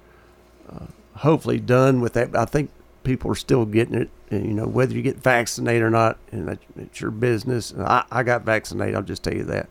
uh, 0.71 0.87
hopefully 1.17 1.61
done 1.61 2.01
with 2.01 2.13
that. 2.15 2.33
But 2.33 2.41
I 2.41 2.45
think 2.45 2.71
people 3.05 3.31
are 3.31 3.37
still 3.37 3.65
getting 3.65 3.95
it. 3.95 4.11
And, 4.31 4.45
you 4.45 4.53
know, 4.53 4.67
whether 4.67 4.95
you 4.95 5.03
get 5.03 5.17
vaccinated 5.17 5.83
or 5.83 5.91
not, 5.91 6.19
and 6.33 6.59
it's 6.77 7.01
your 7.01 7.11
business. 7.11 7.73
I, 7.79 8.05
I 8.11 8.23
got 8.23 8.43
vaccinated. 8.43 8.97
I'll 8.97 9.03
just 9.03 9.23
tell 9.23 9.35
you 9.35 9.45
that. 9.45 9.69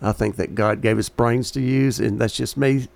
I 0.00 0.12
think 0.12 0.36
that 0.36 0.54
God 0.54 0.80
gave 0.80 0.98
us 0.98 1.08
brains 1.08 1.50
to 1.52 1.60
use, 1.60 1.98
and 1.98 2.20
that's 2.20 2.36
just 2.36 2.56
me 2.56 2.88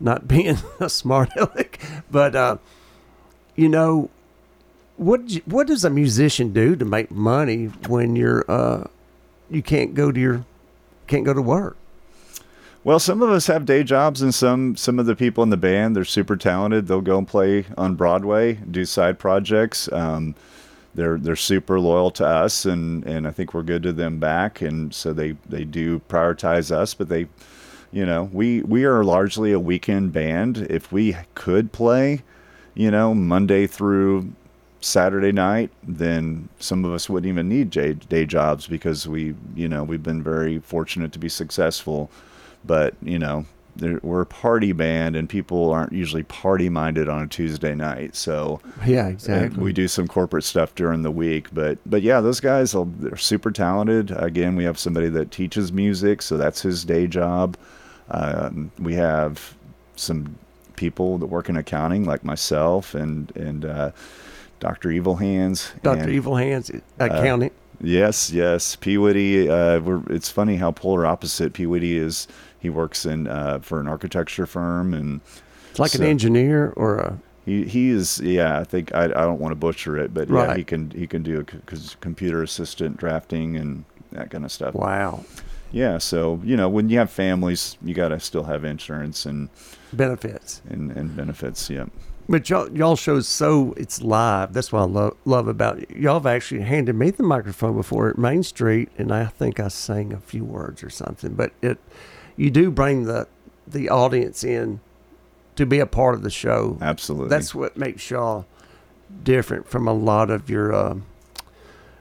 not 0.00 0.28
being 0.28 0.58
a 0.80 0.88
smart 0.88 1.30
aleck. 1.36 1.80
But 2.10 2.36
uh, 2.36 2.58
you 3.56 3.68
know, 3.68 4.10
what 4.96 5.20
what 5.46 5.66
does 5.66 5.84
a 5.84 5.90
musician 5.90 6.52
do 6.52 6.76
to 6.76 6.84
make 6.84 7.10
money 7.10 7.66
when 7.88 8.16
you're 8.16 8.44
uh, 8.48 8.84
you 9.50 9.62
can't 9.62 9.94
go 9.94 10.12
to 10.12 10.20
your 10.20 10.44
can't 11.06 11.24
go 11.24 11.34
to 11.34 11.42
work? 11.42 11.76
Well, 12.82 12.98
some 12.98 13.22
of 13.22 13.30
us 13.30 13.46
have 13.46 13.64
day 13.64 13.82
jobs, 13.82 14.20
and 14.20 14.34
some 14.34 14.76
some 14.76 14.98
of 14.98 15.06
the 15.06 15.16
people 15.16 15.42
in 15.42 15.50
the 15.50 15.56
band 15.56 15.96
they're 15.96 16.04
super 16.04 16.36
talented. 16.36 16.86
They'll 16.86 17.00
go 17.00 17.16
and 17.16 17.26
play 17.26 17.64
on 17.78 17.94
Broadway, 17.94 18.54
do 18.54 18.84
side 18.84 19.18
projects. 19.18 19.90
Um, 19.90 20.34
they're 20.94 21.18
they're 21.18 21.36
super 21.36 21.80
loyal 21.80 22.10
to 22.12 22.26
us, 22.26 22.64
and, 22.64 23.04
and 23.04 23.26
I 23.26 23.30
think 23.30 23.52
we're 23.52 23.62
good 23.62 23.82
to 23.84 23.92
them 23.92 24.18
back. 24.18 24.62
And 24.62 24.94
so 24.94 25.12
they, 25.12 25.36
they 25.48 25.64
do 25.64 26.00
prioritize 26.08 26.70
us, 26.70 26.94
but 26.94 27.08
they, 27.08 27.26
you 27.92 28.06
know, 28.06 28.30
we 28.32 28.62
we 28.62 28.84
are 28.84 29.04
largely 29.04 29.52
a 29.52 29.60
weekend 29.60 30.12
band. 30.12 30.66
If 30.70 30.92
we 30.92 31.16
could 31.34 31.72
play, 31.72 32.22
you 32.74 32.90
know, 32.90 33.14
Monday 33.14 33.66
through 33.66 34.32
Saturday 34.80 35.32
night, 35.32 35.70
then 35.82 36.48
some 36.58 36.84
of 36.84 36.92
us 36.92 37.08
wouldn't 37.08 37.28
even 37.28 37.48
need 37.48 37.70
day, 37.70 38.26
jobs 38.26 38.66
because 38.66 39.08
we, 39.08 39.34
you 39.54 39.68
know, 39.68 39.82
we've 39.82 40.02
been 40.02 40.22
very 40.22 40.58
fortunate 40.58 41.12
to 41.12 41.18
be 41.18 41.28
successful. 41.28 42.10
But 42.64 42.94
you 43.02 43.18
know, 43.18 43.46
there- 43.76 44.00
we're 44.02 44.20
a 44.22 44.26
party 44.26 44.72
band, 44.72 45.16
and 45.16 45.28
people 45.28 45.70
aren't 45.72 45.92
usually 45.92 46.22
party 46.22 46.68
minded 46.68 47.08
on 47.08 47.22
a 47.22 47.26
Tuesday 47.26 47.74
night. 47.74 48.14
So 48.16 48.60
Yeah, 48.86 49.08
exactly. 49.08 49.62
we 49.62 49.72
do 49.72 49.88
some 49.88 50.06
corporate 50.08 50.44
stuff 50.44 50.74
during 50.74 51.02
the 51.02 51.10
week, 51.10 51.48
but 51.52 51.78
but 51.86 52.02
yeah, 52.02 52.20
those 52.20 52.40
guys 52.40 52.74
are 52.74 52.86
they're 53.00 53.16
super 53.16 53.50
talented. 53.50 54.10
Again, 54.12 54.56
we 54.56 54.64
have 54.64 54.78
somebody 54.78 55.08
that 55.10 55.30
teaches 55.30 55.72
music, 55.72 56.22
so 56.22 56.36
that's 56.36 56.62
his 56.62 56.84
day 56.84 57.06
job. 57.06 57.56
Um, 58.10 58.70
we 58.78 58.94
have 58.94 59.54
some 59.96 60.36
people 60.76 61.18
that 61.18 61.26
work 61.26 61.48
in 61.48 61.56
accounting, 61.56 62.04
like 62.04 62.24
myself 62.24 62.94
and 62.94 63.34
and 63.36 63.64
uh, 63.64 63.90
Dr. 64.60 64.90
Evil 64.90 65.16
Hands. 65.16 65.72
Doctor 65.82 66.04
and, 66.04 66.12
Evil 66.12 66.36
Hands, 66.36 66.70
accountant. 66.98 67.52
Yes, 67.80 68.30
yes. 68.30 68.76
Peewitty. 68.76 69.48
Uh, 69.48 69.80
we're, 69.80 70.00
it's 70.08 70.28
funny 70.30 70.56
how 70.56 70.70
polar 70.70 71.04
opposite 71.06 71.52
Peewitty 71.52 71.96
is. 71.96 72.28
He 72.64 72.70
works 72.70 73.04
in 73.04 73.26
uh, 73.28 73.58
for 73.60 73.78
an 73.78 73.86
architecture 73.86 74.46
firm, 74.46 74.94
and 74.94 75.20
It's 75.70 75.78
like 75.78 75.90
So- 75.90 76.02
an 76.02 76.08
engineer 76.08 76.72
or 76.76 76.96
a 76.96 77.18
he 77.44 77.64
he 77.66 77.90
is. 77.90 78.20
Yeah, 78.20 78.58
I 78.58 78.64
think 78.64 78.94
I, 78.94 79.04
I 79.04 79.08
don't 79.28 79.38
want 79.38 79.52
to 79.52 79.56
butcher 79.56 79.98
it, 79.98 80.14
but 80.14 80.30
yeah, 80.30 80.56
he 80.56 80.64
can 80.64 80.90
he 80.92 81.06
can 81.06 81.22
do 81.22 81.44
a 81.46 81.76
c- 81.76 81.94
computer 82.00 82.42
assistant 82.42 82.96
drafting 82.96 83.54
and 83.58 83.84
that 84.12 84.30
kind 84.30 84.46
of 84.46 84.50
stuff. 84.50 84.72
wow 84.74 85.22
Yeah, 85.72 85.98
so 85.98 86.40
you 86.42 86.56
know 86.56 86.70
when 86.70 86.88
you 86.88 86.96
have 87.00 87.10
families, 87.10 87.76
you 87.84 87.92
got 87.92 88.08
to 88.08 88.18
still 88.20 88.44
have 88.44 88.64
insurance 88.64 89.26
and, 89.26 89.50
benefits. 89.92 90.62
and 90.70 90.90
and 90.92 91.14
benefits. 91.14 91.68
Yeah. 91.68 91.84
But 92.26 92.48
y'all, 92.48 92.70
y'all 92.74 92.96
show 92.96 93.20
so 93.20 93.74
it's 93.76 94.00
live. 94.00 94.54
That's 94.54 94.72
what 94.72 94.80
I 94.80 94.84
love, 94.86 95.14
love 95.26 95.46
about 95.46 95.80
it. 95.80 95.90
Y'all 95.90 96.14
have 96.14 96.24
actually 96.36 96.62
handed 96.62 96.94
me 96.96 97.10
the 97.10 97.22
microphone 97.22 97.76
before 97.76 98.08
at 98.08 98.16
Main 98.16 98.42
Street, 98.42 98.88
and 98.96 99.12
I 99.12 99.26
think 99.26 99.60
I 99.60 99.68
sang 99.68 100.14
a 100.14 100.18
few 100.20 100.42
words 100.46 100.82
or 100.82 100.88
something. 100.88 101.34
But 101.34 101.52
it, 101.60 101.76
you 102.36 102.50
do 102.50 102.70
bring 102.70 103.04
the 103.04 103.26
the 103.66 103.88
audience 103.88 104.44
in 104.44 104.80
to 105.56 105.64
be 105.66 105.78
a 105.78 105.86
part 105.86 106.14
of 106.14 106.22
the 106.22 106.30
show. 106.30 106.76
Absolutely. 106.80 107.28
That's 107.28 107.54
what 107.54 107.76
makes 107.76 108.10
y'all 108.10 108.44
different 109.22 109.68
from 109.68 109.86
a 109.88 109.92
lot 109.92 110.30
of 110.30 110.50
your 110.50 110.72
uh, 110.72 110.96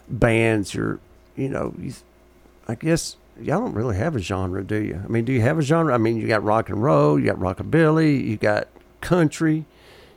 bands. 0.09 0.73
Your, 0.73 0.99
you 1.35 1.49
know, 1.49 1.73
you, 1.79 1.93
I 2.67 2.75
guess 2.75 3.15
y'all 3.39 3.59
don't 3.61 3.73
really 3.73 3.95
have 3.97 4.15
a 4.15 4.19
genre, 4.19 4.63
do 4.63 4.75
you? 4.77 5.01
I 5.03 5.07
mean, 5.07 5.25
do 5.25 5.31
you 5.33 5.41
have 5.41 5.59
a 5.59 5.61
genre? 5.61 5.93
I 5.93 5.97
mean, 5.97 6.17
you 6.17 6.27
got 6.27 6.43
rock 6.43 6.69
and 6.69 6.81
roll, 6.81 7.19
you 7.19 7.25
got 7.27 7.37
rockabilly, 7.37 8.25
you 8.25 8.37
got 8.37 8.67
country, 9.01 9.65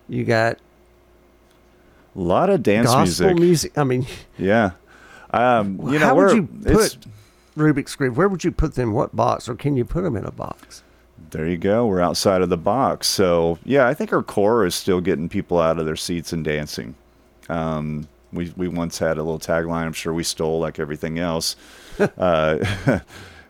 you 0.09 0.25
got 0.25 0.59
a 2.14 2.21
lot 2.21 2.49
of 2.51 2.62
dance 2.62 2.87
gospel 2.87 3.27
music. 3.35 3.41
music. 3.41 3.79
I 3.79 3.85
mean, 3.85 4.07
Yeah. 4.39 4.73
Um, 5.31 5.79
you 5.93 5.99
know, 5.99 6.07
how 6.07 6.14
we're, 6.14 6.27
would 6.29 6.37
you 6.37 6.49
it's- 6.71 6.95
put 6.95 7.07
Rubik's 7.57 7.96
Cube? 7.96 8.16
Where 8.16 8.28
would 8.28 8.44
you 8.44 8.52
put 8.52 8.74
them? 8.74 8.92
What 8.92 9.14
box, 9.14 9.48
or 9.48 9.54
can 9.54 9.76
you 9.76 9.84
put 9.84 10.02
them 10.02 10.16
in 10.16 10.24
a 10.24 10.30
box? 10.30 10.82
There 11.30 11.46
you 11.46 11.57
go. 11.57 11.86
We're 11.86 12.00
outside 12.00 12.42
of 12.42 12.50
the 12.50 12.57
box. 12.57 13.07
So 13.07 13.59
yeah, 13.64 13.88
I 13.88 13.94
think 13.94 14.12
our 14.12 14.22
core 14.22 14.66
is 14.66 14.74
still 14.74 15.00
getting 15.00 15.28
people 15.28 15.59
out 15.59 15.78
of 15.78 15.86
their 15.86 15.96
seats 15.96 16.32
and 16.32 16.44
dancing. 16.44 16.94
Um, 17.48 18.07
we 18.32 18.52
we 18.57 18.68
once 18.68 18.98
had 18.98 19.18
a 19.18 19.22
little 19.22 19.38
tagline. 19.38 19.84
I'm 19.84 19.92
sure 19.92 20.12
we 20.12 20.24
stole 20.24 20.61
like 20.61 20.78
everything 20.78 21.18
else. 21.18 21.57
uh, 22.18 22.59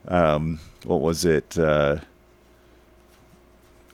um, 0.09 0.61
what 0.84 1.00
was 1.00 1.24
it? 1.24 1.59
Uh, 1.59 1.98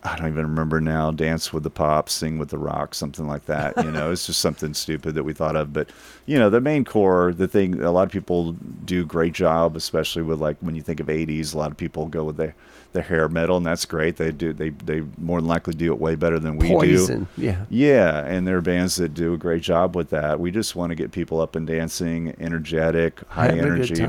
I 0.05 0.17
don't 0.17 0.29
even 0.29 0.47
remember 0.47 0.81
now. 0.81 1.13
Dance 1.13 1.53
with 1.53 1.63
the 1.63 1.71
pop, 1.71 2.09
sing 2.09 2.39
with 2.39 2.49
the 2.49 2.59
rock, 2.59 2.95
something 2.95 3.29
like 3.29 3.47
that. 3.47 3.77
You 3.85 3.91
know, 3.93 4.11
it's 4.11 4.27
just 4.27 4.41
something 4.41 4.75
stupid 4.75 5.15
that 5.15 5.23
we 5.23 5.33
thought 5.33 5.55
of. 5.55 5.73
But 5.73 5.91
you 6.27 6.39
know, 6.39 6.51
the 6.51 6.61
main 6.61 6.85
core, 6.85 7.33
the 7.33 7.47
thing, 7.47 7.81
a 7.81 7.93
lot 7.93 8.05
of 8.05 8.11
people 8.11 8.53
do 8.85 9.03
a 9.03 9.05
great 9.05 9.33
job, 9.33 9.77
especially 9.77 10.23
with 10.23 10.41
like 10.41 10.57
when 10.61 10.75
you 10.75 10.83
think 10.83 10.99
of 10.99 11.07
'80s. 11.07 11.55
A 11.55 11.59
lot 11.59 11.71
of 11.71 11.77
people 11.77 12.09
go 12.09 12.25
with 12.25 12.37
their 12.37 12.55
their 12.93 13.03
hair 13.03 13.29
metal, 13.29 13.57
and 13.57 13.67
that's 13.67 13.85
great. 13.85 14.17
They 14.17 14.33
do 14.33 14.53
they 14.53 14.71
they 14.71 15.03
more 15.19 15.41
than 15.41 15.49
likely 15.49 15.75
do 15.75 15.93
it 15.93 16.01
way 16.01 16.17
better 16.17 16.39
than 16.39 16.59
we 16.59 16.69
do. 16.69 16.75
Poison, 16.75 17.29
yeah. 17.37 17.65
Yeah, 17.71 18.25
and 18.27 18.47
there 18.47 18.57
are 18.57 18.63
bands 18.63 18.97
that 18.97 19.15
do 19.15 19.35
a 19.35 19.39
great 19.39 19.63
job 19.63 19.95
with 19.95 20.11
that. 20.11 20.41
We 20.41 20.51
just 20.51 20.75
want 20.75 20.91
to 20.91 20.97
get 20.97 21.13
people 21.13 21.41
up 21.41 21.55
and 21.55 21.67
dancing, 21.67 22.35
energetic, 22.41 23.21
high 23.29 23.47
Having 23.47 23.61
energy. 23.61 24.07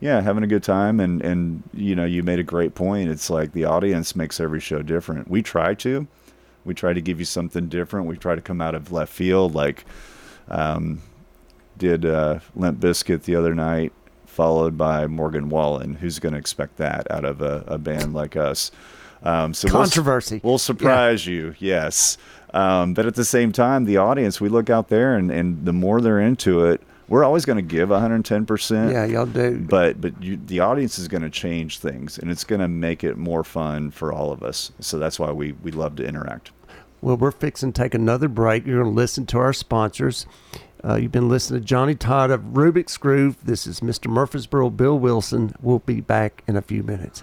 A 0.00 0.04
good 0.04 0.06
time. 0.06 0.16
Yeah, 0.16 0.20
having 0.22 0.44
a 0.44 0.46
good 0.46 0.62
time, 0.62 1.00
and 1.00 1.22
and 1.22 1.62
you 1.72 1.94
know, 1.94 2.04
you 2.04 2.22
made 2.22 2.38
a 2.38 2.44
great 2.44 2.74
point. 2.74 3.10
It's 3.10 3.30
like 3.30 3.52
the 3.52 3.64
audience 3.64 4.14
makes 4.14 4.40
every 4.40 4.60
show 4.60 4.82
different. 4.82 5.28
We 5.28 5.42
try 5.42 5.74
to, 5.74 6.06
we 6.64 6.74
try 6.74 6.92
to 6.92 7.00
give 7.00 7.18
you 7.18 7.24
something 7.24 7.68
different. 7.68 8.06
We 8.06 8.16
try 8.16 8.34
to 8.34 8.40
come 8.42 8.60
out 8.60 8.74
of 8.74 8.92
left 8.92 9.12
field, 9.12 9.54
like 9.54 9.84
um, 10.48 11.00
did 11.78 12.04
uh, 12.04 12.40
Limp 12.54 12.80
Bizkit 12.80 13.22
the 13.22 13.36
other 13.36 13.54
night, 13.54 13.92
followed 14.26 14.76
by 14.76 15.06
Morgan 15.06 15.48
Wallen. 15.48 15.94
Who's 15.94 16.18
going 16.18 16.32
to 16.32 16.38
expect 16.38 16.76
that 16.76 17.10
out 17.10 17.24
of 17.24 17.40
a, 17.40 17.64
a 17.66 17.78
band 17.78 18.14
like 18.14 18.36
us? 18.36 18.70
Um, 19.22 19.54
so 19.54 19.68
we'll 19.68 19.82
Controversy. 19.82 20.40
We'll, 20.44 20.58
surprise 20.58 21.26
you, 21.26 21.54
yes. 21.58 22.18
Um, 22.52 22.92
but 22.94 23.06
at 23.06 23.14
the 23.14 23.24
same 23.24 23.52
time, 23.52 23.86
the 23.86 23.96
audience, 23.96 24.40
we 24.40 24.50
look 24.50 24.68
out 24.68 24.88
there, 24.88 25.16
and, 25.16 25.30
and 25.30 25.64
the 25.64 25.72
more 25.72 26.00
they're 26.00 26.20
into 26.20 26.66
it, 26.66 26.82
we're 27.08 27.24
always 27.24 27.44
going 27.44 27.56
to 27.56 27.62
give 27.62 27.88
110%. 27.90 28.92
Yeah, 28.92 29.04
y'all 29.04 29.26
do. 29.26 29.58
But 29.58 30.00
but 30.00 30.22
you, 30.22 30.36
the 30.36 30.60
audience 30.60 30.98
is 30.98 31.08
going 31.08 31.22
to 31.22 31.30
change 31.30 31.78
things, 31.78 32.18
and 32.18 32.30
it's 32.30 32.44
going 32.44 32.60
to 32.60 32.68
make 32.68 33.04
it 33.04 33.16
more 33.16 33.44
fun 33.44 33.90
for 33.90 34.12
all 34.12 34.32
of 34.32 34.42
us. 34.42 34.72
So 34.80 34.98
that's 34.98 35.18
why 35.18 35.30
we, 35.32 35.52
we 35.52 35.70
love 35.70 35.96
to 35.96 36.06
interact. 36.06 36.50
Well, 37.00 37.16
we're 37.16 37.32
fixing 37.32 37.72
to 37.72 37.82
take 37.82 37.94
another 37.94 38.28
break. 38.28 38.66
You're 38.66 38.82
going 38.82 38.94
to 38.94 38.96
listen 38.96 39.26
to 39.26 39.38
our 39.38 39.52
sponsors. 39.52 40.26
Uh, 40.82 40.96
you've 40.96 41.12
been 41.12 41.28
listening 41.28 41.60
to 41.60 41.66
Johnny 41.66 41.94
Todd 41.94 42.30
of 42.30 42.40
Rubik's 42.40 42.96
Groove. 42.96 43.36
This 43.44 43.66
is 43.66 43.80
Mr. 43.80 44.10
Murfreesboro, 44.10 44.70
Bill 44.70 44.98
Wilson. 44.98 45.54
We'll 45.60 45.78
be 45.80 46.00
back 46.00 46.42
in 46.46 46.56
a 46.56 46.62
few 46.62 46.82
minutes. 46.82 47.22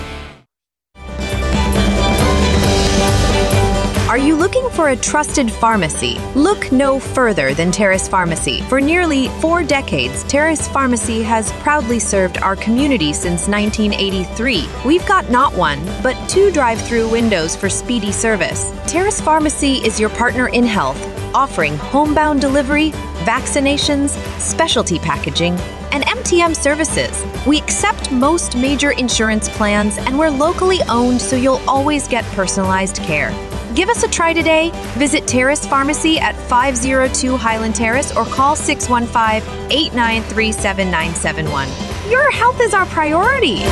For 4.81 4.89
a 4.89 4.95
trusted 4.95 5.51
pharmacy? 5.51 6.17
Look 6.33 6.71
no 6.71 6.99
further 6.99 7.53
than 7.53 7.71
Terrace 7.71 8.07
Pharmacy. 8.07 8.61
For 8.61 8.81
nearly 8.81 9.27
four 9.39 9.61
decades, 9.61 10.23
Terrace 10.23 10.67
Pharmacy 10.69 11.21
has 11.21 11.51
proudly 11.61 11.99
served 11.99 12.39
our 12.39 12.55
community 12.55 13.13
since 13.13 13.47
1983. 13.47 14.67
We've 14.83 15.05
got 15.05 15.29
not 15.29 15.53
one, 15.53 15.85
but 16.01 16.15
two 16.27 16.49
drive 16.49 16.81
through 16.81 17.11
windows 17.11 17.55
for 17.55 17.69
speedy 17.69 18.11
service. 18.11 18.73
Terrace 18.87 19.21
Pharmacy 19.21 19.73
is 19.85 19.99
your 19.99 20.09
partner 20.09 20.47
in 20.47 20.63
health, 20.63 20.99
offering 21.35 21.77
homebound 21.77 22.41
delivery, 22.41 22.89
vaccinations, 23.21 24.17
specialty 24.39 24.97
packaging, 24.97 25.53
and 25.91 26.03
MTM 26.05 26.55
services. 26.55 27.23
We 27.45 27.59
accept 27.59 28.11
most 28.11 28.57
major 28.57 28.93
insurance 28.93 29.47
plans 29.47 29.99
and 29.99 30.17
we're 30.17 30.31
locally 30.31 30.79
owned 30.89 31.21
so 31.21 31.35
you'll 31.35 31.61
always 31.67 32.07
get 32.07 32.25
personalized 32.33 32.95
care. 32.97 33.31
Give 33.75 33.87
us 33.87 34.03
a 34.03 34.09
try 34.09 34.33
today. 34.33 34.71
Visit 34.97 35.27
Terrace 35.27 35.65
Pharmacy 35.65 36.19
at 36.19 36.35
502 36.49 37.37
Highland 37.37 37.73
Terrace 37.73 38.15
or 38.15 38.25
call 38.25 38.55
615 38.55 39.71
893 39.71 40.51
7971. 40.51 42.11
Your 42.11 42.29
health 42.31 42.59
is 42.59 42.73
our 42.73 42.85
priority. 42.87 43.63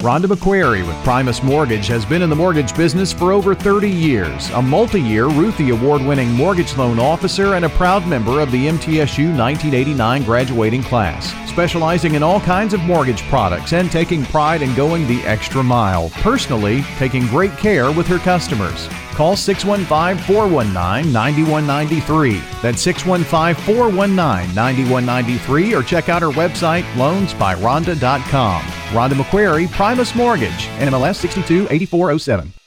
Rhonda 0.00 0.24
McQuarrie 0.24 0.86
with 0.86 0.96
Primus 1.04 1.42
Mortgage 1.42 1.86
has 1.88 2.06
been 2.06 2.22
in 2.22 2.30
the 2.30 2.36
mortgage 2.36 2.74
business 2.74 3.12
for 3.12 3.32
over 3.32 3.54
30 3.54 3.90
years, 3.90 4.48
a 4.50 4.62
multi 4.62 4.98
year 4.98 5.26
Ruthie 5.26 5.68
Award 5.68 6.00
winning 6.00 6.30
mortgage 6.30 6.74
loan 6.78 6.98
officer, 6.98 7.52
and 7.52 7.66
a 7.66 7.68
proud 7.68 8.06
member 8.06 8.40
of 8.40 8.50
the 8.50 8.66
MTSU 8.66 9.36
1989 9.36 10.22
graduating 10.22 10.82
class. 10.82 11.34
Specializing 11.50 12.14
in 12.14 12.22
all 12.22 12.40
kinds 12.40 12.72
of 12.72 12.80
mortgage 12.80 13.20
products 13.24 13.74
and 13.74 13.92
taking 13.92 14.24
pride 14.24 14.62
in 14.62 14.74
going 14.74 15.06
the 15.06 15.20
extra 15.24 15.62
mile. 15.62 16.08
Personally, 16.22 16.80
taking 16.96 17.26
great 17.26 17.54
care 17.58 17.92
with 17.92 18.06
her 18.06 18.18
customers. 18.20 18.88
Call 19.14 19.36
615 19.36 20.24
419 20.26 21.12
9193. 21.12 22.40
That's 22.62 22.82
615 22.82 23.64
419 23.64 24.54
9193 24.54 25.74
or 25.74 25.82
check 25.82 26.08
out 26.08 26.22
our 26.22 26.32
website 26.32 26.82
loansbyronda.com. 26.94 28.62
Rhonda 28.62 29.12
McQuarrie, 29.12 29.70
Primus 29.70 30.14
Mortgage, 30.14 30.66
NMLS 30.78 31.16
628407. 31.16 32.59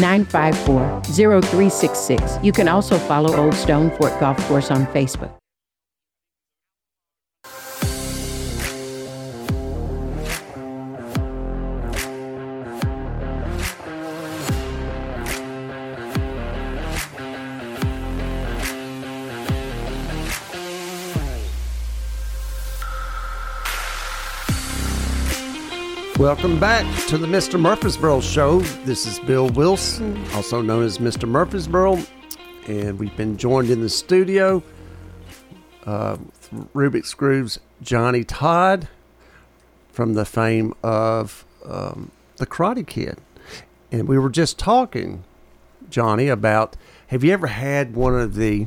954 0.00 1.02
0366. 1.04 2.38
You 2.42 2.52
can 2.52 2.68
also 2.68 2.98
follow 2.98 3.36
Old 3.36 3.54
Stone 3.54 3.90
Fort 3.92 4.18
Golf 4.20 4.38
Course 4.48 4.70
on 4.70 4.86
Facebook. 4.86 5.43
Welcome 26.24 26.58
back 26.58 26.86
to 27.08 27.18
the 27.18 27.26
Mr. 27.26 27.60
Murfreesboro 27.60 28.22
Show. 28.22 28.60
This 28.86 29.04
is 29.04 29.18
Bill 29.20 29.50
Wilson, 29.50 30.18
also 30.32 30.62
known 30.62 30.82
as 30.82 30.96
Mr. 30.96 31.28
Murfreesboro, 31.28 31.98
and 32.66 32.98
we've 32.98 33.14
been 33.14 33.36
joined 33.36 33.68
in 33.68 33.82
the 33.82 33.90
studio 33.90 34.62
uh, 35.84 36.16
Rubik's 36.74 37.12
Groove's 37.12 37.60
Johnny 37.82 38.24
Todd 38.24 38.88
from 39.92 40.14
the 40.14 40.24
fame 40.24 40.72
of 40.82 41.44
um, 41.66 42.10
The 42.38 42.46
Karate 42.46 42.86
Kid. 42.86 43.18
And 43.92 44.08
we 44.08 44.16
were 44.16 44.30
just 44.30 44.58
talking, 44.58 45.24
Johnny, 45.90 46.28
about 46.28 46.74
have 47.08 47.22
you 47.22 47.34
ever 47.34 47.48
had 47.48 47.94
one 47.94 48.18
of 48.18 48.34
the 48.34 48.66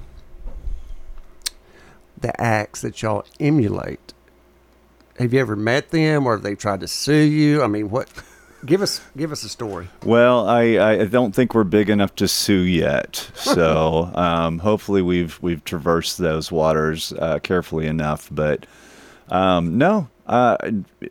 the 2.21 2.39
acts 2.39 2.81
that 2.81 3.01
y'all 3.01 3.25
emulate? 3.39 4.13
Have 5.17 5.33
you 5.33 5.39
ever 5.39 5.55
met 5.55 5.89
them, 5.89 6.27
or 6.27 6.33
have 6.33 6.43
they 6.43 6.55
tried 6.55 6.81
to 6.81 6.87
sue 6.87 7.13
you? 7.13 7.63
I 7.63 7.67
mean, 7.67 7.89
what? 7.89 8.07
Give 8.65 8.81
us 8.81 9.01
give 9.15 9.31
us 9.31 9.43
a 9.43 9.49
story. 9.49 9.87
Well, 10.03 10.47
I, 10.47 10.61
I 10.77 11.05
don't 11.05 11.33
think 11.33 11.53
we're 11.53 11.63
big 11.63 11.89
enough 11.89 12.15
to 12.15 12.27
sue 12.27 12.61
yet. 12.61 13.29
So 13.35 14.11
um, 14.15 14.59
hopefully 14.59 15.01
we've 15.01 15.39
we've 15.41 15.63
traversed 15.63 16.17
those 16.17 16.51
waters 16.51 17.13
uh, 17.13 17.39
carefully 17.39 17.87
enough. 17.87 18.29
But 18.31 18.65
um, 19.29 19.77
no, 19.77 20.09
uh, 20.27 20.57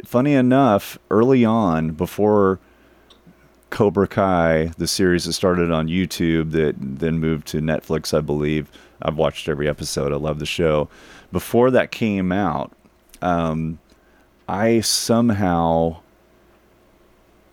funny 0.04 0.34
enough, 0.34 0.98
early 1.10 1.44
on, 1.44 1.92
before 1.92 2.60
Cobra 3.70 4.06
Kai, 4.06 4.72
the 4.78 4.86
series 4.86 5.24
that 5.24 5.32
started 5.32 5.70
on 5.70 5.88
YouTube 5.88 6.52
that 6.52 6.74
then 6.78 7.18
moved 7.18 7.46
to 7.48 7.60
Netflix, 7.60 8.16
I 8.16 8.20
believe. 8.20 8.70
I've 9.02 9.16
watched 9.16 9.48
every 9.48 9.68
episode. 9.68 10.12
I 10.12 10.16
love 10.16 10.38
the 10.38 10.46
show. 10.46 10.88
Before 11.32 11.70
that 11.70 11.90
came 11.90 12.32
out, 12.32 12.72
um, 13.20 13.78
I 14.48 14.80
somehow 14.80 15.98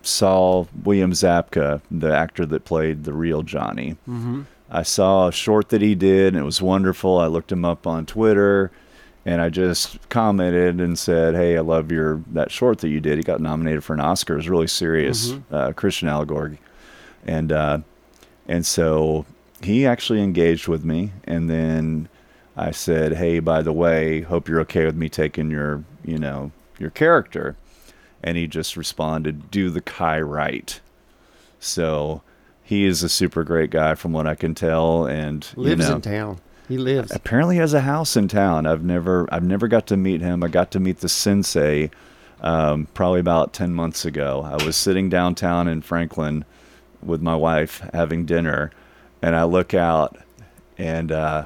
saw 0.02 0.66
William 0.84 1.12
Zabka, 1.12 1.80
the 1.90 2.14
actor 2.14 2.46
that 2.46 2.64
played 2.64 3.04
the 3.04 3.12
real 3.12 3.42
Johnny. 3.42 3.96
Mm-hmm. 4.08 4.42
I 4.70 4.82
saw 4.82 5.28
a 5.28 5.32
short 5.32 5.68
that 5.70 5.82
he 5.82 5.94
did, 5.94 6.34
and 6.34 6.42
it 6.42 6.44
was 6.44 6.60
wonderful. 6.62 7.18
I 7.18 7.26
looked 7.26 7.52
him 7.52 7.64
up 7.64 7.86
on 7.86 8.06
Twitter, 8.06 8.70
and 9.24 9.40
I 9.40 9.48
just 9.48 10.08
commented 10.08 10.80
and 10.80 10.98
said, 10.98 11.34
"Hey, 11.34 11.56
I 11.56 11.60
love 11.60 11.90
your 11.90 12.22
that 12.32 12.50
short 12.50 12.78
that 12.78 12.88
you 12.88 13.00
did. 13.00 13.18
He 13.18 13.24
got 13.24 13.40
nominated 13.40 13.84
for 13.84 13.94
an 13.94 14.00
Oscar. 14.00 14.34
It 14.34 14.38
was 14.38 14.48
really 14.48 14.66
serious, 14.66 15.34
uh, 15.50 15.72
Christian 15.72 16.08
allegory." 16.08 16.58
And 17.26 17.52
uh, 17.52 17.78
and 18.48 18.66
so 18.66 19.26
he 19.62 19.86
actually 19.86 20.22
engaged 20.22 20.68
with 20.68 20.84
me, 20.84 21.12
and 21.24 21.48
then 21.48 22.08
I 22.56 22.70
said, 22.70 23.14
"Hey, 23.14 23.38
by 23.38 23.62
the 23.62 23.72
way, 23.72 24.22
hope 24.22 24.48
you're 24.48 24.60
okay 24.60 24.84
with 24.86 24.96
me 24.96 25.08
taking 25.08 25.50
your 25.50 25.84
you 26.04 26.18
know 26.18 26.50
your 26.78 26.90
character." 26.90 27.56
And 28.22 28.36
he 28.36 28.46
just 28.46 28.76
responded, 28.76 29.50
"Do 29.50 29.70
the 29.70 29.80
Kai 29.80 30.20
right." 30.20 30.80
So 31.60 32.22
he 32.62 32.84
is 32.86 33.02
a 33.02 33.08
super 33.08 33.44
great 33.44 33.70
guy 33.70 33.94
from 33.94 34.12
what 34.12 34.26
I 34.26 34.34
can 34.34 34.54
tell, 34.54 35.06
and 35.06 35.46
Lives 35.56 35.84
you 35.84 35.90
know, 35.90 35.96
in 35.96 36.00
town. 36.02 36.40
He 36.68 36.78
lives. 36.78 37.12
apparently 37.14 37.56
has 37.56 37.74
a 37.74 37.82
house 37.82 38.16
in 38.16 38.26
town. 38.28 38.64
I've 38.66 38.82
never 38.82 39.28
I've 39.30 39.44
never 39.44 39.68
got 39.68 39.86
to 39.88 39.96
meet 39.96 40.22
him. 40.22 40.42
I 40.42 40.48
got 40.48 40.70
to 40.72 40.80
meet 40.80 41.00
the 41.00 41.10
sensei 41.10 41.90
um, 42.40 42.86
probably 42.94 43.20
about 43.20 43.52
ten 43.52 43.74
months 43.74 44.04
ago. 44.06 44.42
I 44.42 44.64
was 44.64 44.74
sitting 44.76 45.10
downtown 45.10 45.68
in 45.68 45.82
Franklin 45.82 46.44
with 47.02 47.20
my 47.20 47.36
wife 47.36 47.82
having 47.92 48.24
dinner, 48.24 48.70
and 49.20 49.36
I 49.36 49.44
look 49.44 49.74
out, 49.74 50.16
and 50.78 51.12
uh, 51.12 51.44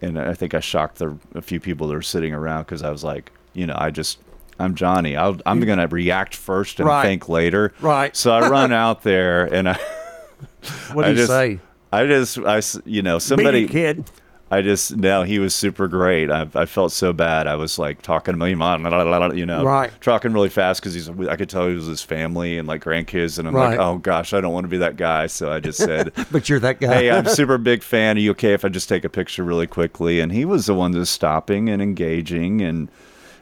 and 0.00 0.18
I 0.18 0.32
think 0.32 0.54
I 0.54 0.60
shocked 0.60 0.96
the, 0.96 1.18
a 1.34 1.42
few 1.42 1.60
people 1.60 1.88
that 1.88 1.94
were 1.94 2.02
sitting 2.02 2.32
around 2.32 2.62
because 2.62 2.82
I 2.82 2.90
was 2.90 3.04
like, 3.04 3.32
you 3.52 3.66
know, 3.66 3.76
I 3.76 3.90
just. 3.90 4.18
I'm 4.58 4.74
Johnny. 4.74 5.16
I'll, 5.16 5.36
I'm 5.46 5.60
going 5.60 5.78
to 5.78 5.88
react 5.88 6.34
first 6.36 6.78
and 6.80 6.88
Right. 6.88 7.02
think 7.02 7.28
later. 7.28 7.72
Right. 7.80 8.14
So 8.16 8.32
I 8.32 8.48
run 8.48 8.72
out 8.72 9.02
there 9.02 9.44
and 9.52 9.68
I. 9.68 9.78
What 10.92 11.04
I 11.04 11.08
do 11.08 11.14
you 11.14 11.16
just, 11.18 11.30
say? 11.30 11.58
I 11.92 12.06
just, 12.06 12.38
I, 12.38 12.62
you 12.84 13.02
know, 13.02 13.18
somebody. 13.18 13.66
kid. 13.68 14.04
I 14.50 14.62
just 14.62 14.96
no, 14.96 15.22
he 15.24 15.38
was 15.40 15.52
super 15.54 15.88
great. 15.88 16.30
I, 16.30 16.46
I 16.54 16.66
felt 16.66 16.92
so 16.92 17.12
bad. 17.12 17.48
I 17.48 17.56
was 17.56 17.76
like 17.78 18.02
talking 18.02 18.38
to 18.38 18.44
him, 18.44 18.60
you 19.36 19.46
know, 19.46 19.64
Right. 19.64 19.90
talking 20.00 20.32
really 20.32 20.50
fast 20.50 20.80
because 20.80 20.94
he's. 20.94 21.08
I 21.08 21.34
could 21.34 21.48
tell 21.48 21.66
he 21.66 21.74
was 21.74 21.86
his 21.86 22.02
family 22.02 22.58
and 22.58 22.68
like 22.68 22.84
grandkids, 22.84 23.38
and 23.38 23.48
I'm 23.48 23.54
Right. 23.54 23.70
like, 23.70 23.80
oh 23.80 23.98
gosh, 23.98 24.32
I 24.32 24.40
don't 24.40 24.52
want 24.52 24.64
to 24.64 24.68
be 24.68 24.76
that 24.78 24.96
guy. 24.96 25.26
So 25.26 25.50
I 25.50 25.58
just 25.60 25.78
said, 25.78 26.12
But 26.30 26.48
you're 26.48 26.60
that 26.60 26.78
guy. 26.78 26.94
hey, 26.94 27.10
I'm 27.10 27.26
super 27.26 27.58
big 27.58 27.82
fan. 27.82 28.16
Are 28.16 28.20
you 28.20 28.30
okay 28.32 28.52
if 28.52 28.64
I 28.64 28.68
just 28.68 28.88
take 28.88 29.04
a 29.04 29.08
picture 29.08 29.42
really 29.42 29.66
quickly? 29.66 30.20
And 30.20 30.30
he 30.30 30.44
was 30.44 30.66
the 30.66 30.74
one 30.74 30.92
that's 30.92 31.10
stopping 31.10 31.68
and 31.68 31.82
engaging 31.82 32.60
and 32.60 32.88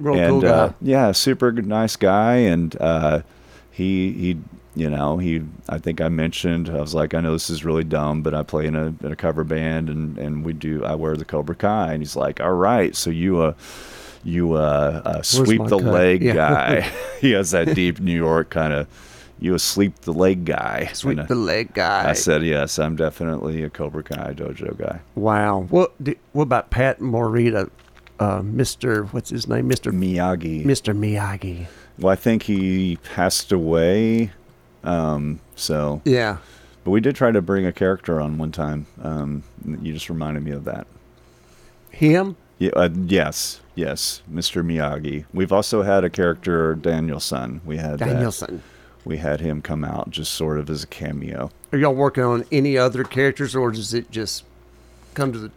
Real 0.03 0.17
and 0.19 0.31
cool 0.31 0.41
guy. 0.43 0.49
Uh, 0.49 0.73
yeah, 0.81 1.13
super 1.13 1.53
nice 1.53 1.97
guy. 1.97 2.37
And 2.37 2.77
uh, 2.81 3.23
he 3.71 4.13
he 4.13 4.39
you 4.75 4.89
know 4.91 5.19
he 5.19 5.43
I 5.69 5.79
think 5.79 6.01
I 6.01 6.09
mentioned 6.09 6.69
I 6.71 6.81
was 6.81 6.95
like 6.95 7.15
I 7.15 7.21
know 7.21 7.33
this 7.33 7.51
is 7.51 7.65
really 7.65 7.85
dumb, 7.85 8.23
but 8.23 8.35
I 8.35 8.43
play 8.43 8.67
in 8.67 8.75
a 8.77 8.87
in 9.05 9.13
a 9.13 9.17
cover 9.17 9.45
band 9.45 9.89
and 9.89 10.19
and 10.19 10.45
we 10.45 10.53
do 10.53 10.85
I 10.85 10.95
wear 10.95 11.17
the 11.17 11.25
Cobra 11.25 11.55
Kai. 11.55 11.93
And 11.93 12.03
he's 12.03 12.17
like, 12.17 12.41
all 12.41 12.53
right, 12.55 12.95
so 12.97 13.11
you 13.11 13.41
uh 13.41 13.55
you 14.25 14.53
uh, 14.55 15.03
uh 15.05 15.23
sweep 15.23 15.65
the 15.67 15.79
cut? 15.79 15.85
leg 15.93 16.23
Yeah. 16.23 16.35
guy. 16.35 16.81
he 17.21 17.33
has 17.33 17.51
that 17.53 17.75
deep 17.75 18.01
New 18.01 18.17
York 18.17 18.51
kind 18.51 18.73
of. 18.73 18.87
You 19.41 19.55
a 19.55 19.59
sleep 19.59 20.03
the 20.03 20.13
leg 20.13 20.45
guy. 20.45 20.89
Sweep 20.93 21.19
uh, 21.19 21.25
the 21.25 21.35
leg 21.35 21.75
guy. 21.75 22.09
I 22.09 22.13
said 22.13 22.45
yes. 22.45 22.79
I'm 22.79 22.95
definitely 22.95 23.65
a 23.65 23.71
Cobra 23.71 24.05
Kai 24.05 24.35
dojo 24.35 24.79
guy. 24.79 25.01
Wow. 25.17 25.63
What 25.69 26.01
di- 26.05 26.15
what 26.33 26.45
about 26.45 26.71
Pat 26.71 27.01
Morita, 27.01 27.69
uh, 28.23 28.43
Mister? 28.43 29.05
What's 29.05 29.31
his 29.31 29.49
name? 29.49 29.69
Mister 29.69 29.93
Miyagi. 29.93 30.65
Mister 30.65 30.95
Miyagi. 30.95 31.67
Well, 31.99 32.13
I 32.13 32.17
think 32.17 32.45
he 32.45 32.97
passed 33.15 33.53
away. 33.53 34.31
Um, 34.85 35.41
so, 35.55 36.01
Yeah. 36.05 36.39
but 36.85 36.91
we 36.91 37.01
did 37.01 37.15
try 37.15 37.31
to 37.31 37.41
bring 37.43 37.67
a 37.67 37.73
character 37.73 38.21
on 38.21 38.39
one 38.39 38.51
time. 38.51 38.87
Um, 39.01 39.43
you 39.83 39.93
just 39.93 40.09
reminded 40.09 40.43
me 40.43 40.51
of 40.53 40.65
that. 40.65 40.87
Him. 41.91 42.37
Yeah, 42.59 42.71
uh, 42.75 42.89
yes, 42.95 43.61
yes, 43.75 44.23
Mr. 44.33 44.65
Miyagi. 44.65 45.25
We've 45.33 45.53
also 45.53 45.83
had 45.83 46.05
a 46.05 46.11
character 46.11 46.75
Daniel-san. 46.75 47.61
We 47.65 47.77
had 47.77 47.99
that. 47.99 48.09
Daniel-san. 48.09 48.63
We 49.05 49.17
had 49.19 49.41
him 49.41 49.63
come 49.63 49.85
out 49.85 50.11
just 50.11 50.33
sort 50.35 50.59
of 50.59 50.71
as 50.71 50.85
a 50.85 50.87
cameo. 50.87 51.51
Are 51.73 51.79
y'all 51.79 51.95
working 51.95 52.23
on 52.25 52.45
any 52.53 52.79
other 52.79 53.03
characters, 53.05 53.55
or 53.57 53.71
does 53.73 53.93
it 53.95 54.11
just 54.11 54.45
come 55.15 55.33
to 55.33 55.39
the? 55.39 55.51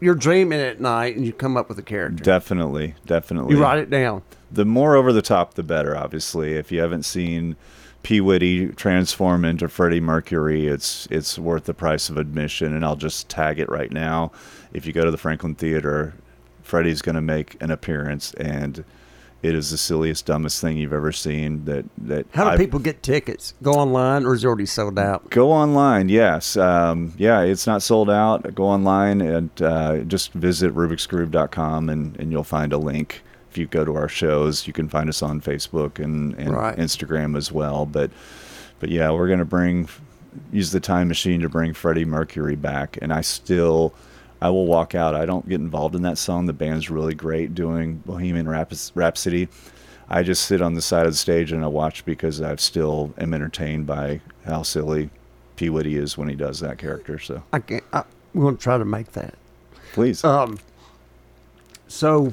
You're 0.00 0.14
dreaming 0.14 0.60
at 0.60 0.80
night 0.80 1.16
and 1.16 1.26
you 1.26 1.32
come 1.32 1.56
up 1.56 1.68
with 1.68 1.78
a 1.78 1.82
character. 1.82 2.22
Definitely, 2.22 2.94
definitely. 3.06 3.54
You 3.54 3.62
write 3.62 3.78
it 3.78 3.90
down. 3.90 4.22
the 4.50 4.64
more 4.64 4.96
over 4.96 5.12
the 5.12 5.22
top, 5.22 5.54
the 5.54 5.62
better. 5.62 5.96
Obviously, 5.96 6.54
if 6.54 6.70
you 6.72 6.80
haven't 6.80 7.02
seen 7.04 7.56
P. 8.02 8.20
Whitty 8.20 8.68
transform 8.68 9.44
into 9.44 9.68
Freddie 9.68 10.00
Mercury, 10.00 10.66
it's 10.68 11.06
it's 11.10 11.38
worth 11.38 11.64
the 11.64 11.74
price 11.74 12.08
of 12.08 12.16
admission. 12.16 12.74
And 12.74 12.84
I'll 12.84 12.96
just 12.96 13.28
tag 13.28 13.58
it 13.58 13.68
right 13.68 13.90
now. 13.92 14.32
If 14.72 14.86
you 14.86 14.92
go 14.92 15.04
to 15.04 15.10
the 15.10 15.18
Franklin 15.18 15.54
Theater, 15.54 16.14
Freddie's 16.62 17.02
going 17.02 17.16
to 17.16 17.20
make 17.20 17.56
an 17.60 17.70
appearance, 17.70 18.32
and 18.34 18.84
it 19.42 19.54
is 19.54 19.70
the 19.72 19.76
silliest, 19.76 20.26
dumbest 20.26 20.60
thing 20.60 20.76
you've 20.76 20.92
ever 20.92 21.10
seen. 21.12 21.64
That 21.64 21.84
that 21.98 22.26
How 22.32 22.44
do 22.44 22.50
I've- 22.50 22.62
people 22.64 22.78
get 22.80 23.02
tickets? 23.02 23.54
Go 23.62 23.72
online, 23.72 24.24
or 24.24 24.34
is 24.34 24.44
it 24.44 24.46
already 24.46 24.66
sold 24.66 24.98
out? 24.98 25.28
Go 25.30 25.50
online, 25.50 26.08
yes. 26.08 26.56
Um, 26.56 27.12
yeah, 27.18 27.40
it's 27.42 27.66
not 27.66 27.82
sold 27.82 28.08
out. 28.10 28.54
Go 28.54 28.64
online 28.64 29.20
and 29.20 29.50
uh, 29.62 29.98
just 30.00 30.32
visit 30.32 30.74
rubiksgroove.com 30.74 31.88
and, 31.88 32.18
and 32.20 32.30
you'll 32.32 32.44
find 32.44 32.72
a 32.72 32.78
link. 32.78 33.22
If 33.50 33.58
you 33.58 33.66
go 33.66 33.84
to 33.84 33.94
our 33.96 34.08
shows, 34.08 34.66
you 34.66 34.72
can 34.72 34.88
find 34.88 35.08
us 35.10 35.22
on 35.22 35.40
Facebook 35.40 36.02
and, 36.02 36.34
and 36.36 36.52
Right. 36.54 36.76
Instagram 36.78 37.36
as 37.36 37.52
well. 37.52 37.84
But 37.84 38.10
but 38.80 38.88
yeah, 38.90 39.10
we're 39.10 39.28
gonna 39.28 39.44
bring 39.44 39.88
use 40.50 40.70
the 40.72 40.80
time 40.80 41.08
machine 41.08 41.40
to 41.42 41.48
bring 41.50 41.74
Freddie 41.74 42.06
Mercury 42.06 42.56
back, 42.56 42.98
and 43.02 43.12
I 43.12 43.20
still 43.20 43.92
I 44.42 44.50
will 44.50 44.66
walk 44.66 44.96
out. 44.96 45.14
I 45.14 45.24
don't 45.24 45.48
get 45.48 45.60
involved 45.60 45.94
in 45.94 46.02
that 46.02 46.18
song. 46.18 46.46
The 46.46 46.52
band's 46.52 46.90
really 46.90 47.14
great 47.14 47.54
doing 47.54 47.98
Bohemian 47.98 48.48
Rhapsody. 48.48 49.48
I 50.08 50.24
just 50.24 50.46
sit 50.46 50.60
on 50.60 50.74
the 50.74 50.82
side 50.82 51.06
of 51.06 51.12
the 51.12 51.16
stage 51.16 51.52
and 51.52 51.62
I 51.62 51.68
watch 51.68 52.04
because 52.04 52.42
I 52.42 52.56
still 52.56 53.14
am 53.18 53.34
entertained 53.34 53.86
by 53.86 54.20
how 54.44 54.64
silly 54.64 55.10
P. 55.54 55.70
Whitty 55.70 55.96
is 55.96 56.18
when 56.18 56.28
he 56.28 56.34
does 56.34 56.58
that 56.58 56.78
character. 56.78 57.20
So 57.20 57.44
I 57.52 57.60
can't. 57.60 57.84
I, 57.92 58.02
going 58.34 58.56
to 58.56 58.62
try 58.62 58.78
to 58.78 58.84
make 58.84 59.12
that. 59.12 59.34
please. 59.92 60.24
Um. 60.24 60.58
So, 61.86 62.32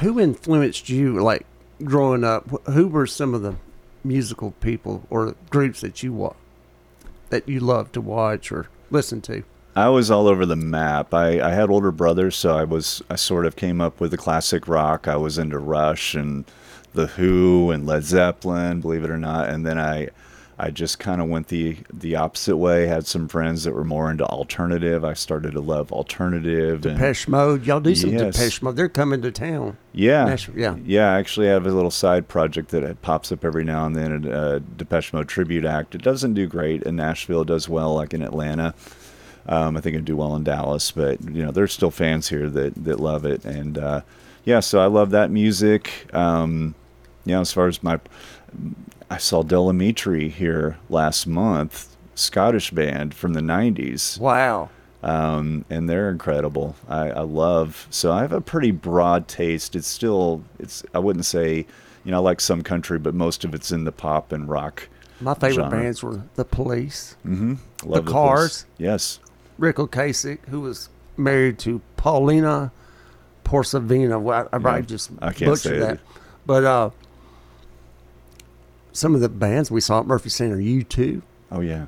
who 0.00 0.20
influenced 0.20 0.88
you, 0.88 1.20
like 1.20 1.44
growing 1.82 2.22
up? 2.22 2.48
Who 2.66 2.86
were 2.86 3.06
some 3.08 3.34
of 3.34 3.42
the 3.42 3.56
musical 4.04 4.52
people 4.60 5.08
or 5.10 5.34
groups 5.50 5.80
that 5.80 6.04
you 6.04 6.12
wa- 6.12 6.34
that 7.30 7.48
you 7.48 7.58
loved 7.58 7.94
to 7.94 8.00
watch 8.00 8.52
or 8.52 8.68
listen 8.90 9.20
to? 9.22 9.42
I 9.76 9.90
was 9.90 10.10
all 10.10 10.26
over 10.26 10.46
the 10.46 10.56
map. 10.56 11.12
I, 11.12 11.40
I 11.40 11.50
had 11.50 11.68
older 11.68 11.92
brothers, 11.92 12.34
so 12.34 12.56
I 12.56 12.64
was 12.64 13.02
I 13.10 13.16
sort 13.16 13.44
of 13.46 13.56
came 13.56 13.80
up 13.80 14.00
with 14.00 14.10
the 14.10 14.16
classic 14.16 14.66
rock. 14.68 15.06
I 15.06 15.16
was 15.16 15.36
into 15.38 15.58
Rush 15.58 16.14
and 16.14 16.44
the 16.94 17.06
Who 17.08 17.70
and 17.70 17.86
Led 17.86 18.02
Zeppelin, 18.04 18.80
believe 18.80 19.04
it 19.04 19.10
or 19.10 19.18
not. 19.18 19.50
And 19.50 19.66
then 19.66 19.78
I 19.78 20.08
I 20.58 20.70
just 20.70 20.98
kind 20.98 21.20
of 21.20 21.28
went 21.28 21.48
the 21.48 21.76
the 21.92 22.16
opposite 22.16 22.56
way. 22.56 22.86
Had 22.86 23.06
some 23.06 23.28
friends 23.28 23.64
that 23.64 23.74
were 23.74 23.84
more 23.84 24.10
into 24.10 24.24
alternative. 24.24 25.04
I 25.04 25.12
started 25.12 25.52
to 25.52 25.60
love 25.60 25.92
alternative. 25.92 26.86
and- 26.86 26.96
Depeche 26.98 27.28
Mode. 27.28 27.66
Y'all 27.66 27.78
do 27.80 27.94
some 27.94 28.08
Yes. 28.14 28.34
Depeche 28.34 28.62
Mode. 28.62 28.76
They're 28.76 28.88
coming 28.88 29.20
to 29.20 29.30
town. 29.30 29.76
Yeah, 29.92 30.24
Nashville, 30.24 30.58
yeah. 30.58 30.76
yeah. 30.86 31.12
I 31.12 31.18
actually 31.18 31.48
have 31.48 31.66
a 31.66 31.70
little 31.70 31.90
side 31.90 32.28
project 32.28 32.70
that 32.70 32.82
it 32.82 33.02
pops 33.02 33.30
up 33.30 33.44
every 33.44 33.64
now 33.64 33.84
and 33.84 33.94
then. 33.94 34.24
A 34.24 34.30
uh, 34.30 34.60
Depeche 34.78 35.12
Mode 35.12 35.28
tribute 35.28 35.66
act. 35.66 35.94
It 35.94 36.00
doesn't 36.00 36.32
do 36.32 36.46
great 36.46 36.82
in 36.84 36.96
Nashville. 36.96 37.42
It 37.42 37.48
does 37.48 37.68
well, 37.68 37.94
like 37.94 38.14
in 38.14 38.22
Atlanta. 38.22 38.72
Um, 39.48 39.76
I 39.76 39.80
think 39.80 39.94
it'd 39.94 40.04
do 40.06 40.16
well 40.16 40.34
in 40.36 40.44
Dallas, 40.44 40.90
but 40.90 41.20
you 41.22 41.44
know, 41.44 41.50
there's 41.52 41.72
still 41.72 41.90
fans 41.90 42.28
here 42.28 42.48
that 42.50 42.74
that 42.84 42.98
love 43.00 43.24
it, 43.24 43.44
and 43.44 43.78
uh, 43.78 44.00
yeah. 44.44 44.60
So 44.60 44.80
I 44.80 44.86
love 44.86 45.10
that 45.10 45.30
music. 45.30 46.08
Um, 46.14 46.74
you 47.24 47.34
know, 47.34 47.40
as 47.40 47.52
far 47.52 47.66
as 47.68 47.82
my, 47.82 48.00
I 49.10 49.18
saw 49.18 49.42
Del 49.42 49.66
Amitri 49.66 50.30
here 50.30 50.78
last 50.88 51.26
month, 51.26 51.96
Scottish 52.14 52.70
band 52.70 53.14
from 53.14 53.32
the 53.34 53.40
'90s 53.40 54.18
Wow. 54.18 54.68
um, 55.02 55.64
and 55.70 55.88
they're 55.88 56.10
incredible. 56.10 56.74
I, 56.88 57.10
I 57.10 57.20
love. 57.20 57.86
So 57.90 58.12
I 58.12 58.22
have 58.22 58.32
a 58.32 58.40
pretty 58.40 58.70
broad 58.72 59.28
taste. 59.28 59.76
It's 59.76 59.86
still, 59.88 60.42
it's. 60.58 60.84
I 60.94 60.98
wouldn't 60.98 61.24
say, 61.26 61.66
you 62.04 62.10
know, 62.10 62.16
I 62.16 62.20
like 62.20 62.40
some 62.40 62.62
country, 62.62 62.98
but 62.98 63.14
most 63.14 63.44
of 63.44 63.54
it's 63.54 63.70
in 63.70 63.84
the 63.84 63.92
pop 63.92 64.32
and 64.32 64.48
rock. 64.48 64.88
My 65.20 65.34
favorite 65.34 65.54
genre. 65.54 65.70
bands 65.70 66.02
were 66.02 66.22
The 66.34 66.44
Police, 66.44 67.16
Mm-hmm. 67.26 67.90
The 67.92 68.02
Cars. 68.02 68.66
Yes. 68.78 69.18
Ric 69.58 69.76
Ocasek, 69.76 70.46
who 70.48 70.60
was 70.60 70.88
married 71.16 71.58
to 71.60 71.80
Paulina 71.96 72.72
Porcevina. 73.44 74.20
Well, 74.20 74.48
I, 74.52 74.56
I 74.56 74.76
Yeah, 74.76 74.80
just 74.82 75.10
I 75.22 75.32
butchered 75.32 75.82
that. 75.82 75.94
it. 75.94 76.00
But 76.44 76.64
uh, 76.64 76.90
some 78.92 79.14
of 79.14 79.20
the 79.20 79.28
bands 79.28 79.70
we 79.70 79.80
saw 79.80 80.00
at 80.00 80.06
Murphy 80.06 80.28
Center, 80.30 80.56
U2, 80.56 81.22
Oh 81.50 81.60
yeah. 81.60 81.86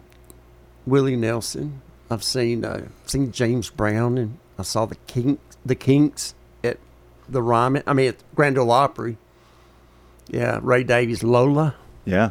Willie 0.87 1.16
Nelson. 1.16 1.83
I've 2.11 2.23
seen 2.23 2.64
uh, 2.64 2.87
seen 3.07 3.33
James 3.33 3.69
Brown, 3.71 4.16
and 4.16 4.39
I 4.59 4.62
saw 4.62 4.87
the 4.87 4.95
Kinks, 5.07 5.57
the 5.66 5.75
Kinks 5.75 6.35
at 6.64 6.79
the 7.29 7.43
Ryman. 7.43 7.83
I 7.87 7.93
mean, 7.93 8.09
at 8.09 8.16
Grand 8.35 8.57
Ole 8.57 8.71
Opry. 8.71 9.19
Yeah, 10.29 10.61
Ray 10.62 10.85
Davies, 10.85 11.23
Lola. 11.23 11.75
Yeah. 12.05 12.31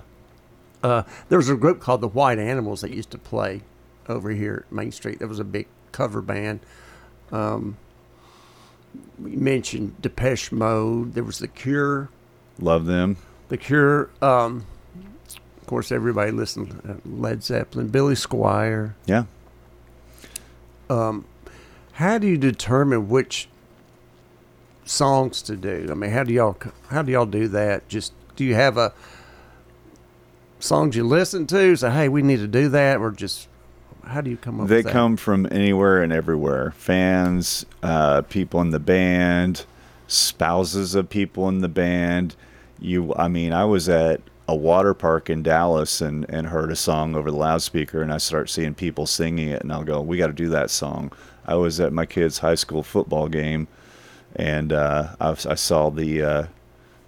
Uh, 0.81 1.03
there 1.29 1.37
was 1.37 1.49
a 1.49 1.55
group 1.55 1.79
called 1.81 2.01
the 2.01 2.07
White 2.07 2.39
Animals 2.39 2.81
that 2.81 2.91
used 2.91 3.11
to 3.11 3.17
play 3.17 3.61
over 4.07 4.29
here 4.31 4.65
at 4.65 4.71
Main 4.71 4.91
Street. 4.91 5.19
There 5.19 5.27
was 5.27 5.39
a 5.39 5.43
big 5.43 5.67
cover 5.91 6.21
band. 6.21 6.59
Um, 7.31 7.77
we 9.19 9.35
mentioned 9.35 10.01
Depeche 10.01 10.51
Mode. 10.51 11.13
There 11.13 11.23
was 11.23 11.39
The 11.39 11.47
Cure. 11.47 12.09
Love 12.59 12.85
them. 12.85 13.17
The 13.49 13.57
Cure. 13.57 14.09
Um, 14.21 14.65
of 15.59 15.67
course, 15.67 15.91
everybody 15.91 16.31
listened 16.31 16.81
to 16.81 16.91
uh, 16.91 16.95
Led 17.05 17.43
Zeppelin, 17.43 17.89
Billy 17.89 18.15
Squier. 18.15 18.93
Yeah. 19.05 19.25
Um, 20.89 21.25
how 21.93 22.17
do 22.17 22.27
you 22.27 22.37
determine 22.37 23.09
which 23.09 23.49
songs 24.85 25.41
to 25.43 25.55
do? 25.57 25.87
I 25.91 25.93
mean, 25.93 26.11
how 26.11 26.23
do 26.23 26.33
y'all 26.33 26.57
how 26.89 27.01
do 27.01 27.11
y'all 27.11 27.25
do 27.25 27.47
that? 27.49 27.89
Just 27.89 28.13
do 28.35 28.45
you 28.45 28.55
have 28.55 28.77
a 28.77 28.93
songs 30.59 30.95
you 30.95 31.03
listen 31.03 31.47
to? 31.47 31.75
Say, 31.75 31.91
hey, 31.91 32.07
we 32.09 32.21
need 32.21 32.39
to 32.39 32.47
do 32.47 32.69
that, 32.69 32.99
or 32.99 33.11
just 33.11 33.47
how 34.07 34.21
do 34.21 34.29
you 34.29 34.37
come 34.37 34.59
up? 34.59 34.67
They 34.67 34.77
with 34.77 34.85
that? 34.85 34.91
come 34.91 35.17
from 35.17 35.47
anywhere 35.51 36.01
and 36.01 36.11
everywhere. 36.11 36.71
Fans, 36.71 37.65
uh, 37.83 38.21
people 38.23 38.61
in 38.61 38.71
the 38.71 38.79
band, 38.79 39.65
spouses 40.07 40.95
of 40.95 41.09
people 41.09 41.47
in 41.49 41.59
the 41.59 41.67
band. 41.67 42.35
You, 42.79 43.13
I 43.15 43.27
mean, 43.27 43.53
I 43.53 43.65
was 43.65 43.89
at 43.89 44.21
a 44.47 44.55
water 44.55 44.93
park 44.93 45.29
in 45.29 45.43
Dallas 45.43 45.99
and, 45.99 46.25
and 46.29 46.47
heard 46.47 46.71
a 46.71 46.75
song 46.75 47.15
over 47.15 47.29
the 47.29 47.37
loudspeaker, 47.37 48.01
and 48.01 48.13
I 48.13 48.17
start 48.17 48.49
seeing 48.49 48.73
people 48.73 49.05
singing 49.05 49.49
it, 49.49 49.61
and 49.61 49.71
I'll 49.71 49.83
go, 49.83 50.01
"We 50.01 50.17
got 50.17 50.27
to 50.27 50.33
do 50.33 50.49
that 50.49 50.69
song." 50.69 51.11
I 51.45 51.55
was 51.55 51.79
at 51.79 51.93
my 51.93 52.05
kid's 52.05 52.39
high 52.39 52.55
school 52.55 52.83
football 52.83 53.27
game, 53.27 53.67
and 54.35 54.71
uh, 54.71 55.15
I, 55.19 55.31
I 55.31 55.55
saw 55.55 55.89
the 55.89 56.23
uh, 56.23 56.47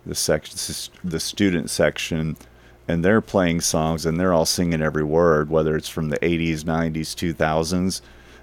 the 0.05 0.15
section, 0.15 0.57
the 1.03 1.19
student 1.19 1.69
section, 1.69 2.35
and 2.89 3.05
they're 3.05 3.21
playing 3.21 3.61
songs 3.61 4.03
and 4.03 4.19
they're 4.19 4.33
all 4.33 4.47
singing 4.47 4.81
every 4.81 5.03
word, 5.03 5.47
whether 5.47 5.75
it's 5.75 5.87
from 5.87 6.09
the 6.09 6.17
80s, 6.17 6.63
90s, 6.63 7.35
2000s. 7.35 8.01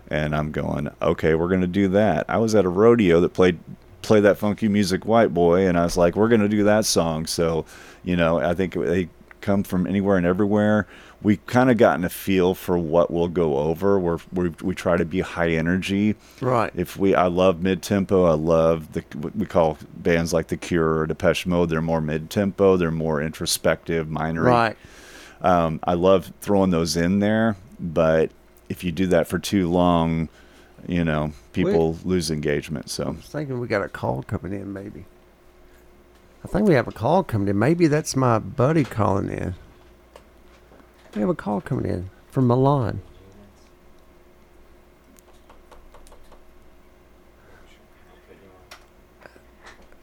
And 0.09 0.36
I'm 0.36 0.53
going, 0.53 0.88
okay, 1.03 1.34
we're 1.34 1.49
gonna 1.49 1.66
do 1.66 1.88
that. 1.88 2.26
I 2.28 2.38
was 2.38 2.55
at 2.55 2.64
a 2.64 2.68
rodeo 2.68 3.20
that 3.22 3.30
played 3.30 3.59
play 4.03 4.20
that 4.20 4.38
funky 4.38 4.68
music, 4.68 5.05
White 5.05 5.34
Boy, 5.34 5.66
and 5.66 5.76
I 5.76 5.82
was 5.82 5.97
like, 5.97 6.14
we're 6.14 6.28
gonna 6.28 6.49
do 6.49 6.62
that 6.62 6.84
song. 6.84 7.26
So, 7.26 7.66
you 8.05 8.14
know, 8.14 8.38
I 8.38 8.55
think 8.55 8.74
they 8.74 9.09
come 9.40 9.64
from 9.64 9.84
anywhere 9.84 10.16
and 10.16 10.24
everywhere. 10.24 10.86
We 11.27 11.39
kind 11.39 11.72
of 11.72 11.77
gotten 11.77 12.05
a 12.05 12.09
feel 12.09 12.55
for 12.55 12.79
what 12.79 13.11
we'll 13.11 13.27
go 13.27 13.57
over. 13.57 13.99
We're, 13.99 14.18
we 14.33 14.51
we 14.62 14.77
try 14.77 14.97
to 14.97 15.05
be 15.05 15.22
high 15.22 15.51
energy. 15.51 16.14
Right. 16.41 16.70
If 16.77 16.97
we, 16.97 17.16
I 17.16 17.27
love 17.27 17.61
mid 17.61 17.83
tempo. 17.83 18.27
I 18.27 18.35
love 18.35 18.93
the 18.93 19.03
we 19.35 19.45
call 19.45 19.77
bands 19.97 20.33
like 20.33 20.47
The 20.47 20.57
Cure 20.57 20.99
or 20.99 21.07
Depeche 21.09 21.45
Mode. 21.45 21.68
They're 21.68 21.83
more 21.83 22.01
mid 22.01 22.31
tempo. 22.31 22.77
They're 22.77 22.93
more 22.93 23.20
introspective, 23.20 24.09
minor. 24.09 24.45
Right. 24.45 24.77
Um, 25.41 25.81
I 25.83 25.95
love 25.95 26.33
throwing 26.41 26.70
those 26.70 26.97
in 26.97 27.18
there, 27.18 27.57
but 27.81 28.31
if 28.68 28.85
you 28.85 28.93
do 28.93 29.09
that 29.09 29.27
for 29.27 29.41
too 29.41 29.68
long, 29.68 30.29
you 30.87 31.05
know, 31.05 31.33
people 31.53 31.99
lose 32.05 32.31
engagement. 32.31 32.89
So 32.89 33.03
I 33.03 33.11
was 33.11 33.24
thinking 33.24 33.59
we 33.59 33.66
got 33.66 33.83
a 33.83 33.89
call 33.89 34.22
coming 34.22 34.53
in, 34.53 34.72
maybe. 34.72 35.07
I 36.45 36.47
think 36.47 36.68
we 36.68 36.74
have 36.74 36.87
a 36.87 36.93
call 36.93 37.24
coming 37.24 37.49
in. 37.49 37.59
Maybe 37.59 37.89
that's 37.89 38.14
my 38.14 38.39
buddy 38.39 38.85
calling 38.85 39.29
in. 39.29 39.57
We 41.17 41.21
have 41.21 41.31
a 41.31 41.35
call 41.35 41.62
coming 41.62 41.87
in 41.87 42.11
from 42.31 42.47
Milan. 42.47 43.01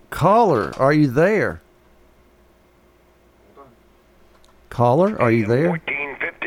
Caller, 0.10 0.74
are 0.80 0.92
you 0.92 1.06
there? 1.06 1.62
Caller, 4.72 5.22
are 5.22 5.32
you 5.32 5.46
there? 5.46 5.80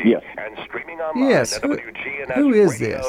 Yes. 0.05 0.25
And 0.57 0.67
streaming 0.69 1.01
online 1.01 1.29
Yes. 1.31 1.57
at 1.57 1.63
Who, 1.65 1.77
who 2.35 2.53
is 2.55 2.79
this? 2.79 3.07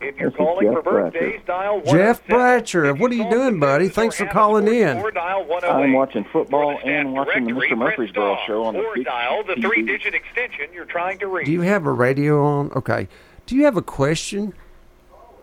If 0.00 0.16
you're 0.18 0.30
This 0.30 0.36
calling 0.36 0.66
Jeff 0.66 0.74
for 0.74 0.82
birthdays, 0.82 1.40
dial 1.46 1.82
oh 1.84 1.92
Jeff 1.92 2.26
Bratcher. 2.26 2.98
What 2.98 3.10
are 3.10 3.14
you 3.14 3.28
doing, 3.30 3.58
buddy? 3.60 3.88
Thanks 3.88 4.16
for 4.16 4.26
calling 4.26 4.66
in. 4.68 4.98
Or 4.98 5.10
dial 5.10 5.44
108. 5.44 5.84
I'm 5.84 5.92
watching 5.92 6.24
football 6.32 6.78
and 6.84 7.12
watching 7.12 7.44
the 7.44 7.52
Mr. 7.52 7.58
press 7.68 7.78
Murfreesboro 7.78 8.38
show 8.46 8.64
on 8.64 8.74
the 8.74 8.80
Or 8.80 8.96
dial 8.96 9.44
the 9.44 9.54
TV. 9.54 9.62
three-digit 9.62 10.14
extension 10.14 10.66
you're 10.72 10.84
trying 10.84 11.18
to 11.18 11.26
reach. 11.26 11.46
Do 11.46 11.52
you 11.52 11.62
have 11.62 11.86
a 11.86 11.92
radio 11.92 12.44
on? 12.44 12.72
Okay. 12.72 13.08
Do 13.46 13.56
you 13.56 13.64
have 13.64 13.76
a 13.76 13.82
question 13.82 14.52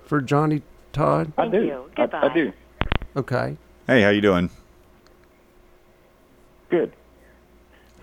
for 0.06 0.22
Johnny 0.22 0.62
Todd? 0.94 1.32
I 1.38 1.48
do. 1.48 1.86
I, 1.98 2.08
I 2.14 2.34
do. 2.34 2.54
Okay. 3.16 3.58
hey, 3.88 4.02
how 4.02 4.10
you 4.10 4.22
doing? 4.22 4.50
Good. 6.70 6.92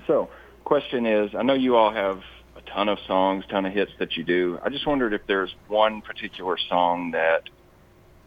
So, 0.07 0.28
question 0.64 1.07
is, 1.07 1.34
I 1.34 1.42
know 1.42 1.55
you 1.55 1.76
all 1.76 1.92
have 1.92 2.22
a 2.67 2.71
ton 2.71 2.89
of 2.89 2.99
songs, 3.07 3.45
ton 3.49 3.67
of 3.67 3.73
hits 3.73 3.93
that 3.99 4.17
you 4.17 4.25
do. 4.25 4.59
I 4.63 4.69
just 4.69 4.87
wondered 4.87 5.13
if 5.13 5.27
there's 5.27 5.55
one 5.69 6.03
particular 6.03 6.57
song 6.69 7.13
that, 7.13 7.49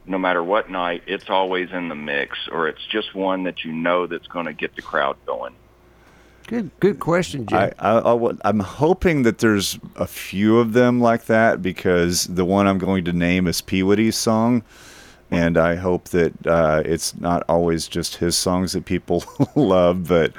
no 0.06 0.18
matter 0.18 0.44
what 0.44 0.70
night, 0.70 1.04
it's 1.08 1.30
always 1.30 1.72
in 1.72 1.90
the 1.90 1.96
mix, 1.96 2.38
or 2.52 2.68
it's 2.68 2.86
just 2.86 3.16
one 3.16 3.44
that 3.44 3.64
you 3.64 3.72
know 3.72 4.08
that's 4.08 4.28
going 4.28 4.46
to 4.46 4.54
get 4.54 4.76
the 4.76 4.82
crowd 4.82 5.18
going. 5.26 5.56
Good 6.48 6.70
good 6.80 7.00
question, 7.00 7.46
I, 7.50 7.68
Jeff. 7.70 7.74
I, 7.80 7.92
I 7.98 8.14
would- 8.14 8.40
I'm 8.46 8.60
hoping 8.60 9.24
that 9.24 9.40
there's 9.40 9.80
a 9.96 10.06
few 10.06 10.60
of 10.60 10.74
them 10.74 11.00
like 11.00 11.26
that 11.26 11.62
because 11.64 12.26
the 12.28 12.46
one 12.46 12.68
I'm 12.68 12.78
going 12.78 13.04
to 13.06 13.14
name 13.14 13.48
is 13.48 13.62
Peawady's 13.62 14.16
song. 14.16 14.64
And 15.32 15.58
I 15.58 15.74
hope 15.74 16.10
that 16.10 16.46
uh, 16.46 16.84
it's 16.86 17.20
not 17.20 17.44
always 17.50 17.88
just 17.88 18.18
his 18.18 18.38
songs 18.38 18.74
that 18.74 18.86
people 18.86 19.24
love, 19.56 20.08
but 20.08 20.34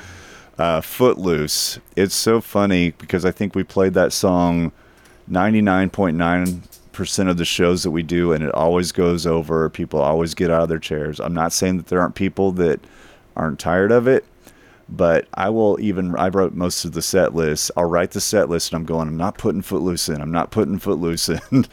uh, 0.59 0.81
Footloose. 0.81 1.79
It's 1.97 2.15
so 2.15 2.41
funny 2.41 2.93
because 2.93 3.25
I 3.25 3.31
think 3.31 3.55
we 3.55 3.63
played 3.63 3.95
that 3.95 4.13
song 4.13 4.73
99.9% 5.31 7.31
of 7.31 7.37
the 7.37 7.45
shows 7.45 7.83
that 7.83 7.91
we 7.91 8.03
do, 8.03 8.33
and 8.33 8.45
it 8.45 8.55
always 8.55 8.93
goes 8.93 9.27
over. 9.27 9.69
People 9.69 10.01
always 10.01 10.35
get 10.35 10.51
out 10.51 10.63
of 10.63 10.69
their 10.69 10.79
chairs. 10.79 11.21
I'm 11.21 11.35
not 11.35 11.53
saying 11.53 11.79
that 11.79 11.87
there 11.87 12.01
aren't 12.01 12.15
people 12.15 12.53
that 12.53 12.81
aren't 13.37 13.59
tired 13.59 13.93
of 13.93 14.07
it, 14.07 14.25
but 14.89 15.27
I 15.35 15.51
will 15.51 15.79
even 15.81 16.15
I 16.17 16.29
wrote 16.29 16.55
most 16.55 16.85
of 16.85 16.93
the 16.93 17.03
set 17.03 17.35
list. 17.35 17.71
I'll 17.77 17.85
write 17.85 18.13
the 18.13 18.21
set 18.21 18.49
list 18.49 18.73
and 18.73 18.79
I'm 18.79 18.87
going, 18.87 19.09
I'm 19.09 19.17
not 19.17 19.37
putting 19.37 19.63
Footloose 19.63 20.09
in. 20.09 20.21
I'm 20.21 20.31
not 20.31 20.51
putting 20.51 20.79
Footloose 20.79 21.29
in. 21.29 21.41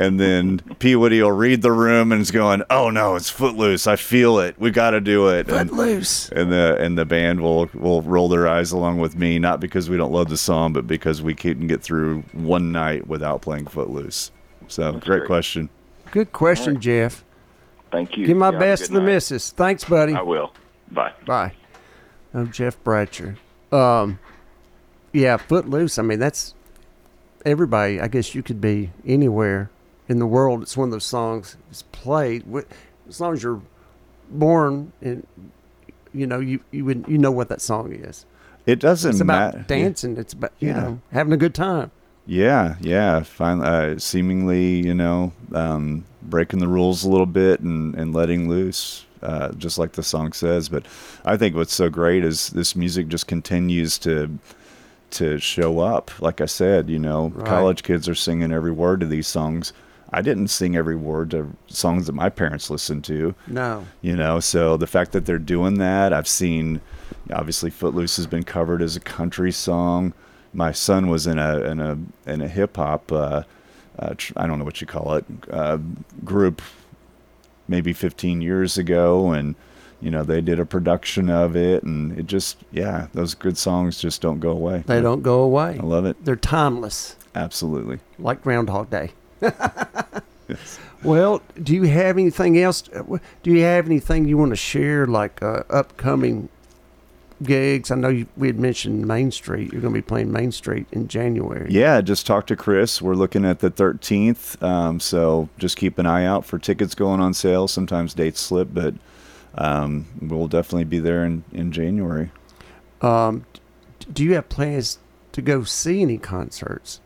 and 0.00 0.18
then 0.18 0.60
P 0.78 0.96
Woody 0.96 1.22
will 1.22 1.30
read 1.30 1.60
the 1.60 1.70
room 1.70 2.10
and 2.10 2.22
is 2.22 2.30
going, 2.30 2.62
Oh 2.70 2.88
no, 2.88 3.16
it's 3.16 3.28
Footloose. 3.28 3.86
I 3.86 3.96
feel 3.96 4.38
it. 4.38 4.58
We 4.58 4.70
gotta 4.70 4.98
do 5.00 5.28
it. 5.28 5.48
And, 5.50 5.68
Footloose. 5.68 6.30
and 6.30 6.50
the 6.50 6.76
and 6.80 6.96
the 6.96 7.04
band 7.04 7.42
will 7.42 7.68
will 7.74 8.00
roll 8.00 8.28
their 8.30 8.48
eyes 8.48 8.72
along 8.72 8.98
with 8.98 9.14
me, 9.14 9.38
not 9.38 9.60
because 9.60 9.90
we 9.90 9.98
don't 9.98 10.10
love 10.10 10.30
the 10.30 10.38
song, 10.38 10.72
but 10.72 10.86
because 10.86 11.20
we 11.20 11.34
couldn't 11.34 11.66
get 11.66 11.82
through 11.82 12.22
one 12.32 12.72
night 12.72 13.06
without 13.06 13.42
playing 13.42 13.66
Footloose. 13.66 14.30
So 14.68 14.92
great, 14.92 15.04
great. 15.04 15.26
question. 15.26 15.68
Good 16.10 16.32
question, 16.32 16.80
Jeff. 16.80 17.22
Thank 17.92 18.16
you. 18.16 18.26
Give 18.26 18.36
my 18.38 18.46
You 18.48 18.52
have 18.54 18.62
a 18.62 18.64
best 18.64 18.86
to 18.86 18.92
the 18.92 19.00
night. 19.00 19.06
missus. 19.06 19.50
Thanks, 19.50 19.84
buddy. 19.84 20.14
I 20.14 20.22
will. 20.22 20.52
Bye. 20.90 21.12
Bye. 21.26 21.52
I'm 22.32 22.50
Jeff 22.50 22.82
Bratcher. 22.82 23.36
Um, 23.70 24.18
yeah, 25.12 25.36
Footloose. 25.36 25.98
I 25.98 26.02
mean, 26.02 26.18
that's 26.20 26.54
everybody. 27.44 28.00
I 28.00 28.08
guess 28.08 28.34
you 28.34 28.42
could 28.42 28.60
be 28.62 28.92
anywhere 29.04 29.68
in 30.10 30.18
the 30.18 30.26
world. 30.26 30.60
It's 30.62 30.76
one 30.76 30.88
of 30.88 30.92
those 30.92 31.06
songs. 31.06 31.56
It's 31.70 31.82
played 31.92 32.44
as 33.08 33.20
long 33.20 33.32
as 33.32 33.42
you're 33.42 33.62
born 34.28 34.92
and 35.00 35.26
you 36.12 36.26
know 36.26 36.40
you 36.40 36.60
you 36.70 36.84
would 36.84 37.04
you 37.08 37.16
know 37.18 37.30
what 37.30 37.48
that 37.48 37.60
song 37.62 37.92
is. 37.92 38.26
It 38.66 38.78
doesn't 38.80 39.12
It's 39.12 39.20
about 39.20 39.54
matter. 39.54 39.64
dancing. 39.66 40.16
It's 40.18 40.32
about 40.34 40.52
you 40.58 40.68
Yeah. 40.68 40.80
know 40.80 41.00
having 41.12 41.32
a 41.32 41.36
good 41.38 41.54
time. 41.54 41.90
Yeah, 42.26 42.74
yeah. 42.80 43.22
Finally, 43.22 43.66
uh, 43.66 43.98
seemingly, 43.98 44.86
you 44.86 44.94
know, 44.94 45.32
um, 45.52 46.04
breaking 46.22 46.60
the 46.60 46.68
rules 46.68 47.02
a 47.02 47.08
little 47.08 47.26
bit 47.26 47.60
and, 47.60 47.94
and 47.96 48.12
letting 48.14 48.48
loose, 48.48 49.04
uh, 49.22 49.50
just 49.52 49.78
like 49.78 49.92
the 49.92 50.02
song 50.02 50.32
says. 50.32 50.68
But 50.68 50.84
I 51.24 51.36
think 51.36 51.56
what's 51.56 51.74
so 51.74 51.88
great 51.88 52.22
is 52.22 52.50
this 52.50 52.76
music 52.76 53.08
just 53.08 53.26
continues 53.26 53.96
to 54.00 54.38
to 55.12 55.38
show 55.38 55.80
up. 55.80 56.10
Like 56.20 56.40
I 56.40 56.46
said, 56.46 56.88
you 56.88 56.98
know, 56.98 57.32
Right. 57.34 57.46
college 57.46 57.82
kids 57.82 58.08
are 58.08 58.14
singing 58.14 58.52
every 58.52 58.70
word 58.72 59.02
of 59.02 59.10
these 59.10 59.26
songs. 59.26 59.72
I 60.12 60.22
didn't 60.22 60.48
sing 60.48 60.76
every 60.76 60.96
word 60.96 61.30
to 61.30 61.52
songs 61.68 62.06
that 62.06 62.14
my 62.14 62.28
parents 62.28 62.68
listened 62.70 63.04
to. 63.04 63.34
No, 63.46 63.86
you 64.02 64.16
know 64.16 64.40
so 64.40 64.76
the 64.76 64.86
fact 64.86 65.12
that 65.12 65.24
they're 65.26 65.38
doing 65.38 65.74
that 65.78 66.12
i've 66.12 66.28
seen 66.28 66.80
obviously 67.32 67.70
footloose 67.70 68.16
has 68.16 68.26
been 68.26 68.42
covered 68.42 68.82
as 68.82 68.96
a 68.96 69.00
country 69.00 69.52
song. 69.52 70.12
My 70.52 70.72
son 70.72 71.08
was 71.08 71.26
in 71.26 71.38
a 71.38 71.60
in 71.62 71.80
a 71.80 71.98
in 72.26 72.40
a 72.40 72.48
hip 72.48 72.76
hop 72.76 73.12
uh, 73.12 73.42
uh 73.98 74.14
tr- 74.16 74.32
i 74.36 74.46
don't 74.46 74.58
know 74.58 74.64
what 74.64 74.80
you 74.80 74.86
call 74.86 75.14
it 75.14 75.24
uh, 75.50 75.78
group 76.24 76.60
maybe 77.68 77.92
15 77.92 78.40
years 78.40 78.76
ago 78.76 79.30
and 79.30 79.54
you 80.00 80.10
know 80.10 80.24
they 80.24 80.40
did 80.40 80.58
a 80.58 80.66
production 80.66 81.30
of 81.30 81.54
it 81.54 81.82
and 81.84 82.18
it 82.18 82.26
just 82.26 82.56
yeah 82.72 83.06
those 83.12 83.34
good 83.34 83.56
songs 83.56 84.00
just 84.00 84.20
don't 84.20 84.40
go 84.40 84.50
away. 84.50 84.82
They 84.86 85.00
don't 85.00 85.22
go 85.22 85.40
away. 85.40 85.78
i 85.78 85.82
love 85.84 86.04
it. 86.06 86.24
They're 86.24 86.36
timeless, 86.36 87.16
absolutely. 87.34 88.00
Like 88.18 88.42
Groundhog 88.42 88.90
Day. 88.90 89.12
Well, 91.02 91.40
do 91.60 91.74
you 91.74 91.84
have 91.84 92.18
anything 92.18 92.58
else? 92.58 92.82
Do 92.82 93.50
you 93.50 93.62
have 93.62 93.86
anything 93.86 94.28
you 94.28 94.36
want 94.36 94.50
to 94.50 94.56
share, 94.56 95.06
like 95.06 95.42
uh, 95.42 95.62
upcoming 95.70 96.50
gigs? 97.42 97.90
I 97.90 97.94
know 97.94 98.08
you, 98.08 98.26
we 98.36 98.48
had 98.48 98.58
mentioned 98.58 99.06
Main 99.06 99.30
Street. 99.30 99.72
You're 99.72 99.80
going 99.80 99.94
to 99.94 99.98
be 99.98 100.06
playing 100.06 100.30
Main 100.30 100.52
Street 100.52 100.86
in 100.92 101.08
January. 101.08 101.72
Yeah, 101.72 102.02
just 102.02 102.26
talk 102.26 102.46
to 102.48 102.56
Chris. 102.56 103.00
We're 103.00 103.14
looking 103.14 103.46
at 103.46 103.60
the 103.60 103.70
13th, 103.70 104.62
um, 104.62 105.00
so 105.00 105.48
just 105.56 105.78
keep 105.78 105.98
an 105.98 106.04
eye 106.04 106.26
out 106.26 106.44
for 106.44 106.58
tickets 106.58 106.94
going 106.94 107.20
on 107.20 107.32
sale. 107.32 107.66
Sometimes 107.66 108.12
dates 108.12 108.40
slip, 108.40 108.68
but 108.72 108.94
um, 109.54 110.06
we'll 110.20 110.48
definitely 110.48 110.84
be 110.84 110.98
there 110.98 111.24
in, 111.24 111.44
in 111.50 111.72
January. 111.72 112.30
Um, 113.00 113.46
do 114.12 114.22
you 114.22 114.34
have 114.34 114.50
plans 114.50 114.98
to 115.32 115.40
go 115.40 115.64
see 115.64 116.02
any 116.02 116.18
concerts? 116.18 117.00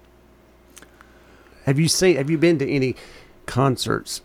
Have 1.64 1.78
you 1.78 1.88
seen? 1.88 2.16
Have 2.16 2.30
you 2.30 2.38
been 2.38 2.58
to 2.58 2.70
any 2.70 2.96
concerts? 3.46 4.22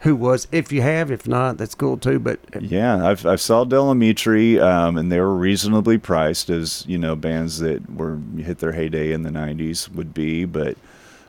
Who 0.00 0.16
was? 0.16 0.48
If 0.50 0.72
you 0.72 0.80
have, 0.82 1.10
if 1.10 1.28
not, 1.28 1.58
that's 1.58 1.74
cool 1.74 1.96
too. 1.96 2.18
But 2.18 2.40
Yeah, 2.60 3.06
I've 3.06 3.26
I 3.26 3.36
saw 3.36 3.64
Del 3.64 3.92
Amitri, 3.92 4.60
um, 4.60 4.96
and 4.96 5.10
they 5.10 5.20
were 5.20 5.34
reasonably 5.34 5.98
priced, 5.98 6.48
as 6.50 6.84
you 6.86 6.98
know, 6.98 7.16
bands 7.16 7.58
that 7.58 7.90
were 7.90 8.18
hit 8.36 8.58
their 8.58 8.72
heyday 8.72 9.12
in 9.12 9.22
the 9.22 9.30
'90s 9.30 9.90
would 9.90 10.14
be. 10.14 10.44
But 10.44 10.76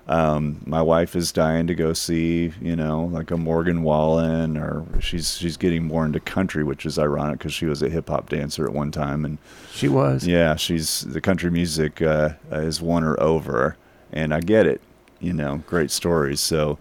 um, 0.08 0.62
my 0.66 0.82
wife 0.82 1.16
is 1.16 1.32
dying 1.32 1.68
to 1.68 1.76
go 1.76 1.92
see, 1.94 2.54
you 2.62 2.76
know, 2.76 3.06
like 3.06 3.32
a 3.32 3.38
Morgan 3.38 3.82
Wallen, 3.82 4.56
or 4.56 4.86
she's 5.00 5.36
she's 5.38 5.58
getting 5.58 5.84
more 5.84 6.06
into 6.06 6.20
country, 6.20 6.64
which 6.64 6.86
is 6.86 7.00
ironic 7.00 7.40
because 7.40 7.54
she 7.54 7.66
was 7.66 7.82
a 7.82 7.90
hip 7.90 8.08
hop 8.10 8.30
dancer 8.30 8.66
at 8.66 8.74
one 8.74 8.92
time, 8.92 9.26
and 9.26 9.38
she 9.72 9.88
was. 9.88 10.26
yeah, 10.28 10.56
she's 10.56 11.02
the 11.02 11.22
country 11.22 11.50
music 11.50 12.02
uh, 12.02 12.30
has 12.52 12.82
won 12.82 13.04
her 13.04 13.20
over, 13.20 13.76
and 14.16 14.34
I 14.34 14.40
get 14.40 14.66
it. 14.66 14.82
You 15.20 15.34
know, 15.34 15.64
great 15.68 15.92
stories. 15.92 16.40
So 16.40 16.78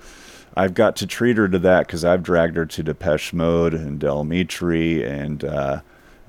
I've 0.57 0.75
got 0.75 0.97
to 0.97 1.07
treat 1.07 1.37
her 1.37 1.49
to 1.49 1.59
that 1.61 1.87
because 1.87 2.05
I've 2.05 2.23
dragged 2.23 2.57
her 2.57 2.67
to 2.67 2.83
Depeche 2.83 3.33
Mode 3.33 3.75
and 3.75 3.99
Del 3.99 4.25
Amitri 4.25 5.05
and 5.05 5.45
uh, 5.45 5.81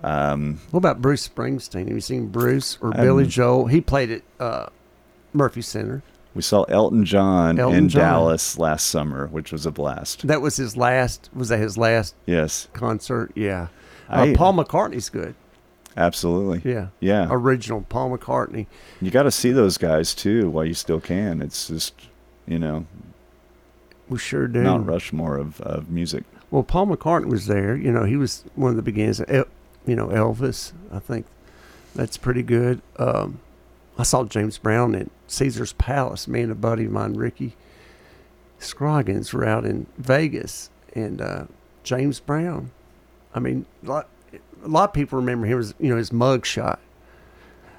um, 0.03 0.59
What 0.71 0.79
about 0.79 1.01
Bruce 1.01 1.27
Springsteen? 1.27 1.85
Have 1.87 1.95
you 1.95 2.01
seen 2.01 2.27
Bruce 2.27 2.77
or 2.81 2.91
Billy 2.91 3.23
Um, 3.23 3.29
Joel? 3.29 3.67
He 3.67 3.81
played 3.81 4.11
at 4.11 4.21
uh, 4.39 4.67
Murphy 5.33 5.61
Center. 5.61 6.03
we 6.33 6.41
saw 6.41 6.63
Elton 6.63 7.05
John 7.05 7.59
Elton 7.59 7.77
in 7.77 7.89
John. 7.89 8.01
Dallas 8.01 8.57
last 8.57 8.87
summer, 8.87 9.27
which 9.27 9.51
was 9.51 9.65
a 9.65 9.71
blast. 9.71 10.25
That 10.27 10.41
was 10.41 10.57
his 10.57 10.77
last. 10.77 11.29
Was 11.33 11.49
that 11.49 11.59
his 11.59 11.77
last 11.77 12.13
Yes, 12.25 12.67
concert? 12.73 13.31
Yeah. 13.35 13.67
I- 14.09 14.31
uh, 14.31 14.35
Paul 14.35 14.53
McCartney's 14.53 15.09
good. 15.09 15.33
Absolutely. 15.97 16.69
Yeah. 16.69 16.87
Yeah. 16.99 17.27
Original 17.29 17.81
Paul 17.87 18.17
McCartney. 18.17 18.67
You 19.01 19.11
got 19.11 19.23
to 19.23 19.31
see 19.31 19.51
those 19.51 19.77
guys 19.77 20.13
too 20.13 20.49
while 20.49 20.65
you 20.65 20.73
still 20.73 20.99
can. 20.99 21.41
It's 21.41 21.67
just, 21.67 21.93
you 22.47 22.59
know, 22.59 22.85
We 24.09 24.17
sure 24.17 24.47
do. 24.47 24.61
Mount 24.61 24.87
Rushmore 24.87 25.37
of, 25.37 25.61
of 25.61 25.89
music. 25.89 26.23
Well, 26.51 26.63
Paul 26.63 26.87
McCartney 26.87 27.25
was 27.25 27.47
there. 27.47 27.75
You 27.75 27.91
know, 27.91 28.03
he 28.03 28.15
was 28.17 28.43
one 28.55 28.69
of 28.69 28.75
the 28.77 28.81
beginnings. 28.83 29.19
Of 29.19 29.47
you 29.85 29.95
know, 29.95 30.07
Elvis. 30.07 30.73
I 30.91 30.99
think 30.99 31.25
that's 31.95 32.17
pretty 32.17 32.43
good. 32.43 32.81
Um, 32.97 33.39
I 33.97 34.03
saw 34.03 34.23
James 34.25 34.57
Brown 34.57 34.95
at 34.95 35.07
Caesar's 35.27 35.73
Palace. 35.73 36.27
Me 36.27 36.41
and 36.41 36.51
a 36.51 36.55
buddy 36.55 36.85
of 36.85 36.91
mine, 36.91 37.13
Ricky 37.13 37.55
Scroggins, 38.59 39.33
were 39.33 39.45
out 39.45 39.65
in 39.65 39.85
Vegas, 39.97 40.69
and 40.93 41.21
uh, 41.21 41.45
James 41.83 42.19
Brown. 42.19 42.71
I 43.33 43.39
mean, 43.39 43.65
lot, 43.83 44.07
a 44.63 44.67
lot 44.67 44.89
of 44.89 44.93
people 44.93 45.17
remember 45.19 45.47
him 45.47 45.59
as 45.59 45.73
you 45.79 45.89
know 45.89 45.97
his 45.97 46.11
mug 46.11 46.45
shot, 46.45 46.79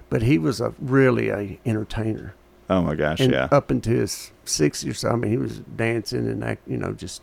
but 0.09 0.23
he 0.23 0.39
was 0.39 0.61
a 0.61 0.75
really 0.79 1.31
a 1.31 1.59
entertainer. 1.67 2.35
Oh 2.69 2.83
my 2.83 2.95
gosh, 2.95 3.21
and 3.21 3.33
yeah. 3.33 3.49
up 3.53 3.71
into 3.71 3.91
his 3.91 4.33
60s 4.45 4.91
or 4.91 4.95
so. 4.95 5.11
I 5.11 5.17
mean, 5.17 5.31
he 5.31 5.39
was 5.39 5.59
dancing 5.61 6.29
and 6.29 6.43
act, 6.43 6.67
you 6.67 6.77
know, 6.77 6.93
just. 6.93 7.23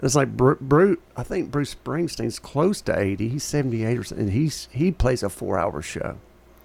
It's 0.00 0.14
like 0.14 0.36
Bru- 0.36 0.58
Bru- 0.60 1.00
I 1.16 1.24
think 1.24 1.50
Bruce 1.50 1.74
Springsteen's 1.74 2.38
close 2.38 2.80
to 2.82 2.96
80. 2.96 3.30
He's 3.30 3.42
78 3.42 3.98
or 3.98 4.04
something. 4.04 4.28
And 4.28 4.32
he's 4.32 4.68
he 4.70 4.92
plays 4.92 5.24
a 5.24 5.28
four 5.28 5.58
hour 5.58 5.82
show, 5.82 6.18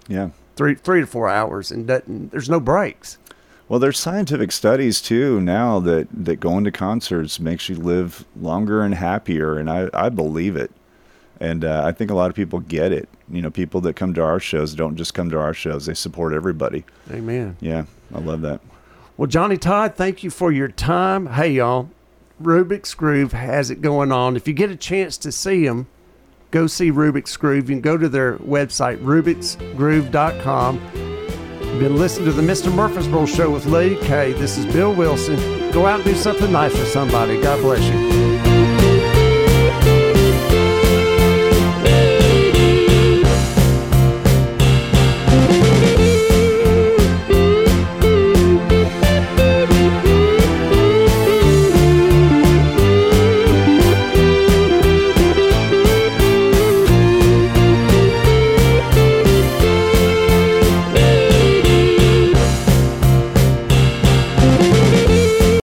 yeah. 0.06 0.30
three 0.54 0.76
three 0.76 1.00
to 1.00 1.06
four 1.06 1.28
hours, 1.28 1.72
and 1.72 1.88
doesn't, 1.88 2.30
there's 2.30 2.48
no 2.48 2.60
breaks. 2.60 3.18
Well, 3.68 3.80
there's 3.80 3.98
scientific 3.98 4.52
studies 4.52 5.00
too 5.00 5.40
now 5.40 5.80
that, 5.80 6.06
that 6.12 6.36
going 6.36 6.64
to 6.64 6.70
concerts 6.70 7.40
makes 7.40 7.68
you 7.68 7.76
live 7.76 8.24
longer 8.40 8.82
and 8.82 8.94
happier, 8.94 9.58
and 9.58 9.70
I, 9.70 9.88
I 9.94 10.10
believe 10.10 10.54
it. 10.54 10.70
And 11.40 11.64
uh, 11.64 11.82
I 11.84 11.92
think 11.92 12.10
a 12.10 12.14
lot 12.14 12.30
of 12.30 12.36
people 12.36 12.60
get 12.60 12.92
it. 12.92 13.08
You 13.28 13.42
know, 13.42 13.50
people 13.50 13.80
that 13.82 13.96
come 13.96 14.14
to 14.14 14.22
our 14.22 14.38
shows 14.38 14.74
don't 14.74 14.96
just 14.96 15.14
come 15.14 15.30
to 15.30 15.38
our 15.38 15.54
shows; 15.54 15.86
they 15.86 15.94
support 15.94 16.32
everybody. 16.32 16.84
Amen. 17.10 17.56
Yeah, 17.60 17.86
I 18.14 18.18
love 18.20 18.42
that. 18.42 18.60
Well, 19.16 19.26
Johnny 19.26 19.56
Todd, 19.56 19.94
thank 19.96 20.22
you 20.24 20.30
for 20.30 20.50
your 20.52 20.68
time. 20.68 21.26
Hey, 21.26 21.52
y'all, 21.52 21.88
Rubik's 22.42 22.94
Groove 22.94 23.32
has 23.32 23.70
it 23.70 23.80
going 23.80 24.10
on. 24.12 24.36
If 24.36 24.48
you 24.48 24.54
get 24.54 24.70
a 24.70 24.76
chance 24.76 25.16
to 25.18 25.30
see 25.30 25.66
them, 25.66 25.86
go 26.50 26.66
see 26.66 26.90
Rubik's 26.90 27.36
Groove. 27.36 27.70
You 27.70 27.76
can 27.76 27.80
go 27.80 27.96
to 27.96 28.08
their 28.08 28.38
website, 28.38 28.98
rubiksgroove.com. 28.98 30.80
You've 31.74 31.80
been 31.80 31.96
listening 31.96 32.26
to 32.26 32.32
the 32.32 32.42
Mr. 32.42 32.72
Murfreesboro 32.72 33.26
Show 33.26 33.50
with 33.50 33.66
Lee 33.66 33.96
K. 34.02 34.32
This 34.32 34.56
is 34.58 34.66
Bill 34.66 34.94
Wilson. 34.94 35.36
Go 35.72 35.86
out 35.86 36.00
and 36.00 36.04
do 36.04 36.14
something 36.14 36.52
nice 36.52 36.76
for 36.76 36.84
somebody. 36.84 37.40
God 37.40 37.60
bless 37.60 37.82
you. 37.82 38.13